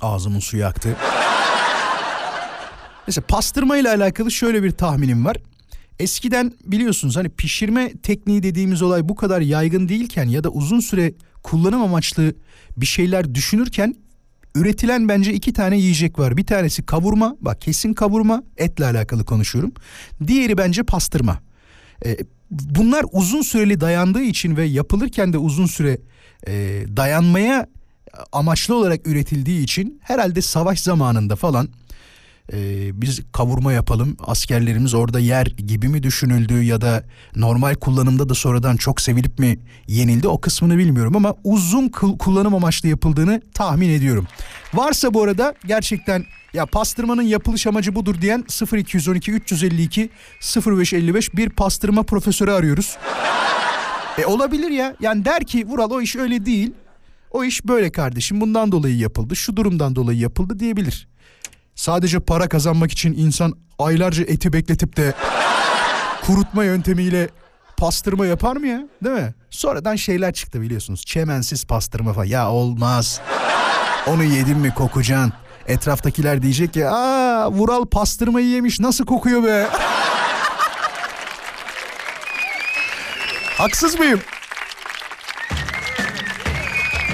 Ağzımın 0.00 0.40
suyu 0.40 0.66
aktı. 0.66 0.96
Mesela 3.06 3.26
pastırma 3.26 3.76
ile 3.76 3.90
alakalı 3.90 4.30
şöyle 4.30 4.62
bir 4.62 4.70
tahminim 4.70 5.24
var. 5.24 5.36
Eskiden 5.98 6.52
biliyorsunuz 6.64 7.16
hani 7.16 7.28
pişirme 7.28 7.92
tekniği 8.02 8.42
dediğimiz 8.42 8.82
olay 8.82 9.08
bu 9.08 9.14
kadar 9.14 9.40
yaygın 9.40 9.88
değilken 9.88 10.28
ya 10.28 10.44
da 10.44 10.48
uzun 10.48 10.80
süre 10.80 11.14
kullanım 11.42 11.82
amaçlı 11.82 12.34
bir 12.76 12.86
şeyler 12.86 13.34
düşünürken 13.34 13.94
üretilen 14.56 15.08
bence 15.08 15.32
iki 15.32 15.52
tane 15.52 15.78
yiyecek 15.78 16.18
var. 16.18 16.36
Bir 16.36 16.46
tanesi 16.46 16.86
kavurma 16.86 17.36
bak 17.40 17.60
kesin 17.60 17.94
kavurma 17.94 18.42
etle 18.56 18.84
alakalı 18.86 19.24
konuşuyorum. 19.24 19.72
Diğeri 20.26 20.58
bence 20.58 20.82
pastırma. 20.82 21.38
Ee, 22.04 22.16
bunlar 22.50 23.04
uzun 23.12 23.42
süreli 23.42 23.80
dayandığı 23.80 24.22
için 24.22 24.56
ve 24.56 24.64
yapılırken 24.64 25.32
de 25.32 25.38
uzun 25.38 25.66
süre 25.66 25.98
e, 26.46 26.84
dayanmaya 26.96 27.66
amaçlı 28.32 28.74
olarak 28.74 29.06
üretildiği 29.06 29.62
için 29.62 30.00
herhalde 30.02 30.42
savaş 30.42 30.80
zamanında 30.80 31.36
falan 31.36 31.68
e, 32.52 32.90
biz 33.02 33.20
kavurma 33.32 33.72
yapalım 33.72 34.16
askerlerimiz 34.26 34.94
orada 34.94 35.20
yer 35.20 35.46
gibi 35.46 35.88
mi 35.88 36.02
düşünüldü 36.02 36.62
ya 36.62 36.80
da 36.80 37.04
normal 37.36 37.74
kullanımda 37.74 38.28
da 38.28 38.34
sonradan 38.34 38.76
çok 38.76 39.00
sevilip 39.00 39.38
mi 39.38 39.58
yenildi 39.88 40.28
o 40.28 40.40
kısmını 40.40 40.78
bilmiyorum 40.78 41.16
ama 41.16 41.34
uzun 41.44 41.88
kullanım 42.18 42.54
amaçlı 42.54 42.88
yapıldığını 42.88 43.42
tahmin 43.54 43.88
ediyorum. 43.88 44.26
Varsa 44.74 45.14
bu 45.14 45.22
arada 45.22 45.54
gerçekten 45.66 46.24
ya 46.54 46.66
pastırmanın 46.66 47.22
yapılış 47.22 47.66
amacı 47.66 47.94
budur 47.94 48.20
diyen 48.20 48.44
0212 48.72 49.32
352 49.32 50.10
0555 50.66 51.34
bir 51.34 51.50
pastırma 51.50 52.02
profesörü 52.02 52.50
arıyoruz. 52.50 52.96
e 54.18 54.26
olabilir 54.26 54.70
ya 54.70 54.96
yani 55.00 55.24
der 55.24 55.44
ki 55.44 55.66
Vural 55.66 55.90
o 55.90 56.00
iş 56.00 56.16
öyle 56.16 56.46
değil. 56.46 56.72
O 57.30 57.44
iş 57.44 57.64
böyle 57.64 57.92
kardeşim 57.92 58.40
bundan 58.40 58.72
dolayı 58.72 58.96
yapıldı 58.96 59.36
şu 59.36 59.56
durumdan 59.56 59.96
dolayı 59.96 60.18
yapıldı 60.18 60.58
diyebilir. 60.58 61.08
Sadece 61.76 62.20
para 62.20 62.48
kazanmak 62.48 62.92
için 62.92 63.14
insan 63.18 63.52
aylarca 63.78 64.24
eti 64.24 64.52
bekletip 64.52 64.96
de 64.96 65.14
kurutma 66.26 66.64
yöntemiyle 66.64 67.28
pastırma 67.76 68.26
yapar 68.26 68.56
mı 68.56 68.66
ya? 68.66 68.80
Değil 69.04 69.16
mi? 69.16 69.34
Sonradan 69.50 69.96
şeyler 69.96 70.32
çıktı 70.32 70.60
biliyorsunuz. 70.60 71.04
Çemensiz 71.04 71.64
pastırma 71.64 72.12
falan. 72.12 72.24
Ya 72.24 72.50
olmaz. 72.50 73.20
Onu 74.06 74.24
yedin 74.24 74.58
mi 74.58 74.74
kokacaksın. 74.74 75.32
Etraftakiler 75.66 76.42
diyecek 76.42 76.72
ki 76.74 76.88
aa 76.88 77.50
Vural 77.52 77.84
pastırmayı 77.86 78.46
yemiş 78.46 78.80
nasıl 78.80 79.06
kokuyor 79.06 79.44
be. 79.44 79.68
Haksız 83.58 83.98
mıyım? 83.98 84.20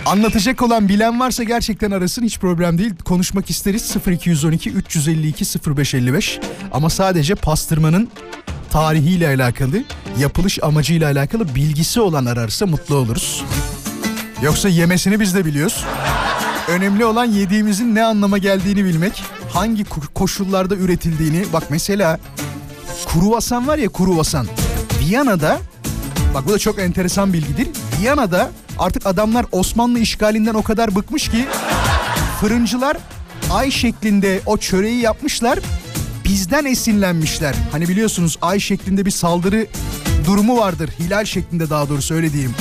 Anlatacak 0.07 0.63
olan 0.63 0.89
bilen 0.89 1.21
varsa 1.21 1.43
gerçekten 1.43 1.91
arasın 1.91 2.23
hiç 2.23 2.39
problem 2.39 2.79
değil. 2.79 2.95
Konuşmak 3.05 3.51
isteriz 3.51 3.97
0212 4.07 4.71
352 4.71 5.45
0555 5.77 6.41
ama 6.73 6.91
sadece 6.91 7.35
pastırmanın 7.35 8.09
tarihiyle 8.71 9.29
alakalı, 9.29 9.85
yapılış 10.19 10.59
amacıyla 10.63 11.11
alakalı 11.11 11.55
bilgisi 11.55 12.01
olan 12.01 12.27
ararsa 12.27 12.67
mutlu 12.67 12.95
oluruz. 12.95 13.45
Yoksa 14.43 14.69
yemesini 14.69 15.21
biz 15.21 15.35
de 15.35 15.45
biliyoruz. 15.45 15.85
Önemli 16.69 17.05
olan 17.05 17.25
yediğimizin 17.25 17.95
ne 17.95 18.05
anlama 18.05 18.39
geldiğini 18.39 18.85
bilmek, 18.85 19.23
hangi 19.53 19.85
koşullarda 20.15 20.75
üretildiğini. 20.75 21.45
Bak 21.53 21.63
mesela 21.71 22.19
kruvasan 23.09 23.67
var 23.67 23.79
ya 23.79 23.89
kruvasan. 23.89 24.47
Viyana'da, 25.01 25.59
bak 26.35 26.47
bu 26.47 26.53
da 26.53 26.59
çok 26.59 26.79
enteresan 26.79 27.33
bilgidir. 27.33 27.69
Viyana'da 28.01 28.51
Artık 28.83 29.07
adamlar 29.07 29.47
Osmanlı 29.53 29.99
işgalinden 29.99 30.55
o 30.55 30.63
kadar 30.63 30.95
bıkmış 30.95 31.29
ki 31.29 31.47
fırıncılar 32.41 32.97
ay 33.53 33.71
şeklinde 33.71 34.41
o 34.47 34.57
çöreği 34.57 35.01
yapmışlar. 35.01 35.59
Bizden 36.25 36.65
esinlenmişler. 36.65 37.55
Hani 37.73 37.89
biliyorsunuz 37.89 38.39
ay 38.43 38.61
şeklinde 38.61 39.07
bir 39.07 39.11
saldırı 39.11 39.67
durumu 40.27 40.59
vardır. 40.59 40.91
Hilal 40.99 41.25
şeklinde 41.25 41.71
daha 41.71 41.89
doğrusu 41.89 42.15
öyle 42.15 42.33
diyeyim. 42.33 42.55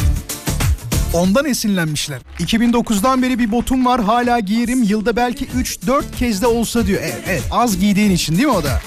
Ondan 1.13 1.45
esinlenmişler. 1.45 2.21
2009'dan 2.39 3.21
beri 3.21 3.39
bir 3.39 3.51
botum 3.51 3.85
var 3.85 4.01
hala 4.01 4.39
giyerim. 4.39 4.83
Yılda 4.83 5.15
belki 5.15 5.45
3-4 5.45 6.03
kez 6.19 6.41
de 6.41 6.47
olsa 6.47 6.87
diyor. 6.87 6.99
Evet, 7.03 7.23
evet 7.27 7.43
az 7.51 7.79
giydiğin 7.79 8.11
için 8.11 8.35
değil 8.35 8.47
mi 8.47 8.53
o 8.53 8.63
da? 8.63 8.81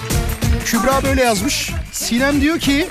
Kübra 0.64 1.02
böyle 1.04 1.22
yazmış. 1.22 1.72
Sinem 1.92 2.40
diyor 2.40 2.58
ki 2.58 2.88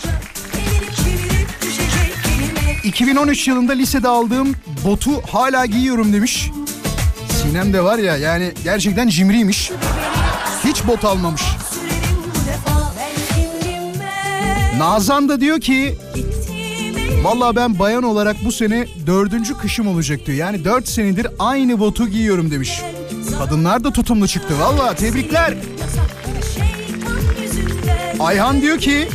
2013 2.83 3.47
yılında 3.47 3.73
lisede 3.73 4.07
aldığım 4.07 4.55
botu 4.85 5.21
hala 5.31 5.65
giyiyorum 5.65 6.13
demiş. 6.13 6.49
Sinem 7.41 7.73
de 7.73 7.83
var 7.83 7.97
ya 7.97 8.17
yani 8.17 8.51
gerçekten 8.63 9.07
cimriymiş. 9.07 9.71
Hiç 10.65 10.87
bot 10.87 11.05
almamış. 11.05 11.41
Nazan 14.77 15.29
da 15.29 15.41
diyor 15.41 15.59
ki 15.59 15.97
Valla 17.23 17.55
ben 17.55 17.79
bayan 17.79 18.03
olarak 18.03 18.35
bu 18.45 18.51
sene 18.51 18.87
dördüncü 19.07 19.57
kışım 19.57 19.87
olacak 19.87 20.25
diyor. 20.25 20.37
Yani 20.37 20.65
dört 20.65 20.87
senedir 20.87 21.27
aynı 21.39 21.79
botu 21.79 22.07
giyiyorum 22.07 22.51
demiş. 22.51 22.81
Kadınlar 23.37 23.83
da 23.83 23.91
tutumlu 23.91 24.27
çıktı. 24.27 24.59
Valla 24.59 24.95
tebrikler. 24.95 25.53
Ayhan 28.19 28.61
diyor 28.61 28.77
ki 28.77 29.07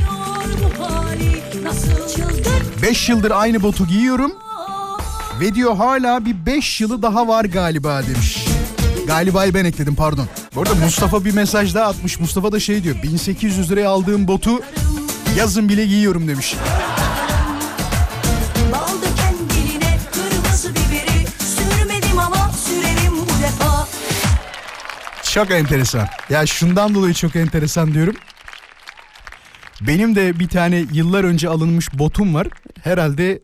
5 2.82 3.08
yıldır 3.08 3.30
aynı 3.30 3.62
botu 3.62 3.86
giyiyorum. 3.86 4.32
Ve 5.40 5.54
diyor 5.54 5.76
hala 5.76 6.24
bir 6.24 6.46
5 6.46 6.80
yılı 6.80 7.02
daha 7.02 7.28
var 7.28 7.44
galiba 7.44 8.02
demiş. 8.02 8.44
Galiba'yı 9.06 9.54
ben 9.54 9.64
ekledim 9.64 9.94
pardon. 9.94 10.26
Bu 10.54 10.60
arada 10.62 10.74
Mustafa 10.74 11.24
bir 11.24 11.34
mesaj 11.34 11.74
daha 11.74 11.86
atmış. 11.86 12.20
Mustafa 12.20 12.52
da 12.52 12.60
şey 12.60 12.82
diyor 12.84 13.02
1800 13.02 13.70
liraya 13.70 13.88
aldığım 13.88 14.28
botu 14.28 14.60
yazın 15.36 15.68
bile 15.68 15.86
giyiyorum 15.86 16.28
demiş. 16.28 16.56
Çok 25.34 25.50
enteresan. 25.50 26.08
Ya 26.30 26.46
şundan 26.46 26.94
dolayı 26.94 27.14
çok 27.14 27.36
enteresan 27.36 27.94
diyorum. 27.94 28.14
Benim 29.86 30.16
de 30.16 30.38
bir 30.38 30.48
tane 30.48 30.84
yıllar 30.92 31.24
önce 31.24 31.48
alınmış 31.48 31.98
botum 31.98 32.34
var. 32.34 32.48
Herhalde 32.82 33.42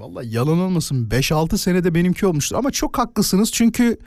vallahi 0.00 0.34
yalan 0.34 0.58
olmasın 0.58 1.08
5-6 1.10 1.58
senede 1.58 1.94
benimki 1.94 2.26
olmuştur. 2.26 2.56
Ama 2.56 2.70
çok 2.70 2.98
haklısınız 2.98 3.52
çünkü 3.52 3.98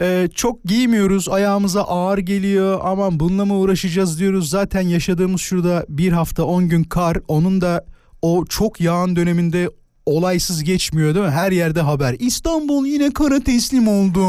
e, 0.00 0.28
çok 0.34 0.64
giymiyoruz 0.64 1.28
ayağımıza 1.28 1.82
ağır 1.82 2.18
geliyor. 2.18 2.80
Aman 2.82 3.20
bununla 3.20 3.44
mı 3.44 3.54
uğraşacağız 3.54 4.20
diyoruz. 4.20 4.50
Zaten 4.50 4.80
yaşadığımız 4.80 5.40
şurada 5.40 5.86
bir 5.88 6.12
hafta 6.12 6.44
10 6.44 6.68
gün 6.68 6.84
kar. 6.84 7.16
Onun 7.28 7.60
da 7.60 7.86
o 8.22 8.44
çok 8.44 8.80
yağan 8.80 9.16
döneminde 9.16 9.70
olaysız 10.06 10.64
geçmiyor 10.64 11.14
değil 11.14 11.26
mi? 11.26 11.32
Her 11.32 11.52
yerde 11.52 11.80
haber. 11.80 12.16
İstanbul 12.18 12.86
yine 12.86 13.12
kara 13.12 13.40
teslim 13.40 13.88
oldu. 13.88 14.26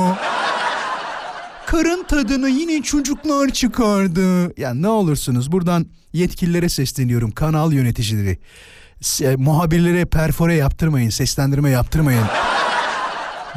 Karın 1.71 2.03
tadını 2.03 2.49
yine 2.49 2.81
çocuklar 2.81 3.49
çıkardı. 3.49 4.53
Ya 4.61 4.73
ne 4.73 4.87
olursunuz 4.87 5.51
buradan 5.51 5.85
yetkililere 6.13 6.69
sesleniyorum. 6.69 7.31
Kanal 7.31 7.73
yöneticileri. 7.73 8.37
Se- 9.01 9.37
muhabirlere 9.37 10.05
perfore 10.05 10.55
yaptırmayın, 10.55 11.09
seslendirme 11.09 11.69
yaptırmayın. 11.69 12.23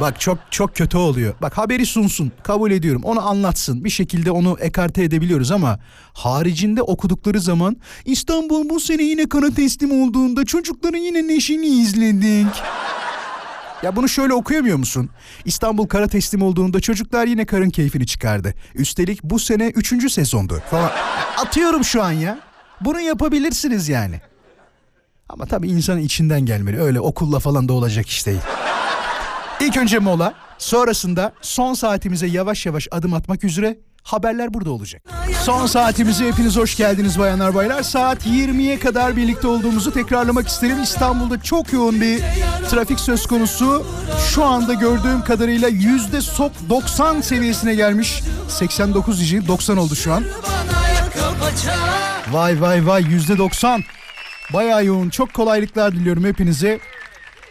Bak 0.01 0.21
çok 0.21 0.39
çok 0.51 0.77
kötü 0.77 0.97
oluyor. 0.97 1.35
Bak 1.43 1.59
haberi 1.59 1.87
sunsun. 1.87 2.33
Kabul 2.43 2.71
ediyorum. 2.71 3.03
Onu 3.05 3.29
anlatsın. 3.29 3.85
Bir 3.85 3.91
şekilde 3.91 4.31
onu 4.31 4.57
ekarte 4.61 5.03
edebiliyoruz 5.03 5.51
ama 5.51 5.79
haricinde 6.13 6.83
okudukları 6.83 7.41
zaman 7.41 7.77
İstanbul 8.05 8.69
bu 8.69 8.81
sene 8.81 9.03
yine 9.03 9.29
kara 9.29 9.51
teslim 9.51 10.03
olduğunda 10.03 10.45
çocukların 10.45 10.99
yine 10.99 11.29
neşini 11.29 11.67
izledik. 11.67 12.63
Ya 13.83 13.97
bunu 13.97 14.09
şöyle 14.09 14.35
okuyamıyor 14.35 14.77
musun? 14.77 15.11
İstanbul 15.45 15.87
kara 15.87 16.09
teslim 16.09 16.43
olduğunda 16.43 16.81
çocuklar 16.81 17.27
yine 17.27 17.45
karın 17.45 17.71
keyfini 17.71 18.07
çıkardı. 18.07 18.55
Üstelik 18.75 19.23
bu 19.23 19.39
sene 19.39 19.67
üçüncü 19.67 20.11
sezondu 20.11 20.63
falan. 20.71 20.91
Atıyorum 21.37 21.85
şu 21.85 22.03
an 22.03 22.13
ya. 22.13 22.39
Bunu 22.81 23.01
yapabilirsiniz 23.01 23.89
yani. 23.89 24.21
Ama 25.29 25.47
tabii 25.47 25.69
insanın 25.69 26.01
içinden 26.01 26.41
gelmeli. 26.41 26.81
Öyle 26.81 27.01
okulla 27.01 27.39
falan 27.39 27.69
da 27.69 27.73
olacak 27.73 28.09
iş 28.09 28.27
değil. 28.27 28.41
İlk 29.61 29.77
önce 29.77 29.99
mola, 29.99 30.35
sonrasında 30.59 31.33
son 31.41 31.75
saatimize 31.75 32.27
yavaş 32.27 32.67
yavaş 32.67 32.89
adım 32.91 33.15
atmak 33.15 33.45
üzere 33.45 33.79
haberler 34.03 34.55
burada 34.55 34.71
olacak. 34.71 35.03
Son 35.43 35.67
saatimize 35.67 36.27
hepiniz 36.29 36.57
hoş 36.57 36.77
geldiniz 36.77 37.19
bayanlar 37.19 37.55
baylar. 37.55 37.83
Saat 37.83 38.27
20'ye 38.27 38.79
kadar 38.79 39.17
birlikte 39.17 39.49
olduğumuzu 39.49 39.93
tekrarlamak 39.93 40.49
isterim. 40.49 40.83
İstanbul'da 40.83 41.43
çok 41.43 41.73
yoğun 41.73 42.01
bir 42.01 42.21
trafik 42.71 43.01
söz 43.01 43.27
konusu. 43.27 43.87
Şu 44.31 44.45
anda 44.45 44.75
gördüğüm 44.75 45.25
kadarıyla 45.25 45.69
yüzde 45.69 46.21
sok 46.21 46.53
90 46.69 47.21
seviyesine 47.21 47.75
gelmiş. 47.75 48.23
89 48.49 49.19
diyeceğim 49.19 49.49
90 49.49 49.77
oldu 49.77 49.95
şu 49.97 50.13
an. 50.13 50.25
Vay 52.33 52.61
vay 52.61 52.87
vay 52.87 53.03
yüzde 53.03 53.39
90. 53.39 53.85
Bayağı 54.53 54.85
yoğun. 54.85 55.09
Çok 55.11 55.35
kolaylıklar 55.35 55.93
diliyorum 55.93 56.25
hepinize. 56.25 56.81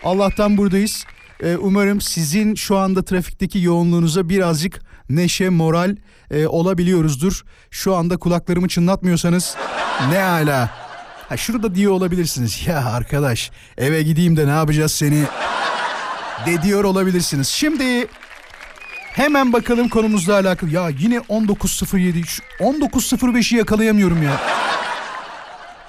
Allah'tan 0.04 0.58
buradayız. 0.58 1.06
Ee, 1.44 1.58
umarım 1.58 2.02
sizin 2.02 2.56
şu 2.56 2.78
anda 2.78 3.06
trafikteki 3.06 3.60
yoğunluğunuza 3.62 4.30
birazcık 4.30 4.82
neşe, 5.16 5.50
moral 5.50 5.96
e, 6.32 6.48
olabiliyoruzdur. 6.48 7.44
Şu 7.72 7.96
anda 7.96 8.18
kulaklarımı 8.18 8.68
çınlatmıyorsanız 8.68 9.56
ne 10.10 10.24
ala. 10.24 10.70
Ha 11.30 11.38
şurada 11.38 11.76
diyor 11.76 11.92
olabilirsiniz. 11.92 12.68
Ya 12.68 12.86
arkadaş 12.86 13.52
eve 13.78 14.04
gideyim 14.04 14.38
de 14.38 14.48
ne 14.48 14.52
yapacağız 14.52 14.92
seni 14.92 15.24
de 16.46 16.62
diyor 16.62 16.84
olabilirsiniz. 16.84 17.48
Şimdi 17.48 18.08
hemen 19.14 19.54
bakalım 19.54 19.90
konumuzla 19.90 20.34
alakalı. 20.34 20.70
Ya 20.70 20.90
yine 21.00 21.18
19.07 21.18 22.26
şu 22.26 22.44
19.05'i 22.60 23.58
yakalayamıyorum 23.58 24.24
ya. 24.24 24.42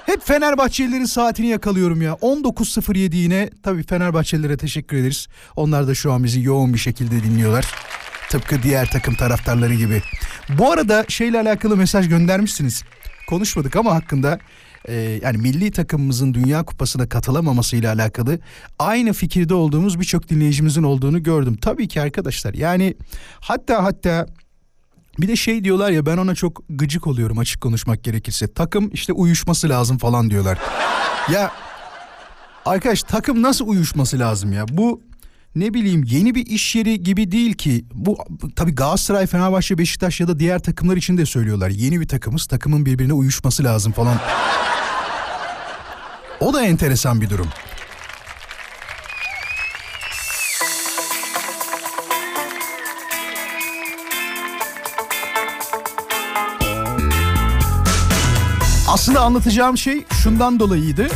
Hep 0.07 0.27
Fenerbahçelilerin 0.27 1.05
saatini 1.05 1.47
yakalıyorum 1.47 2.03
ya. 2.03 2.12
19.07 2.12 3.16
yine 3.16 3.51
tabii 3.62 3.83
Fenerbahçelilere 3.83 4.57
teşekkür 4.57 4.97
ederiz. 4.97 5.29
Onlar 5.57 5.89
da 5.89 5.95
şu 5.95 6.12
an 6.12 6.25
bizi 6.25 6.43
yoğun 6.43 6.75
bir 6.75 6.79
şekilde 6.79 7.23
dinliyorlar. 7.23 7.75
Tıpkı 8.33 8.62
diğer 8.62 8.91
takım 8.91 9.14
taraftarları 9.14 9.74
gibi. 9.74 10.03
Bu 10.59 10.72
arada 10.72 11.05
şeyle 11.09 11.41
alakalı 11.41 11.76
mesaj 11.76 12.09
göndermişsiniz. 12.09 12.83
Konuşmadık 13.28 13.76
ama 13.76 13.95
hakkında 13.95 14.39
e, 14.89 14.95
yani 15.22 15.39
milli 15.39 15.70
takımımızın 15.70 16.35
Dünya 16.35 16.62
Kupası'na 16.62 17.09
katılamamasıyla 17.09 17.93
alakalı 17.95 18.39
aynı 18.78 19.12
fikirde 19.12 19.55
olduğumuz 19.55 20.01
birçok 20.01 20.28
dinleyicimizin 20.28 20.83
olduğunu 20.83 21.22
gördüm. 21.22 21.57
Tabii 21.57 21.89
ki 21.89 22.01
arkadaşlar 22.01 22.55
yani 22.55 22.95
hatta 23.41 23.85
hatta 23.85 24.26
bir 25.18 25.28
de 25.28 25.37
şey 25.37 25.64
diyorlar 25.64 25.91
ya 25.91 26.07
ben 26.07 26.16
ona 26.16 26.35
çok 26.35 26.62
gıcık 26.68 27.07
oluyorum 27.07 27.39
açık 27.39 27.61
konuşmak 27.61 28.05
gerekirse. 28.05 28.53
Takım 28.53 28.91
işte 28.93 29.12
uyuşması 29.12 29.68
lazım 29.68 29.99
falan 29.99 30.30
diyorlar. 30.30 30.59
ya 31.33 31.51
arkadaş 32.64 33.03
takım 33.03 33.43
nasıl 33.43 33.68
uyuşması 33.68 34.18
lazım 34.18 34.53
ya? 34.53 34.64
Bu 34.68 35.01
ne 35.55 35.75
bileyim 35.75 36.05
yeni 36.07 36.35
bir 36.35 36.47
iş 36.47 36.77
yeri 36.77 37.03
gibi 37.03 37.33
değil 37.33 37.55
ki. 37.55 37.85
Bu 37.95 38.19
tabii 38.57 38.75
Galatasaray, 38.75 39.27
Fenerbahçe, 39.27 39.79
Beşiktaş 39.79 40.21
ya 40.21 40.29
da 40.29 40.39
diğer 40.39 40.59
takımlar 40.59 40.97
için 40.97 41.19
de 41.19 41.27
söylüyorlar. 41.27 41.71
Yeni 41.71 42.01
bir 42.01 42.09
takımız, 42.09 42.47
takımın 42.47 42.87
birbirine 42.87 43.13
uyuşması 43.13 43.65
lazım 43.65 43.93
falan. 43.93 44.17
O 46.41 46.55
da 46.55 46.63
enteresan 46.63 47.21
bir 47.21 47.31
durum. 47.31 47.49
Aslında 58.89 59.21
anlatacağım 59.21 59.79
şey 59.79 60.05
şundan 60.23 60.61
dolayıydı. 60.61 61.09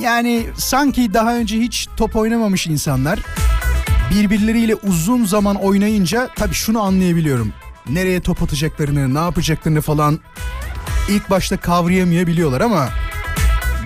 Yani 0.00 0.46
sanki 0.56 1.14
daha 1.14 1.36
önce 1.36 1.58
hiç 1.60 1.88
top 1.96 2.16
oynamamış 2.16 2.66
insanlar 2.66 3.18
birbirleriyle 4.10 4.74
uzun 4.74 5.24
zaman 5.24 5.56
oynayınca 5.56 6.28
tabii 6.36 6.54
şunu 6.54 6.82
anlayabiliyorum. 6.82 7.52
Nereye 7.88 8.20
top 8.20 8.42
atacaklarını, 8.42 9.14
ne 9.14 9.18
yapacaklarını 9.18 9.80
falan 9.80 10.18
ilk 11.08 11.30
başta 11.30 11.56
kavrayamayabiliyorlar 11.56 12.60
ama 12.60 12.88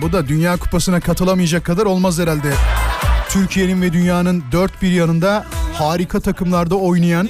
bu 0.01 0.11
da 0.11 0.27
Dünya 0.27 0.57
Kupası'na 0.57 0.99
katılamayacak 0.99 1.65
kadar 1.65 1.85
olmaz 1.85 2.19
herhalde. 2.19 2.53
Türkiye'nin 3.29 3.81
ve 3.81 3.93
dünyanın 3.93 4.43
dört 4.51 4.81
bir 4.81 4.91
yanında 4.91 5.45
harika 5.73 6.19
takımlarda 6.19 6.75
oynayan, 6.75 7.29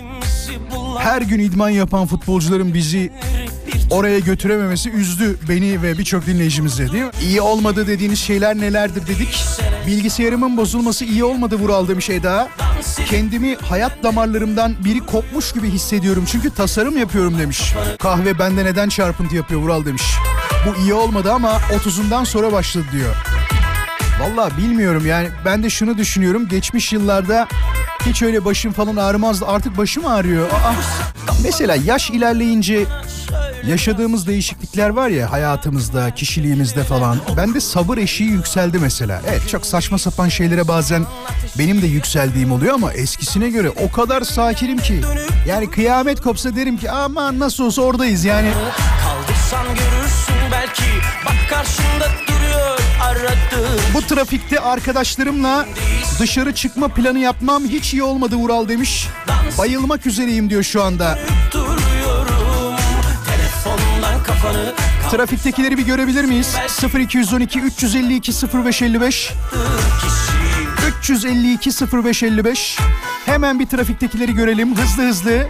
her 0.99 1.21
gün 1.21 1.39
idman 1.39 1.69
yapan 1.69 2.07
futbolcuların 2.07 2.73
bizi 2.73 3.11
oraya 3.89 4.19
götürememesi 4.19 4.89
üzdü 4.91 5.37
beni 5.49 5.81
ve 5.81 5.97
birçok 5.97 6.25
dinleyicimizi 6.25 6.83
mi? 6.83 7.09
İyi 7.21 7.41
olmadı 7.41 7.87
dediğiniz 7.87 8.19
şeyler 8.19 8.55
nelerdir 8.57 9.07
dedik. 9.07 9.45
Bilgisayarımın 9.87 10.57
bozulması 10.57 11.05
iyi 11.05 11.23
olmadı 11.23 11.55
Vural 11.55 11.87
demiş 11.87 12.09
Eda. 12.09 12.49
Kendimi 13.09 13.55
hayat 13.55 14.03
damarlarımdan 14.03 14.75
biri 14.85 14.99
kopmuş 14.99 15.51
gibi 15.53 15.69
hissediyorum 15.69 16.23
çünkü 16.27 16.49
tasarım 16.49 16.97
yapıyorum 16.97 17.39
demiş. 17.39 17.73
Kahve 17.99 18.39
bende 18.39 18.65
neden 18.65 18.89
çarpıntı 18.89 19.35
yapıyor 19.35 19.61
Vural 19.61 19.85
demiş. 19.85 20.03
Bu 20.67 20.81
iyi 20.81 20.93
olmadı 20.93 21.31
ama 21.31 21.51
30'undan 21.51 22.25
sonra 22.25 22.51
başladı 22.51 22.85
diyor. 22.91 23.15
Valla 24.21 24.49
bilmiyorum 24.57 25.05
yani 25.05 25.27
ben 25.45 25.63
de 25.63 25.69
şunu 25.69 25.97
düşünüyorum 25.97 26.47
geçmiş 26.47 26.93
yıllarda 26.93 27.47
hiç 28.05 28.21
öyle 28.21 28.45
başım 28.45 28.71
falan 28.73 28.95
ağrımazdı 28.95 29.45
artık 29.45 29.77
başım 29.77 30.05
ağrıyor. 30.05 30.47
Aa, 30.49 30.73
mesela 31.43 31.75
yaş 31.75 32.09
ilerleyince 32.09 32.85
yaşadığımız 33.67 34.27
değişiklikler 34.27 34.89
var 34.89 35.09
ya 35.09 35.31
hayatımızda, 35.31 36.11
kişiliğimizde 36.11 36.83
falan. 36.83 37.17
Bende 37.37 37.61
sabır 37.61 37.97
eşiği 37.97 38.29
yükseldi 38.29 38.79
mesela. 38.79 39.21
Evet 39.27 39.49
çok 39.49 39.65
saçma 39.65 39.97
sapan 39.97 40.29
şeylere 40.29 40.67
bazen 40.67 41.05
benim 41.57 41.81
de 41.81 41.87
yükseldiğim 41.87 42.51
oluyor 42.51 42.73
ama 42.73 42.93
eskisine 42.93 43.49
göre 43.49 43.69
o 43.69 43.91
kadar 43.91 44.21
sakinim 44.21 44.77
ki. 44.77 45.01
Yani 45.47 45.69
kıyamet 45.71 46.21
kopsa 46.21 46.55
derim 46.55 46.77
ki 46.77 46.91
aman 46.91 47.39
nasıl 47.39 47.63
olsa 47.63 47.81
oradayız 47.81 48.25
yani. 48.25 48.51
Kaldırsan 49.03 49.67
görürsün 49.67 50.35
belki 50.51 50.83
Bak 51.25 51.49
karşında 51.49 52.09
duruyor 52.27 52.79
aradığın 53.01 53.79
Bu 53.93 54.01
trafikte 54.01 54.59
arkadaşlarımla 54.59 55.65
dışarı 56.19 56.53
çıkma 56.55 56.87
planı 56.87 57.19
yapmam 57.19 57.63
hiç 57.63 57.93
iyi 57.93 58.03
olmadı 58.03 58.35
Vural 58.35 58.67
demiş. 58.67 59.07
Bayılmak 59.57 60.05
üzereyim 60.05 60.49
diyor 60.49 60.63
şu 60.63 60.83
anda. 60.83 61.19
Kafanı 64.23 64.73
Trafiktekileri 65.11 65.77
bir 65.77 65.85
görebilir 65.85 66.25
miyiz? 66.25 66.55
0212 66.99 67.59
352 67.59 68.31
0555 68.53 69.31
352 70.99 71.69
0555 71.93 72.77
Hemen 73.25 73.59
bir 73.59 73.65
trafiktekileri 73.67 74.33
görelim 74.33 74.75
hızlı 74.77 75.03
hızlı. 75.03 75.47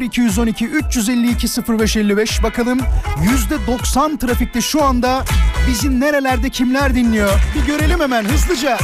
0212 0.00 0.66
352 0.66 1.46
0555 1.68 2.42
bakalım 2.42 2.80
%90 3.68 4.18
trafikte 4.18 4.60
şu 4.60 4.82
anda 4.84 5.24
bizi 5.68 6.00
nerelerde 6.00 6.50
kimler 6.50 6.94
dinliyor? 6.94 7.30
Bir 7.54 7.66
görelim 7.66 8.00
hemen 8.00 8.24
hızlıca. 8.24 8.78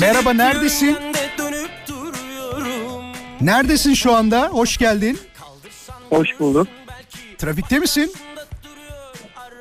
Merhaba 0.00 0.32
neredesin? 0.32 0.96
Dönüp 1.38 1.70
duruyorum 1.88 3.04
Neredesin 3.40 3.94
şu 3.94 4.14
anda? 4.14 4.48
Hoş 4.52 4.76
geldin. 4.76 5.18
Hoş 6.10 6.28
bulduk. 6.40 6.68
Trafikte 7.38 7.78
misin? 7.78 8.12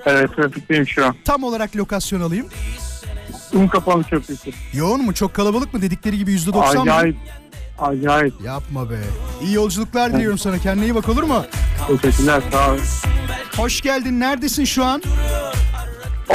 Evet 0.06 0.36
trafikteyim 0.36 0.88
şu 0.88 1.06
an. 1.06 1.16
Tam 1.26 1.44
olarak 1.44 1.76
lokasyon 1.76 2.22
alayım. 2.22 2.48
Un 3.54 3.68
kapalı 3.68 4.04
köprüsü. 4.04 4.52
Yoğun 4.74 5.06
mu? 5.06 5.14
Çok 5.14 5.34
kalabalık 5.34 5.74
mı? 5.74 5.82
Dedikleri 5.82 6.18
gibi 6.18 6.32
%90 6.36 6.56
mı? 6.56 6.64
Acayip. 6.64 7.18
Acayip. 7.80 8.34
Yapma 8.46 8.90
be. 8.90 9.00
İyi 9.44 9.54
yolculuklar 9.54 10.14
diliyorum 10.14 10.38
sana. 10.38 10.58
Kendine 10.60 10.86
iyi 10.86 10.96
bak 10.96 11.10
olur 11.10 11.24
mu? 11.24 11.46
Teşekkürler 12.02 12.42
sağ 12.52 12.70
olun. 12.72 12.80
Hoş 13.58 13.82
geldin. 13.82 14.20
Neredesin 14.20 14.66
şu 14.66 14.84
an? 14.86 15.02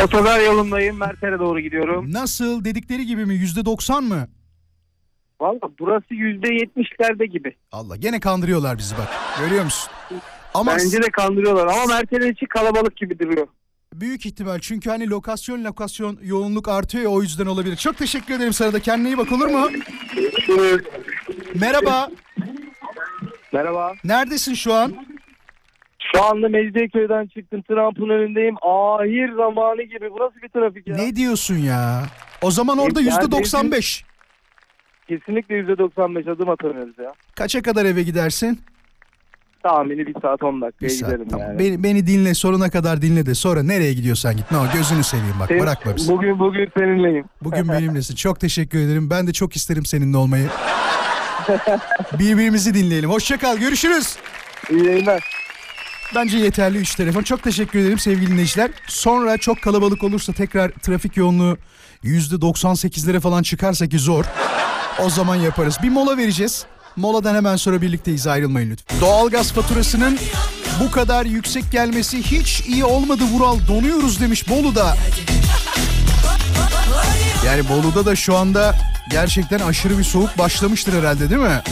Otogar 0.05 0.40
yolundayım. 0.40 0.97
Merter'e 0.99 1.38
doğru 1.38 1.61
gidiyorum. 1.61 2.12
Nasıl? 2.12 2.64
Dedikleri 2.64 3.07
gibi 3.07 3.26
mi? 3.26 3.34
%90 3.34 4.01
mı? 4.03 4.28
Valla 5.40 5.61
burası 5.78 6.14
%70'lerde 6.14 7.24
gibi. 7.24 7.57
Allah 7.72 7.97
gene 7.97 8.20
kandırıyorlar 8.20 8.78
bizi 8.78 8.95
bak. 8.99 9.09
Görüyor 9.40 9.64
musun? 9.64 9.90
Ama 10.55 10.76
Bence 10.76 11.03
de 11.03 11.11
kandırıyorlar 11.11 11.66
ama 11.66 11.86
Merter'in 11.86 12.32
içi 12.32 12.46
kalabalık 12.46 12.96
gibi 12.96 13.18
duruyor. 13.18 13.46
büyük 13.94 14.26
ihtimal 14.26 14.59
çünkü 14.59 14.90
hani 14.90 15.11
lokasyon 15.11 15.64
lokasyon 15.64 16.18
yoğunluk 16.22 16.68
artıyor 16.68 17.05
ya 17.05 17.11
o 17.11 17.22
yüzden 17.22 17.46
olabilir. 17.46 17.76
Çok 17.76 17.96
teşekkür 17.98 18.34
ederim 18.34 18.53
sana 18.53 18.72
da 18.72 18.80
kendine 18.80 19.09
iyi 19.09 19.18
bak 19.18 19.32
olur 19.32 19.46
mu? 19.46 19.68
Merhaba. 21.61 22.09
Merhaba. 23.53 23.92
Neredesin 24.05 24.55
şu 24.55 24.74
an? 24.74 24.94
Şu 26.14 26.22
anda 26.22 26.48
Mecidiyeköy'den 26.48 27.26
çıktım. 27.26 27.62
Trampın 27.62 28.09
önündeyim. 28.09 28.55
Ahir 28.62 29.32
zamanı 29.36 29.82
gibi. 29.82 30.11
Bu 30.11 30.18
nasıl 30.18 30.40
bir 30.42 30.48
trafik 30.48 30.86
ya? 30.86 30.96
Ne 30.96 31.16
diyorsun 31.16 31.57
ya? 31.57 32.03
O 32.42 32.50
zaman 32.50 32.78
orada 32.78 33.00
Ya 33.00 33.07
yüzde 33.07 33.30
95. 33.32 34.05
Kesinlikle 35.09 35.55
%95 35.61 36.30
adım 36.30 36.48
atamıyoruz 36.48 36.98
ya. 36.98 37.12
Kaça 37.36 37.62
kadar 37.62 37.84
eve 37.84 38.03
gidersin? 38.03 38.61
Tahmini 39.62 40.06
bir 40.06 40.14
saat 40.22 40.42
10 40.42 40.60
dakikaya 40.62 40.88
Bir 40.88 40.94
saat, 40.94 41.10
giderim 41.10 41.28
tamam. 41.28 41.46
yani. 41.46 41.58
Beni, 41.58 41.82
beni 41.82 42.06
dinle 42.06 42.34
sonuna 42.34 42.70
kadar 42.70 43.02
dinle 43.02 43.26
de 43.26 43.34
sonra 43.34 43.62
nereye 43.62 43.92
gidiyorsan 43.92 44.36
git. 44.36 44.50
Ne 44.50 44.58
o 44.58 44.62
gözünü 44.74 45.04
seveyim 45.04 45.34
bak 45.40 45.48
Senin- 45.48 45.60
bırakma 45.60 45.96
bizi. 45.96 46.12
Bugün 46.12 46.38
bugün 46.38 46.68
seninleyim. 46.78 47.24
Bugün 47.42 47.68
benimlesin. 47.68 48.14
Çok 48.14 48.40
teşekkür 48.40 48.78
ederim. 48.78 49.10
Ben 49.10 49.26
de 49.26 49.32
çok 49.32 49.56
isterim 49.56 49.86
seninle 49.86 50.16
olmayı. 50.16 50.48
Birbirimizi 52.18 52.74
dinleyelim. 52.74 53.10
Hoşça 53.10 53.36
kal. 53.38 53.56
Görüşürüz. 53.56 54.16
İyi 54.70 54.84
yayınlar. 54.86 55.24
Bence 56.14 56.38
yeterli 56.38 56.78
3 56.78 56.94
telefon. 56.94 57.22
Çok 57.22 57.42
teşekkür 57.42 57.78
ederim 57.78 57.98
sevgili 57.98 58.30
dinleyiciler. 58.30 58.70
Sonra 58.88 59.36
çok 59.38 59.62
kalabalık 59.62 60.04
olursa 60.04 60.32
tekrar 60.32 60.70
trafik 60.70 61.16
yoğunluğu 61.16 61.56
%98'lere 62.04 63.20
falan 63.20 63.42
çıkarsa 63.42 63.86
ki 63.88 63.98
zor. 63.98 64.24
O 65.04 65.10
zaman 65.10 65.36
yaparız. 65.36 65.78
Bir 65.82 65.88
mola 65.90 66.16
vereceğiz. 66.16 66.66
Moladan 66.97 67.34
hemen 67.34 67.57
sonra 67.57 67.82
birlikteyiz 67.82 68.26
ayrılmayın 68.26 68.70
lütfen. 68.70 69.01
Doğalgaz 69.01 69.53
faturasının 69.53 70.18
bu 70.80 70.90
kadar 70.90 71.26
yüksek 71.26 71.72
gelmesi 71.72 72.22
hiç 72.22 72.61
iyi 72.61 72.84
olmadı 72.84 73.22
Vural. 73.32 73.59
Donuyoruz 73.68 74.20
demiş 74.20 74.49
Bolu'da. 74.49 74.97
Yani 77.47 77.68
Bolu'da 77.68 78.07
da 78.07 78.16
şu 78.16 78.36
anda 78.36 78.74
gerçekten 79.11 79.59
aşırı 79.59 79.99
bir 79.99 80.05
soğuk 80.05 80.38
başlamıştır 80.38 80.99
herhalde 80.99 81.30
değil 81.30 81.40
mi? 81.40 81.62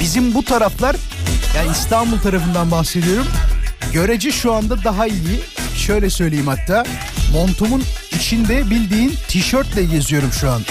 Bizim 0.00 0.34
bu 0.34 0.42
taraflar 0.44 0.96
yani 1.56 1.70
İstanbul 1.70 2.18
tarafından 2.18 2.70
bahsediyorum. 2.70 3.26
Görece 3.92 4.32
şu 4.32 4.52
anda 4.52 4.84
daha 4.84 5.06
iyi. 5.06 5.40
Şöyle 5.76 6.10
söyleyeyim 6.10 6.46
hatta. 6.46 6.84
Montumun 7.32 7.82
içinde 8.16 8.70
bildiğin 8.70 9.14
tişörtle 9.28 9.84
geziyorum 9.84 10.32
şu 10.32 10.50
an. 10.50 10.62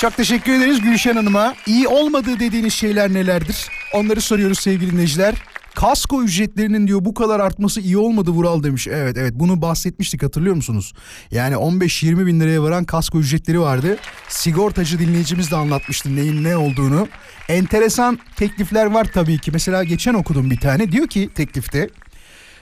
Çok 0.00 0.16
teşekkür 0.16 0.52
ederiz 0.52 0.80
Gülşen 0.80 1.16
Hanım'a. 1.16 1.54
İyi 1.66 1.88
olmadığı 1.88 2.40
dediğiniz 2.40 2.74
şeyler 2.74 3.12
nelerdir? 3.12 3.68
Onları 3.94 4.20
soruyoruz 4.20 4.58
sevgili 4.58 4.92
dinleyiciler. 4.92 5.34
Kasko 5.74 6.22
ücretlerinin 6.22 6.86
diyor 6.86 7.04
bu 7.04 7.14
kadar 7.14 7.40
artması 7.40 7.80
iyi 7.80 7.98
olmadı 7.98 8.30
Vural 8.30 8.62
demiş. 8.62 8.88
Evet 8.88 9.16
evet 9.16 9.32
bunu 9.34 9.62
bahsetmiştik 9.62 10.22
hatırlıyor 10.22 10.54
musunuz? 10.54 10.92
Yani 11.30 11.54
15-20 11.54 12.26
bin 12.26 12.40
liraya 12.40 12.62
varan 12.62 12.84
kasko 12.84 13.18
ücretleri 13.18 13.60
vardı. 13.60 13.96
Sigortacı 14.28 14.98
dinleyicimiz 14.98 15.50
de 15.50 15.56
anlatmıştı 15.56 16.16
neyin 16.16 16.44
ne 16.44 16.56
olduğunu. 16.56 17.08
Enteresan 17.48 18.18
teklifler 18.36 18.86
var 18.86 19.06
tabii 19.14 19.38
ki. 19.38 19.50
Mesela 19.52 19.84
geçen 19.84 20.14
okudum 20.14 20.50
bir 20.50 20.60
tane 20.60 20.92
diyor 20.92 21.06
ki 21.06 21.30
teklifte 21.34 21.88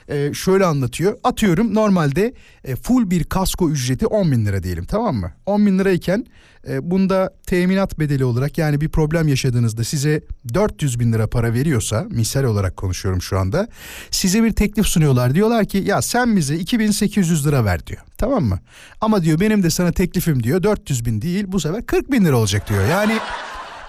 e, 0.09 0.33
şöyle 0.33 0.65
anlatıyor. 0.65 1.17
Atıyorum 1.23 1.75
normalde 1.75 2.33
e, 2.63 2.75
full 2.75 3.09
bir 3.09 3.23
kasko 3.23 3.69
ücreti 3.69 4.07
10 4.07 4.31
bin 4.31 4.45
lira 4.45 4.63
diyelim 4.63 4.85
tamam 4.85 5.15
mı? 5.15 5.31
10 5.45 5.65
bin 5.65 5.79
lirayken 5.79 6.25
e, 6.67 6.91
bunda 6.91 7.33
teminat 7.47 7.99
bedeli 7.99 8.25
olarak 8.25 8.57
yani 8.57 8.81
bir 8.81 8.89
problem 8.89 9.27
yaşadığınızda 9.27 9.83
size 9.83 10.21
400 10.53 10.99
bin 10.99 11.13
lira 11.13 11.27
para 11.27 11.53
veriyorsa 11.53 12.07
misal 12.09 12.43
olarak 12.43 12.77
konuşuyorum 12.77 13.21
şu 13.21 13.39
anda. 13.39 13.67
Size 14.11 14.43
bir 14.43 14.51
teklif 14.51 14.85
sunuyorlar 14.85 15.35
diyorlar 15.35 15.65
ki 15.65 15.77
ya 15.77 16.01
sen 16.01 16.37
bize 16.37 16.55
2800 16.55 17.47
lira 17.47 17.65
ver 17.65 17.87
diyor 17.87 18.01
tamam 18.17 18.43
mı? 18.43 18.59
Ama 19.01 19.23
diyor 19.23 19.39
benim 19.39 19.63
de 19.63 19.69
sana 19.69 19.91
teklifim 19.91 20.43
diyor 20.43 20.63
400 20.63 21.05
bin 21.05 21.21
değil 21.21 21.45
bu 21.47 21.59
sefer 21.59 21.85
40 21.85 22.11
bin 22.11 22.25
lira 22.25 22.37
olacak 22.37 22.69
diyor. 22.69 22.87
Yani 22.87 23.13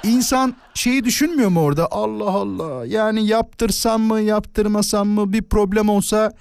İnsan 0.02 0.56
şeyi 0.74 1.04
düşünmüyor 1.04 1.48
mu 1.48 1.60
orada? 1.60 1.88
Allah 1.90 2.30
Allah. 2.30 2.86
Yani 2.86 3.26
yaptırsam 3.26 4.02
mı, 4.02 4.20
yaptırmasam 4.20 5.08
mı 5.08 5.32
bir 5.32 5.42
problem 5.42 5.88
olsa 5.88 6.32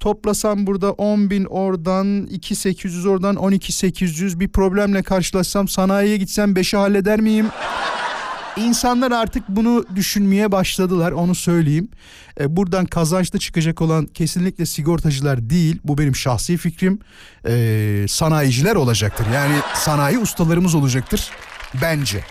toplasam 0.00 0.66
burada 0.66 0.92
10 0.92 1.30
bin 1.30 1.44
oradan 1.44 2.26
2800 2.26 3.06
oradan 3.06 3.36
12800 3.36 4.40
bir 4.40 4.48
problemle 4.48 5.02
karşılaşsam 5.02 5.68
sanayiye 5.68 6.16
gitsem 6.16 6.52
5'i 6.52 6.78
halleder 6.78 7.20
miyim? 7.20 7.46
İnsanlar 8.56 9.12
artık 9.12 9.48
bunu 9.48 9.84
düşünmeye 9.96 10.52
başladılar 10.52 11.12
onu 11.12 11.34
söyleyeyim. 11.34 11.88
E, 12.40 12.56
buradan 12.56 12.86
kazançlı 12.86 13.38
çıkacak 13.38 13.82
olan 13.82 14.06
kesinlikle 14.06 14.66
sigortacılar 14.66 15.50
değil. 15.50 15.78
Bu 15.84 15.98
benim 15.98 16.16
şahsi 16.16 16.56
fikrim. 16.56 16.98
E, 17.48 18.06
sanayiciler 18.08 18.76
olacaktır. 18.76 19.26
Yani 19.34 19.54
sanayi 19.74 20.18
ustalarımız 20.18 20.74
olacaktır 20.74 21.30
bence. 21.82 22.24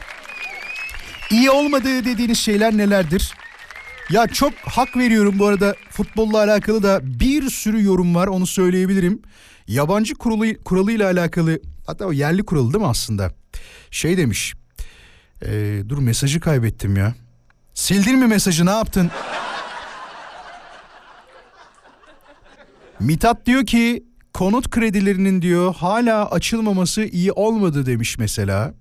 İyi 1.31 1.51
olmadığı 1.51 2.05
dediğiniz 2.05 2.37
şeyler 2.37 2.77
nelerdir? 2.77 3.33
Ya 4.09 4.27
çok 4.27 4.53
hak 4.53 4.97
veriyorum 4.97 5.39
bu 5.39 5.45
arada 5.47 5.75
futbolla 5.89 6.37
alakalı 6.37 6.83
da 6.83 6.99
bir 7.03 7.49
sürü 7.49 7.83
yorum 7.83 8.15
var 8.15 8.27
onu 8.27 8.47
söyleyebilirim. 8.47 9.21
Yabancı 9.67 10.15
kuralı, 10.15 10.63
kuralıyla 10.63 11.11
alakalı 11.11 11.59
hatta 11.87 12.05
o 12.05 12.11
yerli 12.11 12.43
kuralı 12.45 12.73
değil 12.73 12.83
mi 12.83 12.89
aslında? 12.89 13.31
Şey 13.91 14.17
demiş. 14.17 14.53
Ee, 15.45 15.81
dur 15.89 15.97
mesajı 15.97 16.39
kaybettim 16.39 16.95
ya. 16.97 17.15
Sildin 17.73 18.19
mi 18.19 18.27
mesajı 18.27 18.65
ne 18.65 18.71
yaptın? 18.71 19.11
Mithat 22.99 23.45
diyor 23.45 23.65
ki 23.65 24.03
konut 24.33 24.69
kredilerinin 24.69 25.41
diyor 25.41 25.75
hala 25.75 26.31
açılmaması 26.31 27.03
iyi 27.03 27.31
olmadı 27.31 27.85
demiş 27.85 28.17
mesela. 28.17 28.73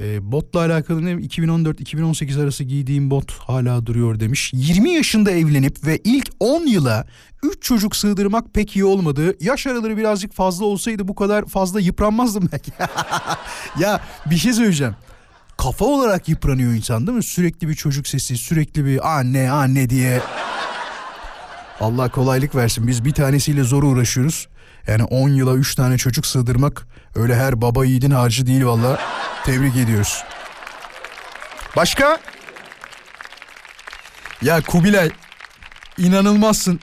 E, 0.00 0.32
botla 0.32 0.60
alakalı 0.60 1.04
ne 1.04 1.12
2014-2018 1.12 2.42
arası 2.42 2.64
giydiğim 2.64 3.10
bot 3.10 3.32
hala 3.32 3.86
duruyor 3.86 4.20
demiş. 4.20 4.50
20 4.54 4.90
yaşında 4.90 5.30
evlenip 5.30 5.86
ve 5.86 5.98
ilk 6.04 6.30
10 6.40 6.66
yıla 6.66 7.06
3 7.42 7.62
çocuk 7.62 7.96
sığdırmak 7.96 8.54
pek 8.54 8.76
iyi 8.76 8.84
olmadı. 8.84 9.36
Yaş 9.40 9.66
araları 9.66 9.96
birazcık 9.96 10.32
fazla 10.32 10.64
olsaydı 10.64 11.08
bu 11.08 11.14
kadar 11.14 11.44
fazla 11.44 11.80
yıpranmazdım 11.80 12.48
belki. 12.52 12.72
ya 13.78 14.00
bir 14.26 14.36
şey 14.36 14.52
söyleyeceğim. 14.52 14.94
Kafa 15.58 15.84
olarak 15.84 16.28
yıpranıyor 16.28 16.72
insan 16.72 17.06
değil 17.06 17.16
mi? 17.16 17.22
Sürekli 17.22 17.68
bir 17.68 17.74
çocuk 17.74 18.06
sesi, 18.06 18.36
sürekli 18.36 18.84
bir 18.84 19.18
anne 19.18 19.50
anne 19.50 19.90
diye. 19.90 20.20
Allah 21.80 22.08
kolaylık 22.08 22.54
versin. 22.54 22.86
Biz 22.86 23.04
bir 23.04 23.12
tanesiyle 23.12 23.62
zor 23.62 23.82
uğraşıyoruz. 23.82 24.48
Yani 24.86 25.04
10 25.04 25.28
yıla 25.28 25.54
3 25.54 25.74
tane 25.74 25.98
çocuk 25.98 26.26
sığdırmak 26.26 26.86
öyle 27.14 27.36
her 27.36 27.60
baba 27.60 27.84
yiğidin 27.84 28.10
harcı 28.10 28.46
değil 28.46 28.64
valla. 28.64 28.98
Tebrik 29.46 29.76
ediyoruz. 29.76 30.24
Başka? 31.76 32.18
Ya 34.42 34.62
Kubilay 34.62 35.10
inanılmazsın. 35.98 36.80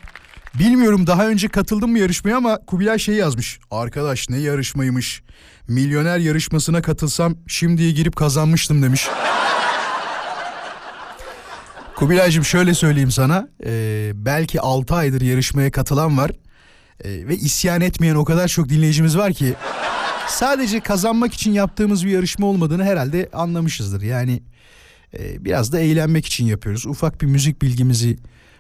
Bilmiyorum 0.54 1.08
daha 1.08 1.28
önce 1.28 1.48
katıldım 1.48 1.92
mı 1.92 2.00
yarışmaya 2.00 2.38
ama 2.38 2.60
Kubilay 2.68 3.00
şey 3.00 3.16
yazmış. 3.16 3.60
Arkadaş 3.72 4.30
ne 4.30 4.38
yarışmaymış. 4.38 5.22
Milyoner 5.68 6.18
yarışmasına 6.18 6.82
katılsam 6.82 7.36
şimdiye 7.48 7.92
girip 7.92 8.16
kazanmıştım 8.16 8.84
demiş. 8.84 9.08
Kubilay'cığım 11.96 12.46
şöyle 12.46 12.74
söyleyeyim 12.74 13.12
sana. 13.12 13.48
Ee, 13.66 14.12
belki 14.16 14.62
6 14.62 14.96
aydır 14.96 15.22
yarışmaya 15.22 15.72
katılan 15.72 16.18
var. 16.18 16.32
Ee, 17.04 17.10
ve 17.28 17.36
isyan 17.36 17.82
etmeyen 17.82 18.16
o 18.16 18.26
kadar 18.26 18.48
çok 18.48 18.70
dinleyicimiz 18.70 19.18
var 19.18 19.34
ki. 19.34 19.54
Sadece 20.30 20.80
kazanmak 20.80 21.34
için 21.34 21.54
yaptığımız 21.54 22.06
bir 22.06 22.12
yarışma 22.12 22.48
olmadığını 22.48 22.84
herhalde 22.84 23.30
anlamışızdır. 23.34 24.02
Yani 24.02 24.44
e, 25.20 25.46
biraz 25.46 25.72
da 25.72 25.80
eğlenmek 25.80 26.26
için 26.26 26.46
yapıyoruz. 26.46 26.86
Ufak 26.86 27.22
bir 27.22 27.28
müzik 27.28 27.62
bilgimizi 27.62 28.18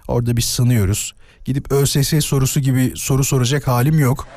orada 0.07 0.38
bir 0.38 0.41
sınıyoruz. 0.41 1.13
Gidip 1.45 1.72
ÖSS 1.72 2.26
sorusu 2.26 2.59
gibi 2.59 2.93
soru 2.95 3.24
soracak 3.24 3.68
halim 3.68 3.99
yok. 3.99 4.28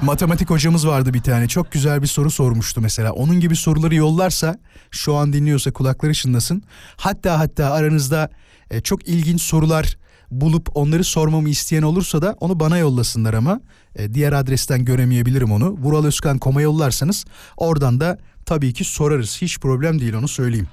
Matematik 0.00 0.50
hocamız 0.50 0.86
vardı 0.86 1.14
bir 1.14 1.22
tane. 1.22 1.48
Çok 1.48 1.72
güzel 1.72 2.02
bir 2.02 2.06
soru 2.06 2.30
sormuştu 2.30 2.80
mesela. 2.80 3.12
Onun 3.12 3.40
gibi 3.40 3.56
soruları 3.56 3.94
yollarsa 3.94 4.58
şu 4.90 5.14
an 5.14 5.32
dinliyorsa 5.32 5.72
kulakları 5.72 6.14
çınlasın. 6.14 6.62
Hatta 6.96 7.38
hatta 7.38 7.70
aranızda 7.72 8.30
e, 8.70 8.80
çok 8.80 9.08
ilginç 9.08 9.42
sorular 9.42 9.96
bulup 10.40 10.68
onları 10.74 11.04
sormamı 11.04 11.48
isteyen 11.48 11.82
olursa 11.82 12.22
da 12.22 12.36
onu 12.40 12.60
bana 12.60 12.78
yollasınlar 12.78 13.34
ama 13.34 13.60
e, 13.96 14.14
diğer 14.14 14.32
adresten 14.32 14.84
göremeyebilirim 14.84 15.52
onu. 15.52 15.70
Vural 15.70 16.04
Özkan 16.04 16.38
koma 16.38 16.62
yollarsanız 16.62 17.24
oradan 17.56 18.00
da 18.00 18.18
tabii 18.46 18.72
ki 18.72 18.84
sorarız. 18.84 19.42
Hiç 19.42 19.58
problem 19.58 20.00
değil 20.00 20.14
onu 20.14 20.28
söyleyeyim. 20.28 20.68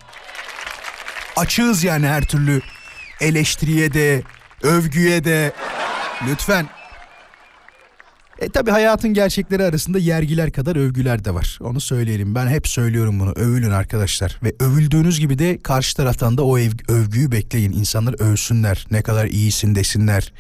Açığız 1.36 1.84
yani 1.84 2.08
her 2.08 2.26
türlü 2.26 2.62
eleştiriye 3.22 3.94
de, 3.94 4.24
övgüye 4.64 5.24
de. 5.24 5.54
Lütfen. 6.28 6.81
E 8.42 8.50
tabi 8.50 8.72
hayatın 8.72 9.14
gerçekleri 9.14 9.64
arasında 9.64 10.00
yergiler 10.00 10.52
kadar 10.52 10.76
övgüler 10.76 11.26
de 11.26 11.34
var. 11.34 11.60
Onu 11.62 11.82
söyleyelim. 11.82 12.36
Ben 12.36 12.48
hep 12.48 12.68
söylüyorum 12.68 13.20
bunu. 13.20 13.32
Övülün 13.32 13.72
arkadaşlar. 13.72 14.40
Ve 14.44 14.56
övüldüğünüz 14.60 15.20
gibi 15.20 15.40
de 15.40 15.60
karşı 15.60 15.98
taraftan 15.98 16.38
da 16.38 16.44
o 16.46 16.58
ev- 16.58 16.72
övgüyü 16.88 17.32
bekleyin. 17.32 17.72
İnsanlar 17.72 18.16
övsünler. 18.20 18.86
Ne 18.92 19.02
kadar 19.02 19.26
iyisin 19.26 19.76
desinler. 19.76 20.34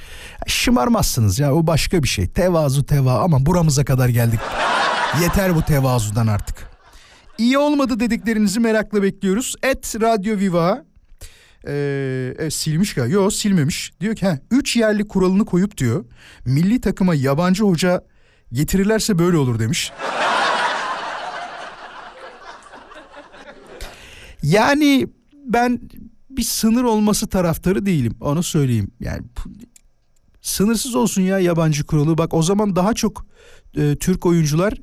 Şımarmazsınız 0.47 1.39
ya 1.39 1.53
o 1.53 1.67
başka 1.67 2.03
bir 2.03 2.07
şey. 2.07 2.27
Tevazu 2.27 2.85
teva 2.85 3.19
ama 3.19 3.45
buramıza 3.45 3.85
kadar 3.85 4.09
geldik. 4.09 4.39
Yeter 5.21 5.55
bu 5.55 5.61
tevazudan 5.61 6.27
artık. 6.27 6.55
İyi 7.37 7.57
olmadı 7.57 7.99
dediklerinizi 7.99 8.59
merakla 8.59 9.03
bekliyoruz. 9.03 9.55
Et 9.63 9.95
Radyo 10.01 10.37
Viva 10.37 10.83
e, 11.67 12.49
silmiş 12.51 12.93
galiba. 12.93 13.13
Yok 13.13 13.33
silmemiş. 13.33 13.91
Diyor 14.01 14.15
ki 14.15 14.27
3 14.51 14.75
yerli 14.75 15.07
kuralını 15.07 15.45
koyup 15.45 15.77
diyor. 15.77 16.05
Milli 16.45 16.81
takıma 16.81 17.15
yabancı 17.15 17.63
hoca 17.63 18.05
getirirlerse 18.53 19.19
böyle 19.19 19.37
olur 19.37 19.59
demiş. 19.59 19.91
yani 24.43 25.07
ben 25.45 25.79
bir 26.29 26.43
sınır 26.43 26.83
olması 26.83 27.27
taraftarı 27.27 27.85
değilim. 27.85 28.15
Onu 28.21 28.43
söyleyeyim. 28.43 28.91
Yani 28.99 29.21
sınırsız 30.41 30.95
olsun 30.95 31.21
ya 31.21 31.39
yabancı 31.39 31.85
kuralı. 31.85 32.17
Bak 32.17 32.33
o 32.33 32.43
zaman 32.43 32.75
daha 32.75 32.93
çok 32.93 33.25
e, 33.77 33.95
Türk 33.95 34.25
oyuncular 34.25 34.73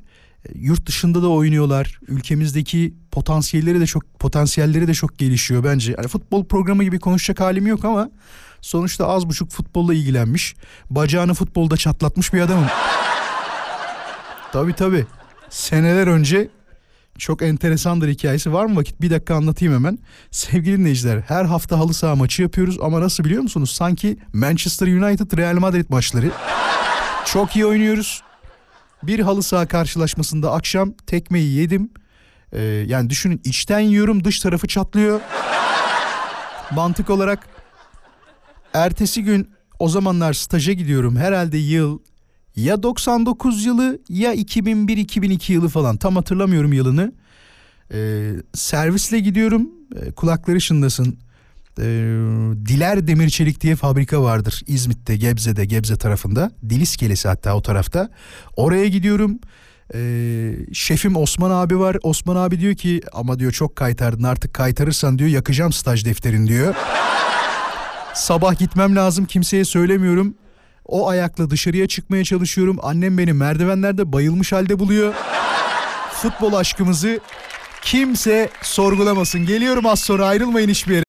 yurt 0.55 0.85
dışında 0.85 1.21
da 1.21 1.29
oynuyorlar. 1.29 1.99
Ülkemizdeki 2.07 2.93
potansiyelleri 3.11 3.79
de 3.79 3.85
çok 3.85 4.19
potansiyelleri 4.19 4.87
de 4.87 4.93
çok 4.93 5.17
gelişiyor 5.17 5.63
bence. 5.63 5.95
Yani 5.97 6.07
futbol 6.07 6.45
programı 6.45 6.83
gibi 6.83 6.99
konuşacak 6.99 7.39
halim 7.39 7.67
yok 7.67 7.85
ama 7.85 8.09
sonuçta 8.61 9.07
az 9.07 9.29
buçuk 9.29 9.51
futbolla 9.51 9.93
ilgilenmiş. 9.93 10.55
Bacağını 10.89 11.33
futbolda 11.33 11.77
çatlatmış 11.77 12.33
bir 12.33 12.41
adamım. 12.41 12.67
tabii 14.51 14.73
tabii. 14.73 15.05
Seneler 15.49 16.07
önce 16.07 16.49
çok 17.17 17.41
enteresandır 17.41 18.09
hikayesi. 18.09 18.53
Var 18.53 18.65
mı 18.65 18.75
vakit? 18.75 19.01
Bir 19.01 19.09
dakika 19.09 19.35
anlatayım 19.35 19.73
hemen. 19.73 19.99
Sevgili 20.31 20.77
dinleyiciler 20.77 21.23
her 21.27 21.45
hafta 21.45 21.79
halı 21.79 21.93
saha 21.93 22.15
maçı 22.15 22.41
yapıyoruz 22.41 22.77
ama 22.81 23.01
nasıl 23.01 23.23
biliyor 23.23 23.41
musunuz? 23.41 23.71
Sanki 23.71 24.17
Manchester 24.33 24.87
United 24.87 25.37
Real 25.37 25.55
Madrid 25.55 25.85
maçları. 25.89 26.31
Çok 27.25 27.55
iyi 27.55 27.65
oynuyoruz. 27.65 28.21
Bir 29.03 29.19
halı 29.19 29.43
saha 29.43 29.67
karşılaşmasında 29.67 30.51
akşam 30.51 30.91
tekmeyi 30.91 31.53
yedim. 31.53 31.89
Ee, 32.53 32.61
yani 32.63 33.09
düşünün 33.09 33.41
içten 33.43 33.79
yiyorum 33.79 34.23
dış 34.23 34.39
tarafı 34.39 34.67
çatlıyor. 34.67 35.21
Mantık 36.71 37.09
olarak 37.09 37.47
ertesi 38.73 39.23
gün 39.23 39.49
o 39.79 39.89
zamanlar 39.89 40.33
staja 40.33 40.73
gidiyorum. 40.73 41.15
Herhalde 41.15 41.57
yıl 41.57 41.99
ya 42.55 42.83
99 42.83 43.65
yılı 43.65 43.99
ya 44.09 44.33
2001-2002 44.33 45.51
yılı 45.51 45.69
falan 45.69 45.97
tam 45.97 46.15
hatırlamıyorum 46.15 46.73
yılını. 46.73 47.13
Ee, 47.93 48.31
servisle 48.53 49.19
gidiyorum 49.19 49.69
Ee, 49.95 50.11
kulakları 50.11 50.61
şındasın. 50.61 51.19
Ee, 51.79 51.85
Diler 52.65 53.07
Demir 53.07 53.29
Çelik 53.29 53.61
diye 53.61 53.75
fabrika 53.75 54.23
vardır 54.23 54.63
İzmit'te 54.67 55.15
Gebze'de 55.15 55.65
Gebze 55.65 55.97
tarafında. 55.97 56.51
Dil 56.69 56.81
iskelesi 56.81 57.27
hatta 57.27 57.55
o 57.55 57.61
tarafta. 57.61 58.09
Oraya 58.55 58.87
gidiyorum. 58.87 59.39
Ee, 59.93 60.51
şefim 60.73 61.15
Osman 61.15 61.51
abi 61.51 61.79
var. 61.79 61.97
Osman 62.03 62.35
abi 62.35 62.59
diyor 62.59 62.75
ki 62.75 63.01
ama 63.13 63.39
diyor 63.39 63.51
çok 63.51 63.75
kaytardın 63.75 64.23
artık 64.23 64.53
kaytarırsan 64.53 65.19
diyor 65.19 65.29
yakacağım 65.29 65.73
staj 65.73 66.05
defterin 66.05 66.47
diyor. 66.47 66.75
Sabah 68.13 68.59
gitmem 68.59 68.95
lazım 68.95 69.25
kimseye 69.25 69.65
söylemiyorum. 69.65 70.35
O 70.85 71.09
ayakla 71.09 71.49
dışarıya 71.49 71.87
çıkmaya 71.87 72.23
çalışıyorum. 72.23 72.77
Annem 72.81 73.17
beni 73.17 73.33
merdivenlerde 73.33 74.13
bayılmış 74.13 74.51
halde 74.51 74.79
buluyor. 74.79 75.13
Futbol 76.11 76.53
aşkımızı 76.53 77.19
kimse 77.81 78.49
sorgulamasın. 78.61 79.45
Geliyorum 79.45 79.85
az 79.85 79.99
sonra 79.99 80.27
ayrılmayın 80.27 80.69
hiçbir 80.69 80.93
yere 80.93 81.08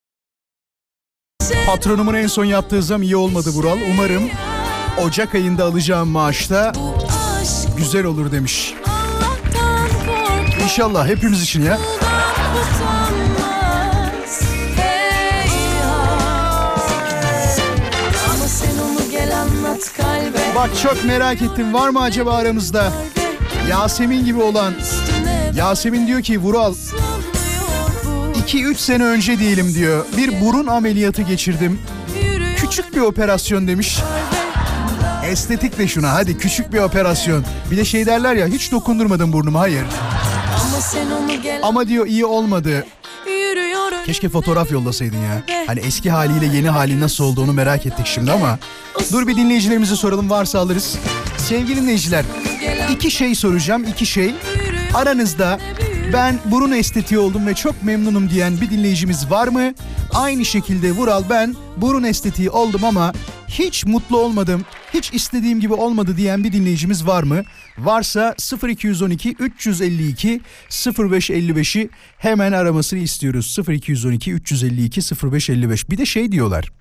Patronumun 1.71 2.15
en 2.15 2.27
son 2.27 2.45
yaptığı 2.45 2.83
zam 2.83 3.03
iyi 3.03 3.17
olmadı 3.17 3.51
Vural. 3.51 3.79
Umarım 3.91 4.23
Ocak 5.05 5.35
ayında 5.35 5.65
alacağım 5.65 6.09
maaşta 6.09 6.73
güzel 7.77 8.05
olur 8.05 8.33
demiş. 8.33 8.75
İnşallah 10.63 11.09
hepimiz 11.09 11.43
için 11.43 11.63
ya. 11.63 11.79
Bak 20.55 20.71
çok 20.83 21.05
merak 21.05 21.43
ettim 21.43 21.75
var 21.75 21.89
mı 21.89 22.01
acaba 22.01 22.35
aramızda 22.35 22.93
Yasemin 23.69 24.25
gibi 24.25 24.43
olan 24.43 24.75
Yasemin 25.57 26.07
diyor 26.07 26.23
ki 26.23 26.39
Vural 26.39 26.75
2-3 28.51 28.75
sene 28.75 29.05
önce 29.05 29.39
diyelim 29.39 29.75
diyor. 29.75 30.07
Bir 30.17 30.41
burun 30.41 30.67
ameliyatı 30.67 31.23
geçirdim. 31.23 31.79
Küçük 32.57 32.97
bir 32.97 33.01
operasyon 33.01 33.69
demiş. 33.69 33.99
Estetik 35.25 35.79
de 35.79 35.89
şuna 35.89 36.13
hadi 36.13 36.39
küçük 36.39 36.73
bir 36.73 36.79
operasyon. 36.79 37.45
Bir 37.71 37.77
de 37.77 37.85
şey 37.85 38.07
derler 38.07 38.35
ya 38.35 38.47
hiç 38.47 38.73
dokundurmadım 38.73 39.33
burnuma 39.33 39.61
hayır. 39.61 39.85
Ama 41.63 41.89
diyor 41.89 42.07
iyi 42.07 42.25
olmadı. 42.25 42.87
Keşke 44.07 44.29
fotoğraf 44.29 44.71
yollasaydın 44.73 45.19
ya. 45.19 45.43
Hani 45.67 45.81
eski 45.81 46.11
haliyle 46.11 46.57
yeni 46.57 46.69
hali 46.69 47.01
nasıl 47.01 47.25
olduğunu 47.25 47.53
merak 47.53 47.87
ettik 47.87 48.07
şimdi 48.07 48.33
ama. 48.33 48.59
Dur 49.13 49.27
bir 49.27 49.37
dinleyicilerimize 49.37 49.97
soralım 49.97 50.31
varsa 50.31 50.59
alırız. 50.59 50.97
Sevgili 51.39 51.77
dinleyiciler 51.83 52.25
iki 52.91 53.11
şey 53.11 53.35
soracağım 53.35 53.85
iki 53.85 54.07
şey. 54.07 54.35
Aranızda 54.95 55.59
ben 56.13 56.39
burun 56.45 56.73
estetiği 56.73 57.21
oldum 57.21 57.47
ve 57.47 57.55
çok 57.55 57.83
memnunum 57.83 58.31
diyen 58.31 58.61
bir 58.61 58.71
dinleyicimiz 58.71 59.31
var 59.31 59.49
mı? 59.49 59.75
Aynı 60.15 60.45
şekilde 60.45 60.93
Vural 60.93 61.25
ben 61.31 61.55
burun 61.77 62.03
estetiği 62.03 62.51
oldum 62.51 62.85
ama 62.85 63.13
hiç 63.49 63.87
mutlu 63.87 64.19
olmadım, 64.19 64.65
hiç 64.95 65.13
istediğim 65.13 65.61
gibi 65.61 65.73
olmadı 65.75 66.17
diyen 66.17 66.45
bir 66.45 66.53
dinleyicimiz 66.53 67.07
var 67.07 67.23
mı? 67.23 67.43
Varsa 67.79 68.35
0212 68.69 69.31
352 69.39 70.41
0555'i 70.71 71.91
hemen 72.19 72.53
aramasını 72.53 72.99
istiyoruz. 72.99 73.59
0212 73.69 74.33
352 74.33 75.01
0555. 75.33 75.91
Bir 75.91 75.99
de 75.99 76.07
şey 76.07 76.33
diyorlar. 76.33 76.73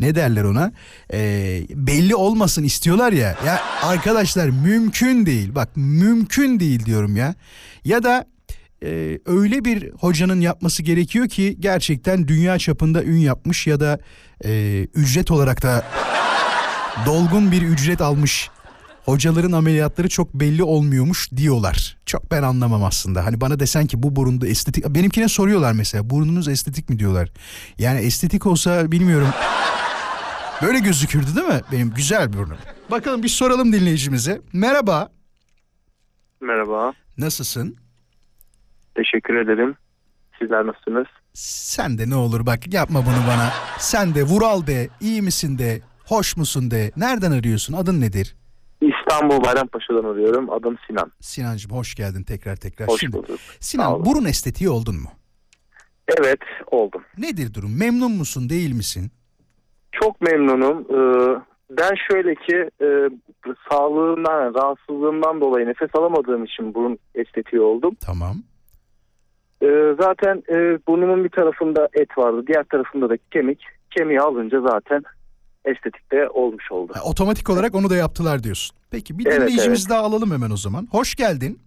Ne 0.00 0.14
derler 0.14 0.44
ona? 0.44 0.72
Ee, 1.12 1.62
belli 1.70 2.14
olmasın 2.14 2.64
istiyorlar 2.64 3.12
ya. 3.12 3.36
Ya 3.46 3.62
arkadaşlar 3.82 4.48
mümkün 4.48 5.26
değil. 5.26 5.54
Bak 5.54 5.68
mümkün 5.76 6.60
değil 6.60 6.86
diyorum 6.86 7.16
ya. 7.16 7.34
Ya 7.84 8.02
da 8.02 8.24
e, 8.82 9.18
öyle 9.26 9.64
bir 9.64 9.90
hocanın 9.90 10.40
yapması 10.40 10.82
gerekiyor 10.82 11.28
ki 11.28 11.56
gerçekten 11.60 12.28
dünya 12.28 12.58
çapında 12.58 13.04
ün 13.04 13.16
yapmış 13.16 13.66
ya 13.66 13.80
da 13.80 13.98
e, 14.44 14.82
ücret 14.94 15.30
olarak 15.30 15.62
da 15.62 15.84
dolgun 17.06 17.52
bir 17.52 17.62
ücret 17.62 18.00
almış 18.00 18.50
hocaların 19.04 19.52
ameliyatları 19.52 20.08
çok 20.08 20.34
belli 20.34 20.62
olmuyormuş 20.62 21.30
diyorlar. 21.36 21.96
Çok 22.06 22.30
ben 22.30 22.42
anlamam 22.42 22.84
aslında. 22.84 23.24
Hani 23.24 23.40
bana 23.40 23.60
desen 23.60 23.86
ki 23.86 24.02
bu 24.02 24.16
burunda 24.16 24.46
estetik 24.48 24.88
benimkine 24.88 25.28
soruyorlar 25.28 25.72
mesela 25.72 26.10
burnunuz 26.10 26.48
estetik 26.48 26.90
mi 26.90 26.98
diyorlar. 26.98 27.32
Yani 27.78 28.00
estetik 28.00 28.46
olsa 28.46 28.92
bilmiyorum. 28.92 29.28
Böyle 30.62 30.78
gözükürdü 30.78 31.36
değil 31.36 31.46
mi? 31.46 31.60
Benim 31.72 31.90
güzel 31.90 32.32
burnum. 32.32 32.58
Bakalım 32.90 33.22
bir 33.22 33.28
soralım 33.28 33.72
dinleyicimize. 33.72 34.40
Merhaba. 34.52 35.08
Merhaba. 36.40 36.92
Nasılsın? 37.18 37.76
Teşekkür 38.96 39.34
ederim. 39.34 39.76
Sizler 40.38 40.66
nasılsınız? 40.66 41.06
Sen 41.34 41.98
de 41.98 42.10
ne 42.10 42.14
olur 42.14 42.46
bak 42.46 42.74
yapma 42.74 42.98
bunu 43.00 43.26
bana. 43.28 43.50
Sen 43.78 44.14
de 44.14 44.22
Vural 44.22 44.66
de, 44.66 44.88
iyi 45.00 45.22
misin 45.22 45.58
de, 45.58 45.80
hoş 46.06 46.36
musun 46.36 46.70
de. 46.70 46.90
Nereden 46.96 47.32
arıyorsun? 47.32 47.74
Adın 47.74 48.00
nedir? 48.00 48.36
İstanbul 48.80 49.44
Bayrampaşa'dan 49.44 50.04
arıyorum. 50.04 50.50
Adım 50.50 50.76
Sinan. 50.86 51.12
Sinancığım 51.20 51.72
hoş 51.72 51.94
geldin 51.94 52.22
tekrar 52.22 52.56
tekrar. 52.56 52.88
Hoş 52.88 53.00
Şimdi, 53.00 53.16
bulduk. 53.16 53.38
Sinan 53.60 54.04
burun 54.04 54.24
estetiği 54.24 54.70
oldun 54.70 54.96
mu? 54.96 55.08
Evet 56.20 56.40
oldum. 56.66 57.02
Nedir 57.18 57.54
durum? 57.54 57.78
Memnun 57.78 58.12
musun 58.12 58.48
değil 58.48 58.72
misin? 58.72 59.10
Çok 59.92 60.20
memnunum. 60.20 60.80
Ee, 60.90 61.40
Ben 61.70 61.92
şöyle 62.10 62.34
ki 62.34 62.70
e, 62.80 62.86
sağlığımdan, 63.70 64.54
rahatsızlığımdan 64.54 65.40
dolayı 65.40 65.66
nefes 65.66 65.90
alamadığım 65.94 66.44
için 66.44 66.74
burun 66.74 66.98
estetiği 67.14 67.62
oldum. 67.62 67.96
Tamam. 68.00 68.36
E, 69.62 69.66
zaten 70.00 70.42
e, 70.48 70.78
burnumun 70.88 71.24
bir 71.24 71.28
tarafında 71.28 71.88
et 71.94 72.18
vardı, 72.18 72.44
diğer 72.46 72.64
tarafında 72.64 73.10
da 73.10 73.16
kemik. 73.30 73.64
Kemiği 73.90 74.20
alınca 74.20 74.60
zaten 74.60 75.02
estetikte 75.64 76.28
olmuş 76.28 76.72
oldu. 76.72 76.92
Ha, 76.96 77.00
otomatik 77.04 77.50
olarak 77.50 77.74
onu 77.74 77.90
da 77.90 77.96
yaptılar 77.96 78.42
diyorsun. 78.42 78.76
Peki 78.90 79.18
bir 79.18 79.26
Evet, 79.26 79.40
dinleyicimiz 79.40 79.80
evet. 79.80 79.90
daha 79.90 80.02
alalım 80.02 80.30
hemen 80.30 80.50
o 80.50 80.56
zaman. 80.56 80.88
Hoş 80.90 81.14
geldin. 81.14 81.60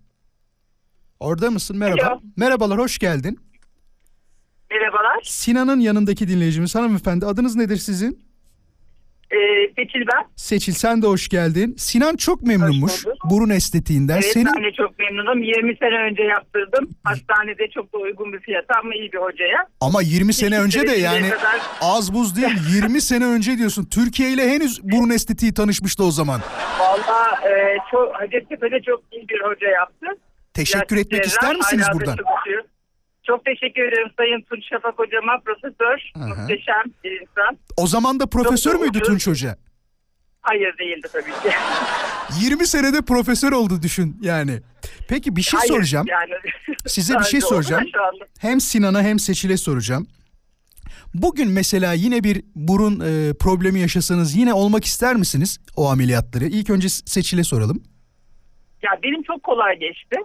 Orada 1.19 1.51
mısın? 1.51 1.77
Merhaba. 1.77 2.11
Alo. 2.11 2.19
Merhabalar, 2.37 2.79
hoş 2.79 2.99
geldin. 2.99 3.39
Merhabalar. 4.71 5.21
Sinan'ın 5.23 5.79
yanındaki 5.79 6.27
dinleyicimiz 6.27 6.75
hanımefendi. 6.75 7.25
Adınız 7.25 7.55
nedir 7.55 7.77
sizin? 7.77 8.28
Ee, 9.31 9.37
Seçil 9.75 9.99
ben. 9.99 10.25
Seçil 10.35 10.73
sen 10.73 11.01
de 11.01 11.07
hoş 11.07 11.29
geldin. 11.29 11.75
Sinan 11.77 12.15
çok 12.15 12.41
memnunmuş 12.41 13.05
burun 13.29 13.49
estetiğinden. 13.49 14.13
Evet 14.13 14.25
Senin 14.33 14.45
ben 14.57 14.63
de 14.63 14.71
çok 14.71 14.99
memnunum. 14.99 15.43
20 15.43 15.75
sene 15.77 15.95
önce 16.09 16.23
yaptırdım. 16.23 16.89
Hastanede 17.03 17.67
çok 17.73 17.93
da 17.93 17.97
uygun 17.97 18.33
bir 18.33 18.39
fiyata 18.39 18.73
ama 18.83 18.95
iyi 18.95 19.11
bir 19.11 19.17
hocaya. 19.17 19.67
ama 19.81 20.01
20 20.01 20.33
sene 20.33 20.49
Hiçbir 20.55 20.65
önce 20.65 20.87
de 20.87 20.91
yani 20.95 21.29
kadar- 21.29 21.61
az 21.81 22.13
buz 22.13 22.35
değil 22.35 22.55
20 22.75 23.01
sene 23.01 23.25
önce 23.25 23.57
diyorsun. 23.57 23.85
Türkiye 23.85 24.29
ile 24.31 24.49
henüz 24.49 24.83
burun 24.83 25.09
estetiği 25.09 25.53
tanışmıştı 25.53 26.03
o 26.03 26.11
zaman. 26.11 26.41
Valla 26.79 27.39
e, 27.49 27.77
çok, 27.91 28.15
Hacettepe'de 28.15 28.81
çok 28.85 29.03
iyi 29.11 29.27
bir 29.29 29.41
hoca 29.41 29.67
yaptı. 29.69 30.05
Teşekkür 30.53 30.87
Plastik 30.95 31.05
etmek 31.13 31.25
ister 31.25 31.55
misiniz 31.55 31.85
buradan? 31.93 32.15
çalışıyor. 32.17 32.63
Çok 33.29 33.45
teşekkür 33.45 33.81
ederim 33.81 34.11
Sayın 34.17 34.41
Tunç 34.41 34.63
Şafak 34.69 34.99
hocama. 34.99 35.39
Profesör, 35.45 36.11
hı. 36.15 36.27
muhteşem 36.27 36.83
bir 37.03 37.21
insan. 37.21 37.57
O 37.77 37.87
zaman 37.87 38.19
da 38.19 38.25
profesör 38.25 38.71
Çok 38.71 38.81
müydü. 38.81 38.99
Tunç 38.99 39.27
Hoca? 39.27 39.57
Hayır 40.41 40.77
değildi 40.77 41.07
tabii 41.13 41.31
ki. 41.31 41.55
20 42.45 42.67
senede 42.67 43.01
profesör 43.01 43.51
oldu 43.51 43.81
düşün 43.81 44.17
yani. 44.21 44.59
Peki 45.09 45.35
bir 45.35 45.41
şey 45.41 45.59
Hayır, 45.59 45.73
soracağım. 45.73 46.05
Yani. 46.09 46.33
Size 46.87 47.19
bir 47.19 47.23
şey 47.23 47.41
soracağım. 47.41 47.83
Hem 48.39 48.61
Sinan'a 48.61 49.01
hem 49.03 49.19
Seçil'e 49.19 49.57
soracağım. 49.57 50.07
Bugün 51.13 51.51
mesela 51.51 51.93
yine 51.93 52.23
bir 52.23 52.41
burun 52.55 52.99
e, 52.99 53.33
problemi 53.33 53.79
yaşasanız 53.79 54.35
yine 54.35 54.53
olmak 54.53 54.85
ister 54.85 55.15
misiniz 55.15 55.59
o 55.75 55.89
ameliyatları? 55.89 56.45
İlk 56.45 56.69
önce 56.69 56.89
Seçil'e 56.89 57.43
soralım. 57.43 57.83
Ya 58.83 58.91
benim 59.03 59.23
çok 59.23 59.43
kolay 59.43 59.79
geçti. 59.79 60.15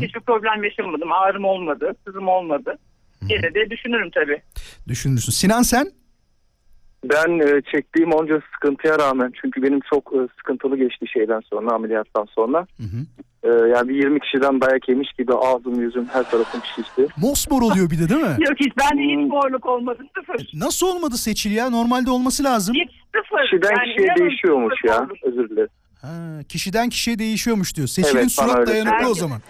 Hiçbir 0.00 0.20
problem 0.20 0.64
yaşamadım. 0.64 1.12
Ağrım 1.12 1.44
olmadı, 1.44 1.92
sızım 2.06 2.28
olmadı. 2.28 2.78
Gene 3.26 3.54
de 3.54 3.70
düşünürüm 3.70 4.10
tabii. 4.14 4.42
Düşünürsün. 4.88 5.32
Sinan 5.32 5.62
sen? 5.62 5.90
Ben 7.04 7.38
e, 7.38 7.62
çektiğim 7.72 8.12
onca 8.12 8.40
sıkıntıya 8.54 8.98
rağmen 8.98 9.32
çünkü 9.42 9.62
benim 9.62 9.80
çok 9.90 10.12
e, 10.14 10.18
sıkıntılı 10.36 10.76
geçti 10.76 11.06
şeyden 11.12 11.40
sonra 11.50 11.74
ameliyattan 11.74 12.24
sonra. 12.34 12.66
E, 13.42 13.48
yani 13.48 13.88
bir 13.88 13.94
20 13.94 14.20
kişiden 14.20 14.60
dayak 14.60 14.88
yemiş 14.88 15.12
gibi 15.18 15.32
ağzım 15.34 15.80
yüzüm 15.80 16.06
her 16.06 16.30
tarafım 16.30 16.60
şişti. 16.76 17.06
Mosmor 17.16 17.62
oluyor 17.62 17.90
bir 17.90 17.98
de 17.98 18.08
değil 18.08 18.20
mi? 18.20 18.36
Yok 18.48 18.54
hiç 18.60 18.72
bende 18.78 19.02
hiç 19.02 19.30
morluk 19.30 19.66
olmadı. 19.66 20.02
Sıfır. 20.18 20.50
Nasıl 20.54 20.86
olmadı 20.86 21.16
Seçil 21.16 21.50
ya? 21.52 21.70
Normalde 21.70 22.10
olması 22.10 22.44
lazım. 22.44 22.74
Hiç 22.74 22.90
sıfır. 23.16 23.42
Kişiden 23.44 23.76
Yani 23.76 23.94
kişiye 23.94 24.14
değişiyormuş 24.18 24.74
sıfır 24.76 24.88
ya 24.88 25.00
morluk. 25.00 25.16
özür 25.22 25.50
dilerim. 25.50 25.68
Ha, 26.02 26.42
kişiden 26.48 26.88
kişiye 26.88 27.18
değişiyormuş 27.18 27.74
diyor. 27.76 27.88
Seçil'in 27.88 28.16
Evet, 28.18 28.32
surat 28.32 28.56
öyle 28.58 28.66
dayanıklı 28.72 29.10
o 29.10 29.14
söyledi. 29.14 29.18
zaman. 29.20 29.42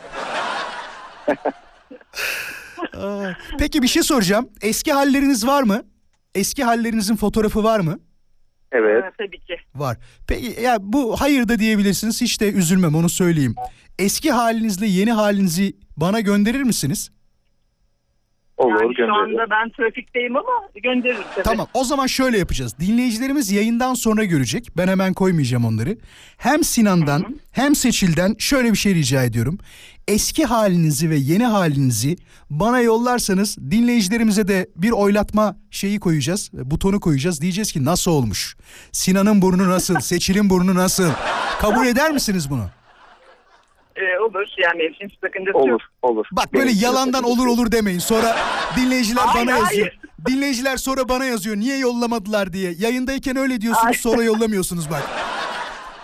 Aa, 2.97 3.33
Peki 3.59 3.83
bir 3.83 3.89
şey 3.89 4.03
soracağım. 4.03 4.49
Eski 4.61 4.93
halleriniz 4.93 5.47
var 5.47 5.63
mı? 5.63 5.83
Eski 6.35 6.65
hallerinizin 6.65 7.17
fotoğrafı 7.17 7.65
var 7.65 7.81
mı? 7.81 7.99
Evet. 8.73 9.05
Ha, 9.05 9.11
tabii 9.19 9.39
ki. 9.41 9.57
Var. 9.75 9.97
Peki 10.29 10.61
ya 10.63 10.77
bu 10.81 11.21
hayır 11.21 11.49
da 11.49 11.59
diyebilirsiniz. 11.59 12.21
Hiç 12.21 12.41
de 12.41 12.53
üzülmem 12.53 12.95
onu 12.95 13.09
söyleyeyim. 13.09 13.55
Eski 13.99 14.31
halinizle 14.33 14.87
yeni 14.87 15.13
halinizi 15.13 15.77
bana 15.97 16.21
gönderir 16.21 16.63
misiniz? 16.63 17.11
Olur 18.63 18.81
Yani 18.81 18.93
şu 18.95 18.97
gönderirim. 18.97 19.41
anda 19.41 19.51
ben 19.51 19.71
trafikteyim 19.71 20.37
ama 20.37 20.49
gönderirim 20.83 21.23
tabii. 21.35 21.45
Tamam 21.45 21.67
o 21.75 21.85
zaman 21.85 22.07
şöyle 22.07 22.39
yapacağız. 22.39 22.75
Dinleyicilerimiz 22.81 23.51
yayından 23.51 23.95
sonra 23.95 24.25
görecek. 24.25 24.69
Ben 24.77 24.89
hemen 24.89 25.13
koymayacağım 25.15 25.65
onları. 25.65 25.97
Hem 26.37 26.65
Sinan'dan 26.65 27.37
hem 27.53 27.75
Seçil'den 27.75 28.35
şöyle 28.39 28.71
bir 28.73 28.77
şey 28.79 28.95
rica 28.95 29.23
ediyorum. 29.25 29.59
Eski 30.09 30.45
halinizi 30.45 31.11
ve 31.11 31.17
yeni 31.17 31.45
halinizi 31.45 32.17
bana 32.51 32.81
yollarsanız 32.81 33.57
dinleyicilerimize 33.71 34.49
de 34.49 34.67
bir 34.77 34.91
oylatma 34.91 35.57
şeyi 35.71 36.01
koyacağız. 36.01 36.51
Butonu 36.53 37.01
koyacağız. 37.01 37.41
Diyeceğiz 37.41 37.73
ki 37.73 37.85
nasıl 37.85 38.11
olmuş? 38.11 38.57
Sinan'ın 38.93 39.43
burnu 39.43 39.71
nasıl? 39.71 40.01
Seçil'in 40.01 40.51
burnu 40.51 40.75
nasıl? 40.75 41.11
Kabul 41.61 41.87
eder 41.87 42.11
misiniz 42.13 42.51
bunu? 42.51 42.65
Ee, 43.97 44.19
olur 44.19 44.47
yani 44.59 44.83
hiç 45.01 45.13
sakıncası 45.25 45.59
Olur 45.59 45.69
yok. 45.71 45.81
olur. 46.03 46.27
Bak 46.33 46.53
böyle 46.53 46.67
Benim 46.71 46.81
yalandan 46.83 47.25
olur 47.25 47.47
olur 47.47 47.73
demeyin. 47.73 47.99
Sonra 47.99 48.37
dinleyiciler 48.77 49.23
Hayır, 49.23 49.47
bana 49.47 49.57
yazıyor. 49.59 49.87
hayır. 49.89 49.99
Dinleyiciler 50.29 50.77
sonra 50.77 51.09
bana 51.09 51.25
yazıyor. 51.25 51.57
Niye 51.57 51.79
yollamadılar 51.79 52.53
diye. 52.53 52.75
Yayındayken 52.79 53.37
öyle 53.37 53.61
diyorsunuz 53.61 53.87
Ay. 53.87 53.95
sonra 53.95 54.23
yollamıyorsunuz 54.23 54.91
bak. 54.91 55.03